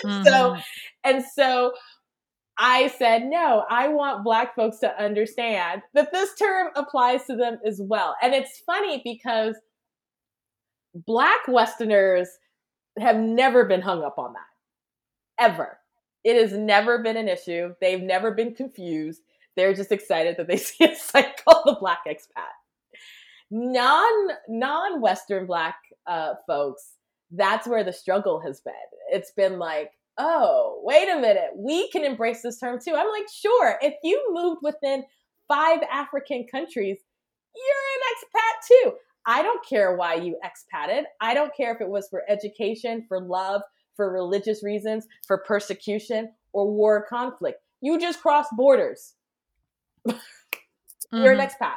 mm-hmm. 0.06 0.24
So, 0.24 0.56
and 1.04 1.24
so 1.36 1.74
I 2.58 2.88
said, 2.88 3.26
no, 3.26 3.66
I 3.70 3.90
want 3.90 4.24
Black 4.24 4.56
folks 4.56 4.78
to 4.80 5.04
understand 5.04 5.82
that 5.94 6.12
this 6.12 6.36
term 6.36 6.70
applies 6.76 7.26
to 7.26 7.36
them 7.36 7.60
as 7.66 7.82
well. 7.82 8.16
And 8.22 8.34
it's 8.34 8.62
funny 8.66 9.02
because 9.04 9.56
Black 10.94 11.48
Westerners 11.48 12.30
have 12.98 13.18
never 13.18 13.66
been 13.66 13.82
hung 13.82 14.04
up 14.04 14.18
on 14.18 14.34
that, 14.34 15.44
ever. 15.44 15.80
It 16.24 16.42
has 16.42 16.54
never 16.54 17.04
been 17.04 17.18
an 17.18 17.28
issue. 17.28 17.76
They've 17.82 18.02
never 18.02 18.32
been 18.32 18.56
confused. 18.56 19.22
They're 19.56 19.74
just 19.74 19.92
excited 19.92 20.38
that 20.38 20.48
they 20.48 20.58
see 20.58 20.86
a 20.86 20.96
site 20.96 21.44
called 21.44 21.64
the 21.66 21.78
Black 21.80 22.06
Expat. 22.08 22.46
Non 23.52 24.30
non 24.48 25.02
Western 25.02 25.46
Black 25.46 25.76
uh, 26.08 26.36
folks, 26.48 26.94
that's 27.32 27.68
where 27.68 27.84
the 27.84 27.94
struggle 27.94 28.40
has 28.40 28.62
been. 28.62 28.74
It's 29.12 29.32
been 29.32 29.60
like, 29.60 29.92
oh, 30.18 30.82
wait 30.84 31.10
a 31.10 31.20
minute, 31.20 31.52
we 31.56 31.90
can 31.90 32.04
embrace 32.04 32.42
this 32.42 32.60
term 32.60 32.80
too. 32.84 32.96
I'm 32.96 33.10
like, 33.10 33.28
sure, 33.34 33.78
if 33.82 33.96
you 34.04 34.22
moved 34.32 34.62
within 34.62 35.04
five 35.48 35.80
African 35.92 36.46
countries, 36.50 36.98
you're 37.56 37.66
an 37.96 38.14
expat 38.16 38.68
too. 38.68 38.94
I 39.26 39.42
don't 39.42 39.66
care 39.66 39.96
why 39.96 40.16
you 40.16 40.38
expatted. 40.44 41.06
I 41.20 41.34
don't 41.34 41.56
care 41.56 41.74
if 41.74 41.82
it 41.82 41.90
was 41.90 42.08
for 42.10 42.24
education, 42.30 43.06
for 43.08 43.20
love, 43.20 43.62
for 43.96 44.12
religious 44.12 44.64
reasons, 44.64 45.08
for 45.26 45.40
persecution, 45.40 46.32
or 46.54 46.72
war 46.72 47.06
conflict. 47.10 47.60
You 47.82 48.00
just 48.00 48.22
crossed 48.22 48.52
borders. 48.56 49.14
mm-hmm. 50.08 50.18
You're 51.12 51.34
an 51.34 51.40
mm-hmm. 51.40 51.64
expat. 51.64 51.76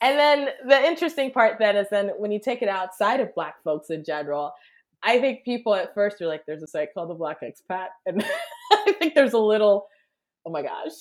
And 0.00 0.18
then 0.18 0.48
the 0.66 0.84
interesting 0.84 1.30
part 1.30 1.58
then 1.60 1.76
is 1.76 1.86
then 1.90 2.10
when 2.18 2.32
you 2.32 2.40
take 2.40 2.60
it 2.60 2.68
outside 2.68 3.20
of 3.20 3.34
black 3.34 3.62
folks 3.62 3.88
in 3.88 4.04
general, 4.04 4.52
I 5.02 5.18
think 5.18 5.44
people 5.44 5.74
at 5.74 5.94
first 5.94 6.20
are 6.20 6.26
like, 6.26 6.42
there's 6.46 6.62
a 6.62 6.66
site 6.66 6.94
called 6.94 7.10
the 7.10 7.14
Black 7.14 7.38
Expat. 7.42 7.88
And 8.06 8.24
I 8.72 8.92
think 8.98 9.14
there's 9.14 9.32
a 9.32 9.38
little, 9.38 9.86
oh 10.46 10.50
my 10.50 10.62
gosh, 10.62 10.92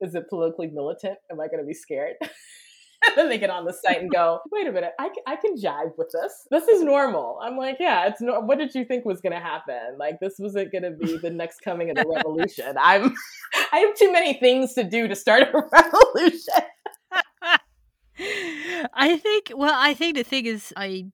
is 0.00 0.14
it 0.14 0.28
politically 0.28 0.68
militant? 0.68 1.18
Am 1.30 1.40
I 1.40 1.46
going 1.46 1.60
to 1.60 1.66
be 1.66 1.74
scared? 1.74 2.14
and 2.22 3.16
then 3.16 3.28
they 3.28 3.38
get 3.38 3.50
on 3.50 3.64
the 3.64 3.72
site 3.72 4.00
and 4.00 4.10
go, 4.10 4.40
wait 4.52 4.66
a 4.66 4.72
minute, 4.72 4.92
I, 4.98 5.10
I 5.26 5.36
can 5.36 5.56
jive 5.56 5.96
with 5.98 6.10
this. 6.12 6.46
This 6.50 6.68
is 6.68 6.82
normal. 6.82 7.38
I'm 7.42 7.56
like, 7.56 7.76
yeah, 7.80 8.06
it's 8.06 8.20
no. 8.20 8.40
What 8.40 8.58
did 8.58 8.74
you 8.74 8.84
think 8.84 9.04
was 9.04 9.20
going 9.20 9.32
to 9.32 9.40
happen? 9.40 9.96
Like, 9.98 10.20
this 10.20 10.34
wasn't 10.38 10.72
going 10.72 10.84
to 10.84 10.90
be 10.90 11.16
the 11.16 11.30
next 11.30 11.60
coming 11.60 11.90
of 11.90 11.96
the 11.96 12.06
revolution. 12.06 12.76
I'm, 12.80 13.14
I 13.72 13.78
have 13.78 13.96
too 13.96 14.12
many 14.12 14.34
things 14.34 14.74
to 14.74 14.84
do 14.84 15.08
to 15.08 15.16
start 15.16 15.42
a 15.42 15.62
revolution. 15.72 16.54
I 18.94 19.16
think, 19.16 19.52
well, 19.54 19.74
I 19.74 19.94
think 19.94 20.16
the 20.16 20.22
thing 20.22 20.46
is, 20.46 20.72
I 20.76 21.06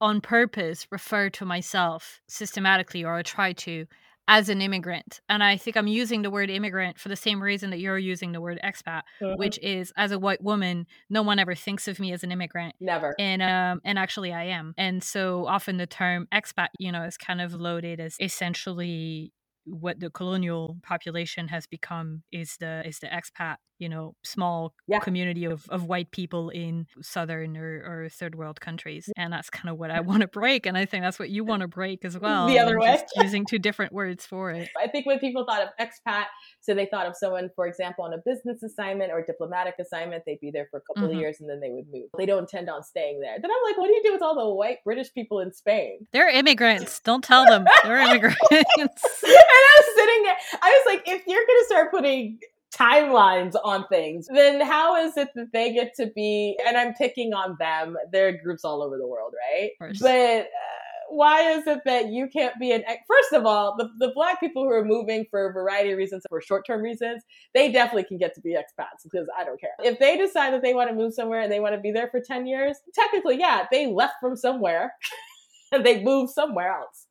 on 0.00 0.20
purpose 0.20 0.86
refer 0.90 1.30
to 1.30 1.44
myself 1.44 2.20
systematically, 2.28 3.04
or 3.04 3.14
I 3.14 3.22
try 3.22 3.52
to, 3.52 3.86
as 4.28 4.48
an 4.48 4.60
immigrant. 4.60 5.20
And 5.28 5.42
I 5.42 5.56
think 5.56 5.76
I'm 5.76 5.86
using 5.86 6.22
the 6.22 6.30
word 6.30 6.50
immigrant 6.50 6.98
for 6.98 7.08
the 7.08 7.16
same 7.16 7.42
reason 7.42 7.70
that 7.70 7.78
you're 7.78 7.98
using 7.98 8.32
the 8.32 8.40
word 8.40 8.58
expat, 8.64 9.02
mm-hmm. 9.20 9.38
which 9.38 9.58
is 9.62 9.92
as 9.96 10.10
a 10.10 10.18
white 10.18 10.42
woman, 10.42 10.86
no 11.08 11.22
one 11.22 11.38
ever 11.38 11.54
thinks 11.54 11.86
of 11.86 12.00
me 12.00 12.12
as 12.12 12.24
an 12.24 12.32
immigrant. 12.32 12.74
Never. 12.80 13.14
And 13.18 13.40
um 13.42 13.80
and 13.84 13.98
actually 13.98 14.32
I 14.32 14.44
am. 14.44 14.74
And 14.76 15.02
so 15.02 15.46
often 15.46 15.76
the 15.76 15.86
term 15.86 16.26
expat, 16.34 16.68
you 16.78 16.90
know, 16.90 17.04
is 17.04 17.16
kind 17.16 17.40
of 17.40 17.54
loaded 17.54 18.00
as 18.00 18.16
essentially 18.20 19.32
what 19.64 20.00
the 20.00 20.10
colonial 20.10 20.76
population 20.82 21.48
has 21.48 21.66
become 21.66 22.22
is 22.32 22.56
the 22.58 22.82
is 22.86 22.98
the 22.98 23.08
expat 23.08 23.56
you 23.78 23.88
know 23.88 24.14
small 24.22 24.72
yeah. 24.86 24.98
community 25.00 25.44
of, 25.44 25.66
of 25.68 25.84
white 25.84 26.10
people 26.10 26.50
in 26.50 26.86
southern 27.02 27.56
or, 27.56 28.04
or 28.04 28.08
third 28.08 28.34
world 28.34 28.60
countries 28.60 29.10
and 29.16 29.32
that's 29.32 29.50
kind 29.50 29.68
of 29.70 29.78
what 29.78 29.90
i 29.90 30.00
want 30.00 30.22
to 30.22 30.28
break 30.28 30.66
and 30.66 30.76
i 30.76 30.84
think 30.84 31.02
that's 31.02 31.18
what 31.18 31.30
you 31.30 31.44
want 31.50 31.60
to 31.60 31.68
break 31.68 32.04
as 32.04 32.18
well 32.18 32.46
the 32.46 32.58
other 32.58 32.78
way. 32.78 32.98
using 33.16 33.44
two 33.44 33.58
different 33.58 33.92
words 33.92 34.26
for 34.26 34.50
it. 34.50 34.68
I 34.78 34.88
think 34.88 35.06
when 35.06 35.18
people 35.18 35.44
thought 35.44 35.62
of 35.62 35.68
expat 35.80 36.24
so 36.60 36.74
they 36.74 36.86
thought 36.86 37.06
of 37.06 37.16
someone 37.16 37.50
for 37.54 37.66
example 37.66 38.04
on 38.04 38.12
a 38.12 38.18
business 38.18 38.62
assignment 38.62 39.12
or 39.12 39.22
diplomatic 39.22 39.74
assignment 39.80 40.24
they'd 40.26 40.40
be 40.40 40.50
there 40.50 40.68
for 40.70 40.78
a 40.78 40.80
couple 40.80 41.08
mm-hmm. 41.08 41.16
of 41.16 41.20
years 41.20 41.40
and 41.40 41.48
then 41.48 41.60
they 41.60 41.70
would 41.70 41.86
move. 41.92 42.08
They 42.16 42.26
don't 42.26 42.40
intend 42.40 42.68
on 42.68 42.82
staying 42.82 43.20
there. 43.20 43.36
Then 43.40 43.50
i'm 43.50 43.70
like 43.70 43.78
what 43.78 43.88
do 43.88 43.94
you 43.94 44.02
do 44.04 44.12
with 44.12 44.22
all 44.22 44.34
the 44.34 44.54
white 44.54 44.78
british 44.84 45.12
people 45.12 45.40
in 45.40 45.52
spain? 45.52 46.06
They're 46.12 46.28
immigrants. 46.28 47.00
Don't 47.06 47.22
tell 47.22 47.46
them. 47.46 47.66
They're 47.84 47.98
immigrants. 48.08 48.38
And 48.50 48.90
i 48.90 49.80
was 49.80 49.94
sitting 49.94 50.22
there 50.22 50.36
i 50.62 50.70
was 50.70 50.94
like 50.94 51.08
if 51.08 51.26
you're 51.26 51.46
gonna 51.46 51.64
start 51.66 51.90
putting 51.90 52.38
timelines 52.76 53.54
on 53.64 53.86
things, 53.88 54.28
then 54.32 54.60
how 54.60 54.96
is 54.96 55.16
it 55.16 55.28
that 55.34 55.52
they 55.52 55.72
get 55.72 55.94
to 55.96 56.06
be, 56.14 56.58
and 56.66 56.76
I'm 56.76 56.94
picking 56.94 57.32
on 57.32 57.56
them, 57.58 57.96
there 58.12 58.28
are 58.28 58.32
groups 58.32 58.64
all 58.64 58.82
over 58.82 58.98
the 58.98 59.06
world, 59.06 59.32
right? 59.50 59.70
But 60.00 60.40
uh, 60.42 60.76
why 61.08 61.50
is 61.52 61.66
it 61.66 61.80
that 61.84 62.08
you 62.08 62.28
can't 62.28 62.58
be 62.58 62.72
an, 62.72 62.82
first 63.06 63.32
of 63.32 63.46
all, 63.46 63.76
the, 63.76 63.88
the 63.98 64.12
black 64.14 64.40
people 64.40 64.64
who 64.64 64.70
are 64.70 64.84
moving 64.84 65.24
for 65.30 65.48
a 65.48 65.52
variety 65.52 65.92
of 65.92 65.98
reasons, 65.98 66.22
for 66.28 66.40
short 66.40 66.66
term 66.66 66.82
reasons, 66.82 67.22
they 67.54 67.70
definitely 67.70 68.04
can 68.04 68.18
get 68.18 68.34
to 68.34 68.40
be 68.40 68.54
expats 68.54 69.02
because 69.04 69.26
I 69.38 69.44
don't 69.44 69.60
care. 69.60 69.70
If 69.82 69.98
they 69.98 70.16
decide 70.16 70.52
that 70.52 70.62
they 70.62 70.74
want 70.74 70.90
to 70.90 70.96
move 70.96 71.14
somewhere 71.14 71.40
and 71.40 71.50
they 71.50 71.60
want 71.60 71.74
to 71.74 71.80
be 71.80 71.92
there 71.92 72.08
for 72.10 72.20
10 72.20 72.46
years, 72.46 72.76
technically, 72.94 73.38
yeah, 73.38 73.66
they 73.70 73.86
left 73.86 74.14
from 74.20 74.36
somewhere 74.36 74.94
and 75.72 75.84
they 75.84 76.02
moved 76.02 76.32
somewhere 76.32 76.72
else. 76.72 77.06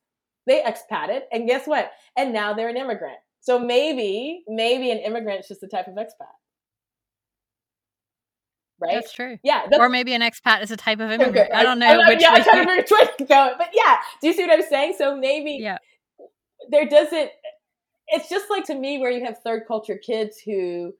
They 0.46 0.62
expatted, 0.64 1.22
and 1.32 1.48
guess 1.48 1.66
what? 1.66 1.90
And 2.16 2.32
now 2.32 2.54
they're 2.54 2.68
an 2.68 2.76
immigrant. 2.76 3.18
So 3.46 3.60
maybe, 3.60 4.42
maybe 4.48 4.90
an 4.90 4.98
immigrant 4.98 5.38
is 5.38 5.46
just 5.46 5.62
a 5.62 5.68
type 5.68 5.86
of 5.86 5.94
expat. 5.94 6.34
right? 8.80 8.94
That's 8.94 9.12
true. 9.12 9.38
Yeah. 9.44 9.68
or 9.78 9.88
maybe 9.88 10.14
an 10.14 10.20
expat 10.20 10.62
is 10.62 10.72
a 10.72 10.76
type 10.76 10.98
of 10.98 11.12
immigrant. 11.12 11.54
I 11.54 11.62
don't 11.62 11.78
know 11.78 11.86
I, 11.86 12.08
which 12.08 12.20
yeah, 12.20 12.34
way. 12.34 12.40
I 12.40 12.44
don't 12.44 12.66
know 12.66 12.76
which 12.76 12.90
way 12.90 13.08
to 13.18 13.24
go. 13.24 13.52
But 13.56 13.68
yeah, 13.72 13.98
do 14.20 14.26
you 14.26 14.32
see 14.34 14.42
what 14.42 14.50
I'm 14.58 14.66
saying? 14.68 14.94
So 14.98 15.16
maybe 15.16 15.58
Yeah. 15.62 15.78
there 16.70 16.88
doesn't. 16.88 17.30
It's 18.08 18.28
just 18.28 18.50
like 18.50 18.64
to 18.64 18.74
me 18.74 18.98
where 18.98 19.12
you 19.12 19.24
have 19.24 19.38
third 19.44 19.62
culture 19.68 19.96
kids 20.04 20.38
who 20.44 20.92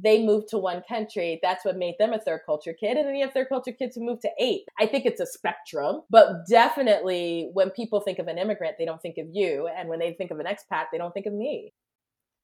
they 0.00 0.24
moved 0.24 0.46
to 0.50 0.58
one 0.58 0.82
country. 0.88 1.40
That's 1.42 1.64
what 1.64 1.76
made 1.76 1.96
them 1.98 2.12
a 2.12 2.20
third 2.20 2.42
culture 2.46 2.72
kid. 2.72 2.96
And 2.96 3.08
then 3.08 3.16
you 3.16 3.24
have 3.24 3.34
third 3.34 3.48
culture 3.48 3.72
kids 3.72 3.96
who 3.96 4.04
moved 4.04 4.22
to 4.22 4.30
eight. 4.38 4.62
I 4.78 4.86
think 4.86 5.04
it's 5.04 5.20
a 5.20 5.26
spectrum, 5.26 6.02
but 6.10 6.46
definitely 6.48 7.50
when 7.54 7.70
people 7.70 8.00
think 8.00 8.20
of 8.20 8.28
an 8.28 8.38
immigrant, 8.38 8.76
they 8.78 8.84
don't 8.84 9.02
think 9.02 9.18
of 9.18 9.26
you. 9.32 9.66
And 9.76 9.88
when 9.88 9.98
they 9.98 10.12
think 10.12 10.30
of 10.30 10.38
an 10.38 10.46
expat, 10.46 10.84
they 10.92 10.98
don't 10.98 11.12
think 11.12 11.26
of 11.26 11.32
me. 11.32 11.72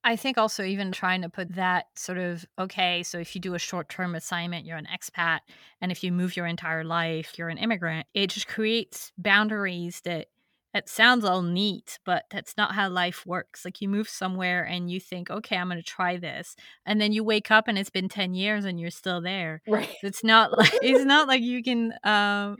I 0.07 0.17
think 0.17 0.37
also 0.37 0.63
even 0.65 0.93
trying 0.93 1.23
to 1.23 1.31
put 1.31 1.55
that 1.55 1.87
sort 1.97 2.19
of 2.19 2.45
okay, 2.59 3.03
so 3.03 3.19
if 3.19 3.35
you 3.35 3.41
do 3.41 3.55
a 3.55 3.59
short 3.59 3.89
term 3.89 4.15
assignment, 4.15 4.67
you're 4.67 4.77
an 4.77 4.87
expat, 4.95 5.41
and 5.81 5.91
if 5.91 6.05
you 6.05 6.13
move 6.13 6.37
your 6.37 6.47
entire 6.47 6.85
life, 6.85 7.33
you're 7.39 7.49
an 7.49 7.59
immigrant, 7.59 8.07
it 8.15 8.29
just 8.31 8.47
creates 8.47 9.13
boundaries 9.17 10.03
that 10.05 10.27
it 10.75 10.89
sounds 10.89 11.25
all 11.25 11.41
neat, 11.43 11.99
but 12.05 12.25
that's 12.31 12.57
not 12.57 12.75
how 12.75 12.89
life 12.91 13.25
works. 13.25 13.65
Like 13.65 13.81
you 13.81 13.89
move 13.89 14.09
somewhere 14.09 14.65
and 14.65 14.91
you 14.91 14.99
think, 15.01 15.31
okay, 15.31 15.57
I'm 15.57 15.69
going 15.69 15.79
to 15.79 15.85
try 15.85 16.17
this, 16.19 16.55
and 16.85 17.01
then 17.01 17.13
you 17.13 17.25
wake 17.25 17.51
up 17.51 17.67
and 17.69 17.79
it's 17.79 17.91
been 17.91 18.09
ten 18.11 18.35
years 18.35 18.65
and 18.67 18.79
you're 18.79 18.91
still 18.91 19.23
there. 19.23 19.63
Right. 19.67 19.89
It's 20.03 20.23
not 20.23 20.57
like 20.57 20.73
it's 20.83 21.05
not 21.05 21.29
like 21.29 21.43
you 21.43 21.63
can, 21.63 21.95
um, 22.05 22.59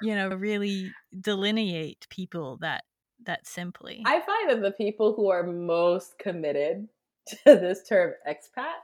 you 0.00 0.14
know, 0.14 0.28
really 0.30 0.96
delineate 1.20 2.06
people 2.10 2.58
that 2.58 2.84
that 3.24 3.46
simply. 3.46 4.02
I 4.06 4.20
find 4.20 4.50
that 4.50 4.62
the 4.62 4.72
people 4.72 5.14
who 5.14 5.28
are 5.30 5.44
most 5.44 6.18
committed 6.18 6.88
to 7.28 7.36
this 7.44 7.86
term 7.88 8.12
expat 8.28 8.74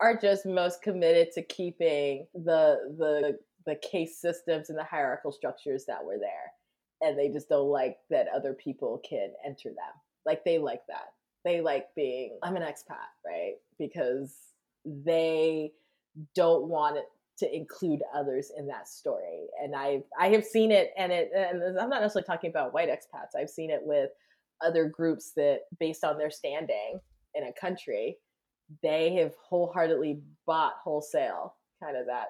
are 0.00 0.16
just 0.16 0.46
most 0.46 0.82
committed 0.82 1.32
to 1.32 1.42
keeping 1.42 2.26
the 2.34 2.78
the 2.98 3.38
the 3.66 3.76
case 3.76 4.18
systems 4.18 4.70
and 4.70 4.78
the 4.78 4.84
hierarchical 4.84 5.32
structures 5.32 5.84
that 5.86 6.04
were 6.04 6.18
there. 6.18 6.52
And 7.00 7.18
they 7.18 7.28
just 7.28 7.48
don't 7.48 7.68
like 7.68 7.98
that 8.10 8.26
other 8.34 8.54
people 8.54 9.00
can 9.08 9.32
enter 9.44 9.68
them. 9.68 9.94
Like 10.24 10.44
they 10.44 10.58
like 10.58 10.82
that. 10.88 11.12
They 11.44 11.60
like 11.60 11.94
being 11.94 12.38
I'm 12.42 12.56
an 12.56 12.62
expat, 12.62 13.08
right? 13.24 13.54
Because 13.78 14.34
they 14.84 15.72
don't 16.34 16.68
want 16.68 16.96
it 16.96 17.04
to 17.38 17.56
include 17.56 18.00
others 18.14 18.50
in 18.56 18.66
that 18.66 18.88
story. 18.88 19.46
And 19.62 19.74
I 19.74 20.02
I 20.18 20.28
have 20.30 20.44
seen 20.44 20.70
it 20.70 20.90
and 20.96 21.12
it 21.12 21.30
and 21.34 21.78
I'm 21.78 21.88
not 21.88 22.02
necessarily 22.02 22.26
talking 22.26 22.50
about 22.50 22.74
white 22.74 22.88
expats. 22.88 23.38
I've 23.38 23.50
seen 23.50 23.70
it 23.70 23.80
with 23.82 24.10
other 24.64 24.86
groups 24.86 25.32
that 25.36 25.60
based 25.78 26.04
on 26.04 26.18
their 26.18 26.30
standing 26.30 26.98
in 27.34 27.44
a 27.44 27.60
country, 27.60 28.16
they 28.82 29.14
have 29.14 29.34
wholeheartedly 29.48 30.20
bought 30.46 30.74
wholesale 30.82 31.54
kind 31.82 31.96
of 31.96 32.06
that 32.06 32.28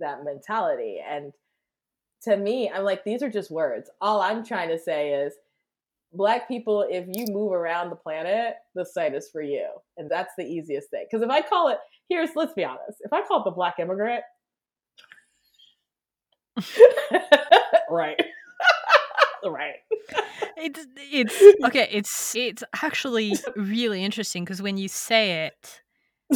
that 0.00 0.24
mentality. 0.24 0.98
And 1.06 1.32
to 2.24 2.36
me, 2.36 2.70
I'm 2.70 2.84
like, 2.84 3.04
these 3.04 3.22
are 3.22 3.30
just 3.30 3.50
words. 3.50 3.90
All 4.00 4.20
I'm 4.20 4.44
trying 4.44 4.68
to 4.70 4.78
say 4.78 5.10
is 5.10 5.34
black 6.12 6.46
people, 6.46 6.86
if 6.88 7.06
you 7.12 7.26
move 7.28 7.52
around 7.52 7.90
the 7.90 7.96
planet, 7.96 8.54
the 8.74 8.84
site 8.84 9.14
is 9.14 9.28
for 9.30 9.42
you. 9.42 9.68
And 9.96 10.10
that's 10.10 10.32
the 10.36 10.44
easiest 10.44 10.90
thing. 10.90 11.06
Because 11.10 11.24
if 11.24 11.30
I 11.30 11.40
call 11.40 11.68
it, 11.68 11.78
here's, 12.08 12.30
let's 12.36 12.52
be 12.52 12.64
honest, 12.64 12.98
if 13.00 13.12
I 13.12 13.22
call 13.22 13.40
it 13.40 13.44
the 13.44 13.50
black 13.50 13.78
immigrant, 13.78 14.22
right. 17.90 18.20
right. 19.44 19.74
It's 20.56 20.86
it's 20.96 21.64
okay. 21.64 21.88
It's 21.90 22.34
it's 22.34 22.62
actually 22.82 23.34
really 23.56 24.04
interesting 24.04 24.44
because 24.44 24.62
when 24.62 24.76
you 24.76 24.88
say 24.88 25.46
it, 25.46 25.82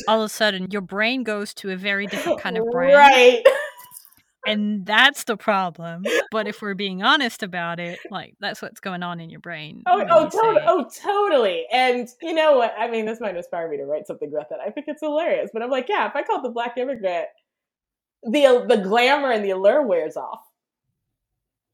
all 0.09 0.21
of 0.23 0.27
a 0.27 0.29
sudden 0.29 0.69
your 0.71 0.81
brain 0.81 1.23
goes 1.23 1.55
to 1.55 1.71
a 1.71 1.77
very 1.77 2.07
different 2.07 2.41
kind 2.41 2.59
of 2.59 2.65
brain, 2.73 2.95
Right. 2.95 3.43
and 4.47 4.85
that's 4.87 5.25
the 5.25 5.37
problem. 5.37 6.05
But 6.33 6.49
if 6.49 6.61
we're 6.63 6.75
being 6.75 7.03
honest 7.03 7.43
about 7.43 7.79
it, 7.79 7.99
like 8.11 8.35
that's 8.41 8.61
what's 8.63 8.81
going 8.81 9.03
on 9.03 9.21
in 9.21 9.31
your 9.31 9.41
brain. 9.41 9.83
Oh, 9.87 10.05
oh, 10.11 10.29
totally, 10.29 10.63
oh, 10.67 10.87
totally. 11.03 11.67
And 11.73 12.09
you 12.23 12.35
know 12.35 12.57
what? 12.57 12.75
I 12.77 12.89
mean, 12.91 13.07
this 13.07 13.21
might 13.21 13.37
inspire 13.37 13.69
me 13.71 13.77
to 13.77 13.85
write 13.85 14.07
something 14.07 14.29
about 14.33 14.49
that. 14.51 14.59
I 14.61 14.71
think 14.71 14.87
it's 14.89 15.03
hilarious. 15.03 15.51
But 15.53 15.63
I'm 15.63 15.71
like, 15.71 15.89
yeah, 15.89 16.09
if 16.09 16.17
I 16.17 16.23
call 16.23 16.39
it 16.39 16.43
the 16.43 16.51
black 16.51 16.77
immigrant, 16.79 17.27
the 18.23 18.65
the 18.69 18.79
glamour 18.79 19.31
and 19.31 19.45
the 19.45 19.51
allure 19.51 19.83
wears 19.83 20.17
off. 20.17 20.41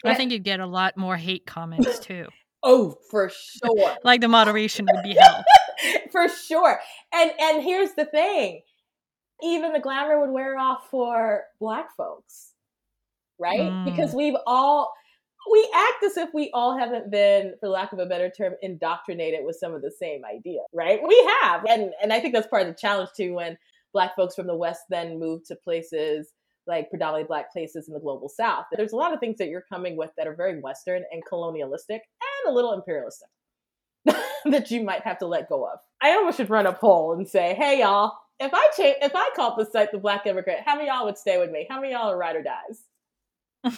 I 0.05 0.15
think 0.15 0.33
you'd 0.33 0.45
get 0.45 0.61
a 0.61 0.67
lot 0.67 0.97
more 0.97 1.17
hate 1.17 1.47
comments 1.47 1.99
too. 2.01 2.27
Oh, 2.63 2.97
for 3.11 3.31
sure. 3.31 3.97
Like 4.05 4.21
the 4.21 4.29
moderation 4.29 4.87
would 4.93 5.03
be 5.03 5.15
hell. 5.19 5.45
for 6.11 6.29
sure. 6.29 6.81
And 7.13 7.33
and 7.41 7.63
here's 7.63 7.93
the 7.93 8.05
thing. 8.05 8.63
Even 9.43 9.73
the 9.73 9.81
glamour 9.81 10.21
would 10.21 10.31
wear 10.31 10.57
off 10.59 10.89
for 10.91 11.45
black 11.61 11.97
folks. 11.97 12.53
Right? 13.39 13.61
Mm. 13.61 13.85
Because 13.85 14.15
we've 14.15 14.37
all 14.47 14.93
we 15.51 15.69
act 15.75 16.05
as 16.05 16.17
if 16.17 16.29
we 16.33 16.51
all 16.55 16.79
haven't 16.79 17.11
been, 17.11 17.55
for 17.59 17.69
lack 17.69 17.93
of 17.93 17.99
a 17.99 18.07
better 18.07 18.31
term, 18.31 18.55
indoctrinated 18.63 19.41
with 19.45 19.57
some 19.57 19.75
of 19.75 19.83
the 19.83 19.91
same 19.91 20.23
idea, 20.25 20.61
right? 20.73 21.01
We 21.07 21.31
have. 21.41 21.65
And 21.69 21.93
and 22.01 22.13
I 22.13 22.21
think 22.21 22.35
that's 22.35 22.47
part 22.47 22.63
of 22.63 22.69
the 22.69 22.81
challenge 22.81 23.11
too 23.17 23.35
when 23.35 23.59
black 23.93 24.17
folks 24.17 24.35
from 24.35 24.47
the 24.47 24.57
West 24.57 24.83
then 24.91 25.19
move 25.19 25.45
to 25.47 25.57
places 25.57 26.33
like 26.67 26.91
predominantly 26.91 27.27
black 27.27 27.53
places 27.53 27.89
in 27.89 27.95
the 27.95 28.01
global 28.01 28.29
south. 28.29 28.67
There's 28.73 28.93
a 28.93 28.97
lot 28.97 29.13
of 29.13 29.21
things 29.21 29.39
that 29.39 29.49
you're 29.49 29.65
coming 29.69 29.97
with 29.97 30.11
that 30.17 30.27
are 30.27 30.35
very 30.35 30.61
Western 30.61 31.03
and 31.11 31.25
colonialistic 31.29 32.01
and 32.01 32.53
a 32.53 32.55
little 32.55 32.73
imperialistic 32.73 33.29
that 34.45 34.71
you 34.71 34.83
might 34.85 35.03
have 35.03 35.19
to 35.19 35.27
let 35.27 35.49
go 35.49 35.65
of. 35.65 35.81
I 36.01 36.13
almost 36.13 36.37
should 36.37 36.51
run 36.51 36.67
a 36.67 36.73
poll 36.73 37.15
and 37.15 37.29
say, 37.29 37.55
hey 37.55 37.81
y'all, 37.81 38.13
if 38.39 38.53
I 38.55 38.71
change 38.77 38.97
if 39.03 39.13
I 39.15 39.31
called 39.35 39.59
the 39.59 39.67
site 39.67 39.93
the 39.93 39.99
black 39.99 40.27
immigrant, 40.27 40.61
how 40.65 40.77
many 40.77 40.89
y'all 40.89 41.05
would 41.05 41.19
stay 41.19 41.39
with 41.39 41.51
me? 41.51 41.67
How 41.69 41.81
many 41.81 41.93
y'all 41.93 42.11
are 42.11 42.19
ride 42.19 42.37
or 42.37 42.43
dies? 42.43 42.85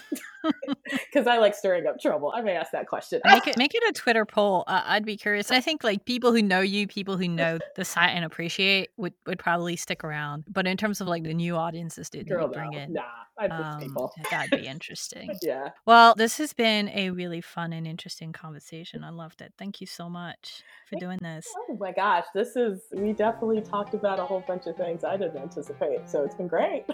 Because 0.91 1.27
I 1.27 1.39
like 1.39 1.55
stirring 1.55 1.87
up 1.87 1.99
trouble. 1.99 2.31
I 2.35 2.43
may 2.43 2.55
ask 2.55 2.71
that 2.73 2.87
question. 2.87 3.23
make 3.25 3.47
it 3.47 3.57
make 3.57 3.75
it 3.75 3.83
a 3.89 3.93
Twitter 3.93 4.27
poll. 4.27 4.65
Uh, 4.67 4.83
I'd 4.85 5.07
be 5.07 5.17
curious. 5.17 5.51
I 5.51 5.61
think 5.61 5.83
like 5.83 6.05
people 6.05 6.33
who 6.33 6.43
know 6.43 6.61
you, 6.61 6.87
people 6.87 7.17
who 7.17 7.29
know 7.29 7.59
the 7.77 7.85
site 7.85 8.11
and 8.11 8.25
appreciate 8.25 8.91
would 8.99 9.15
would 9.27 9.39
probably 9.39 9.77
stick 9.77 10.05
around. 10.05 10.45
But 10.47 10.67
in 10.67 10.77
terms 10.77 11.01
of 11.01 11.09
like 11.09 11.23
the 11.23 11.33
new 11.33 11.57
audiences 11.57 12.11
that 12.11 12.19
you 12.19 12.25
Girl, 12.25 12.49
bring 12.49 12.73
no. 12.73 12.79
in, 12.79 12.93
Nah, 12.93 13.03
I 13.39 13.49
push 13.49 13.67
um, 13.67 13.81
people. 13.81 14.13
that'd 14.31 14.51
be 14.51 14.67
interesting. 14.67 15.31
Yeah. 15.43 15.71
Well, 15.85 16.15
this 16.17 16.39
has 16.39 16.53
been 16.53 16.89
a 16.91 17.11
really 17.11 17.41
fun 17.41 17.73
and 17.73 17.87
interesting 17.87 18.33
conversation. 18.33 19.05
I 19.05 19.11
loved 19.11 19.43
it. 19.43 19.53
Thank 19.59 19.81
you 19.81 19.87
so 19.87 20.09
much 20.09 20.63
for 20.89 20.97
doing 20.99 21.19
this. 21.23 21.47
Oh 21.69 21.77
my 21.79 21.93
gosh, 21.93 22.25
this 22.35 22.57
is 22.57 22.83
we 22.93 23.13
definitely 23.13 23.61
talked 23.61 23.95
about 23.95 24.19
a 24.19 24.25
whole 24.25 24.45
bunch 24.47 24.67
of 24.67 24.77
things 24.77 25.05
I 25.05 25.17
didn't 25.17 25.37
anticipate. 25.37 26.09
So 26.09 26.23
it's 26.25 26.35
been 26.35 26.49
great. 26.49 26.85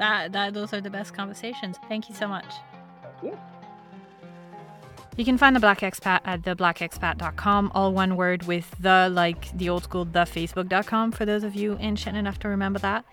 That 0.00 0.32
that 0.32 0.54
those 0.54 0.72
are 0.72 0.80
the 0.80 0.88
best 0.88 1.12
conversations. 1.12 1.76
Thank 1.86 2.08
you 2.08 2.14
so 2.14 2.26
much. 2.26 2.46
Thank 3.02 3.34
you. 3.34 3.38
You 5.16 5.26
can 5.26 5.36
find 5.36 5.54
the 5.54 5.60
Black 5.60 5.80
Expat 5.80 6.20
at 6.24 6.40
theblackexpat.com, 6.40 7.72
all 7.74 7.92
one 7.92 8.16
word 8.16 8.44
with 8.44 8.74
the, 8.80 9.10
like 9.12 9.54
the 9.58 9.68
old 9.68 9.84
school, 9.84 10.06
the 10.06 10.20
thefacebook.com 10.20 11.12
for 11.12 11.26
those 11.26 11.44
of 11.44 11.54
you 11.54 11.76
ancient 11.80 12.16
enough 12.16 12.38
to 12.38 12.48
remember 12.48 12.78
that. 12.78 13.04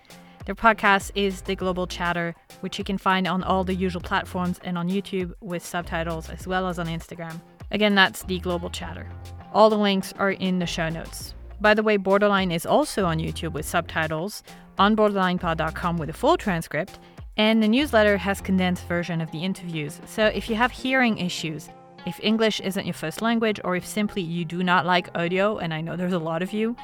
Their 0.46 0.54
podcast 0.54 1.10
is 1.14 1.42
The 1.42 1.54
Global 1.54 1.86
Chatter, 1.86 2.34
which 2.60 2.78
you 2.78 2.84
can 2.84 2.96
find 2.96 3.28
on 3.28 3.42
all 3.42 3.64
the 3.64 3.74
usual 3.74 4.00
platforms 4.00 4.58
and 4.64 4.78
on 4.78 4.88
YouTube 4.88 5.34
with 5.42 5.62
subtitles 5.62 6.30
as 6.30 6.46
well 6.46 6.68
as 6.68 6.78
on 6.78 6.86
Instagram. 6.86 7.38
Again, 7.70 7.94
that's 7.94 8.22
The 8.22 8.38
Global 8.38 8.70
Chatter. 8.70 9.06
All 9.52 9.68
the 9.68 9.76
links 9.76 10.14
are 10.18 10.30
in 10.30 10.60
the 10.60 10.66
show 10.66 10.88
notes. 10.88 11.34
By 11.60 11.74
the 11.74 11.82
way, 11.82 11.96
Borderline 11.96 12.52
is 12.52 12.66
also 12.66 13.04
on 13.04 13.18
YouTube 13.18 13.52
with 13.52 13.66
subtitles, 13.66 14.42
on 14.78 14.94
borderlinepod.com 14.94 15.96
with 15.96 16.08
a 16.08 16.12
full 16.12 16.36
transcript, 16.36 17.00
and 17.36 17.62
the 17.62 17.68
newsletter 17.68 18.16
has 18.16 18.40
condensed 18.40 18.86
version 18.86 19.20
of 19.20 19.30
the 19.32 19.44
interviews. 19.44 20.00
So 20.06 20.26
if 20.26 20.48
you 20.48 20.56
have 20.56 20.70
hearing 20.70 21.18
issues, 21.18 21.68
if 22.06 22.20
English 22.22 22.60
isn't 22.60 22.86
your 22.86 22.94
first 22.94 23.22
language, 23.22 23.60
or 23.64 23.76
if 23.76 23.84
simply 23.84 24.22
you 24.22 24.44
do 24.44 24.62
not 24.62 24.86
like 24.86 25.16
audio, 25.16 25.58
and 25.58 25.74
I 25.74 25.80
know 25.80 25.96
there's 25.96 26.12
a 26.12 26.18
lot 26.18 26.42
of 26.42 26.52
you, 26.52 26.76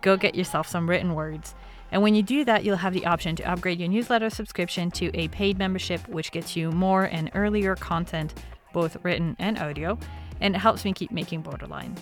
go 0.00 0.16
get 0.16 0.34
yourself 0.34 0.66
some 0.66 0.88
written 0.88 1.14
words. 1.14 1.54
And 1.90 2.02
when 2.02 2.14
you 2.14 2.22
do 2.22 2.44
that, 2.46 2.64
you'll 2.64 2.76
have 2.76 2.94
the 2.94 3.04
option 3.04 3.36
to 3.36 3.50
upgrade 3.50 3.78
your 3.78 3.88
newsletter 3.88 4.30
subscription 4.30 4.90
to 4.92 5.14
a 5.14 5.28
paid 5.28 5.58
membership, 5.58 6.08
which 6.08 6.32
gets 6.32 6.56
you 6.56 6.72
more 6.72 7.04
and 7.04 7.30
earlier 7.34 7.76
content, 7.76 8.34
both 8.72 8.96
written 9.02 9.36
and 9.38 9.58
audio, 9.58 9.98
and 10.40 10.56
it 10.56 10.58
helps 10.58 10.86
me 10.86 10.94
keep 10.94 11.12
making 11.12 11.42
Borderline. 11.42 11.94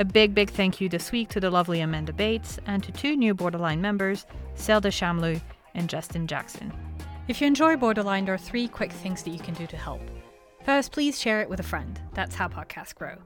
A 0.00 0.04
big, 0.04 0.34
big 0.34 0.48
thank 0.48 0.80
you 0.80 0.88
this 0.88 1.12
week 1.12 1.28
to 1.28 1.40
the 1.40 1.50
lovely 1.50 1.82
Amanda 1.82 2.14
Bates 2.14 2.58
and 2.66 2.82
to 2.82 2.90
two 2.90 3.16
new 3.16 3.34
Borderline 3.34 3.82
members, 3.82 4.24
Selda 4.54 4.88
Shamlu 4.88 5.38
and 5.74 5.90
Justin 5.90 6.26
Jackson. 6.26 6.72
If 7.28 7.38
you 7.38 7.46
enjoy 7.46 7.76
Borderline, 7.76 8.24
there 8.24 8.32
are 8.32 8.38
three 8.38 8.66
quick 8.66 8.92
things 8.92 9.22
that 9.22 9.30
you 9.30 9.38
can 9.38 9.52
do 9.52 9.66
to 9.66 9.76
help. 9.76 10.00
First, 10.64 10.90
please 10.92 11.20
share 11.20 11.42
it 11.42 11.50
with 11.50 11.60
a 11.60 11.62
friend. 11.62 12.00
That's 12.14 12.34
how 12.34 12.48
podcasts 12.48 12.94
grow. 12.94 13.18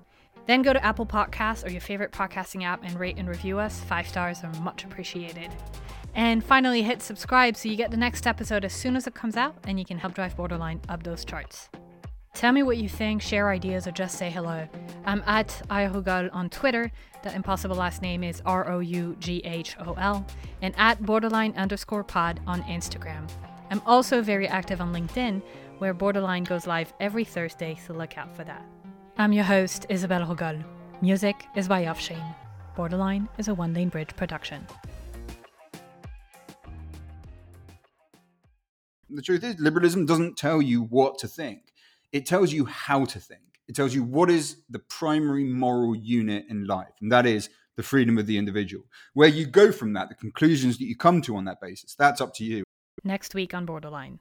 Then 0.47 0.63
go 0.63 0.73
to 0.73 0.85
Apple 0.85 1.07
Podcasts 1.07 1.65
or 1.65 1.71
your 1.71 1.81
favorite 1.81 2.11
podcasting 2.11 2.65
app 2.65 2.83
and 2.83 2.99
rate 2.99 3.19
and 3.19 3.29
review 3.29 3.61
us. 3.61 3.79
Five 3.83 4.09
stars 4.09 4.43
are 4.43 4.53
much 4.61 4.83
appreciated. 4.83 5.53
And 6.17 6.43
finally, 6.43 6.83
hit 6.83 7.03
subscribe 7.03 7.57
so 7.57 7.69
you 7.69 7.77
get 7.77 7.93
the 7.93 7.97
next 7.97 8.27
episode 8.27 8.65
as 8.65 8.73
soon 8.73 8.97
as 8.97 9.07
it 9.07 9.15
comes 9.15 9.37
out 9.37 9.55
and 9.69 9.79
you 9.79 9.85
can 9.85 9.99
help 9.99 10.15
drive 10.15 10.37
Borderline 10.37 10.81
up 10.89 11.05
those 11.05 11.25
charts. 11.25 11.69
Tell 12.35 12.51
me 12.51 12.65
what 12.65 12.79
you 12.79 12.89
think, 12.89 13.23
share 13.23 13.49
ideas, 13.49 13.87
or 13.87 13.93
just 13.93 14.19
say 14.19 14.29
hello. 14.29 14.69
I'm 15.07 15.23
at 15.25 15.63
iroughol 15.71 16.29
on 16.33 16.51
Twitter. 16.51 16.91
The 17.23 17.33
impossible 17.33 17.77
last 17.77 18.03
name 18.03 18.25
is 18.25 18.43
R 18.45 18.69
O 18.69 18.81
U 18.81 19.17
G 19.21 19.41
H 19.45 19.77
O 19.87 19.93
L. 19.95 20.27
And 20.61 20.75
at 20.77 21.01
borderline 21.01 21.55
underscore 21.57 22.03
pod 22.03 22.41
on 22.45 22.63
Instagram. 22.65 23.31
I'm 23.71 23.81
also 23.87 24.21
very 24.21 24.49
active 24.49 24.81
on 24.81 24.93
LinkedIn, 24.93 25.43
where 25.79 25.95
Borderline 25.95 26.43
goes 26.43 26.67
live 26.67 26.93
every 26.99 27.25
Thursday, 27.25 27.79
so 27.87 27.95
look 27.95 28.19
out 28.19 28.35
for 28.37 28.43
that. 28.45 28.67
I'm 29.17 29.33
your 29.33 29.45
host, 29.45 29.87
Isabelle 29.89 30.27
Roughol. 30.27 30.63
Music 31.01 31.37
is 31.55 31.69
by 31.69 31.85
Offshane. 31.85 32.35
Borderline 32.75 33.29
is 33.39 33.47
a 33.47 33.55
One 33.55 33.73
Lane 33.73 33.89
Bridge 33.91 34.15
production. 34.17 34.67
The 39.09 39.23
truth 39.23 39.45
is, 39.45 39.59
liberalism 39.61 40.05
doesn't 40.05 40.37
tell 40.37 40.61
you 40.61 40.83
what 40.83 41.19
to 41.19 41.29
think 41.29 41.61
it 42.15 42.27
tells 42.27 42.53
you 42.53 42.65
how 42.65 43.05
to 43.05 43.19
think. 43.19 43.41
It 43.67 43.75
tells 43.75 43.93
you 43.93 44.05
what 44.05 44.31
is 44.31 44.59
the 44.71 44.79
primary 44.79 45.43
moral 45.43 45.97
unit 45.97 46.47
in 46.49 46.65
life, 46.65 46.95
and 47.01 47.11
that 47.11 47.27
is 47.27 47.51
the 47.77 47.83
freedom 47.83 48.19
of 48.19 48.27
the 48.27 48.39
individual. 48.39 48.85
Where 49.15 49.29
you 49.29 49.47
go 49.47 49.73
from 49.73 49.95
that, 49.95 50.09
the 50.09 50.15
conclusions 50.15 50.79
that 50.79 50.85
you 50.85 50.97
come 50.97 51.21
to 51.23 51.37
on 51.37 51.45
that 51.47 51.61
basis, 51.61 51.97
that's 51.97 52.21
up 52.21 52.33
to 52.35 52.45
you. 52.45 52.63
Next 53.03 53.35
week 53.35 53.53
on 53.53 53.67
Borderline. 53.67 54.21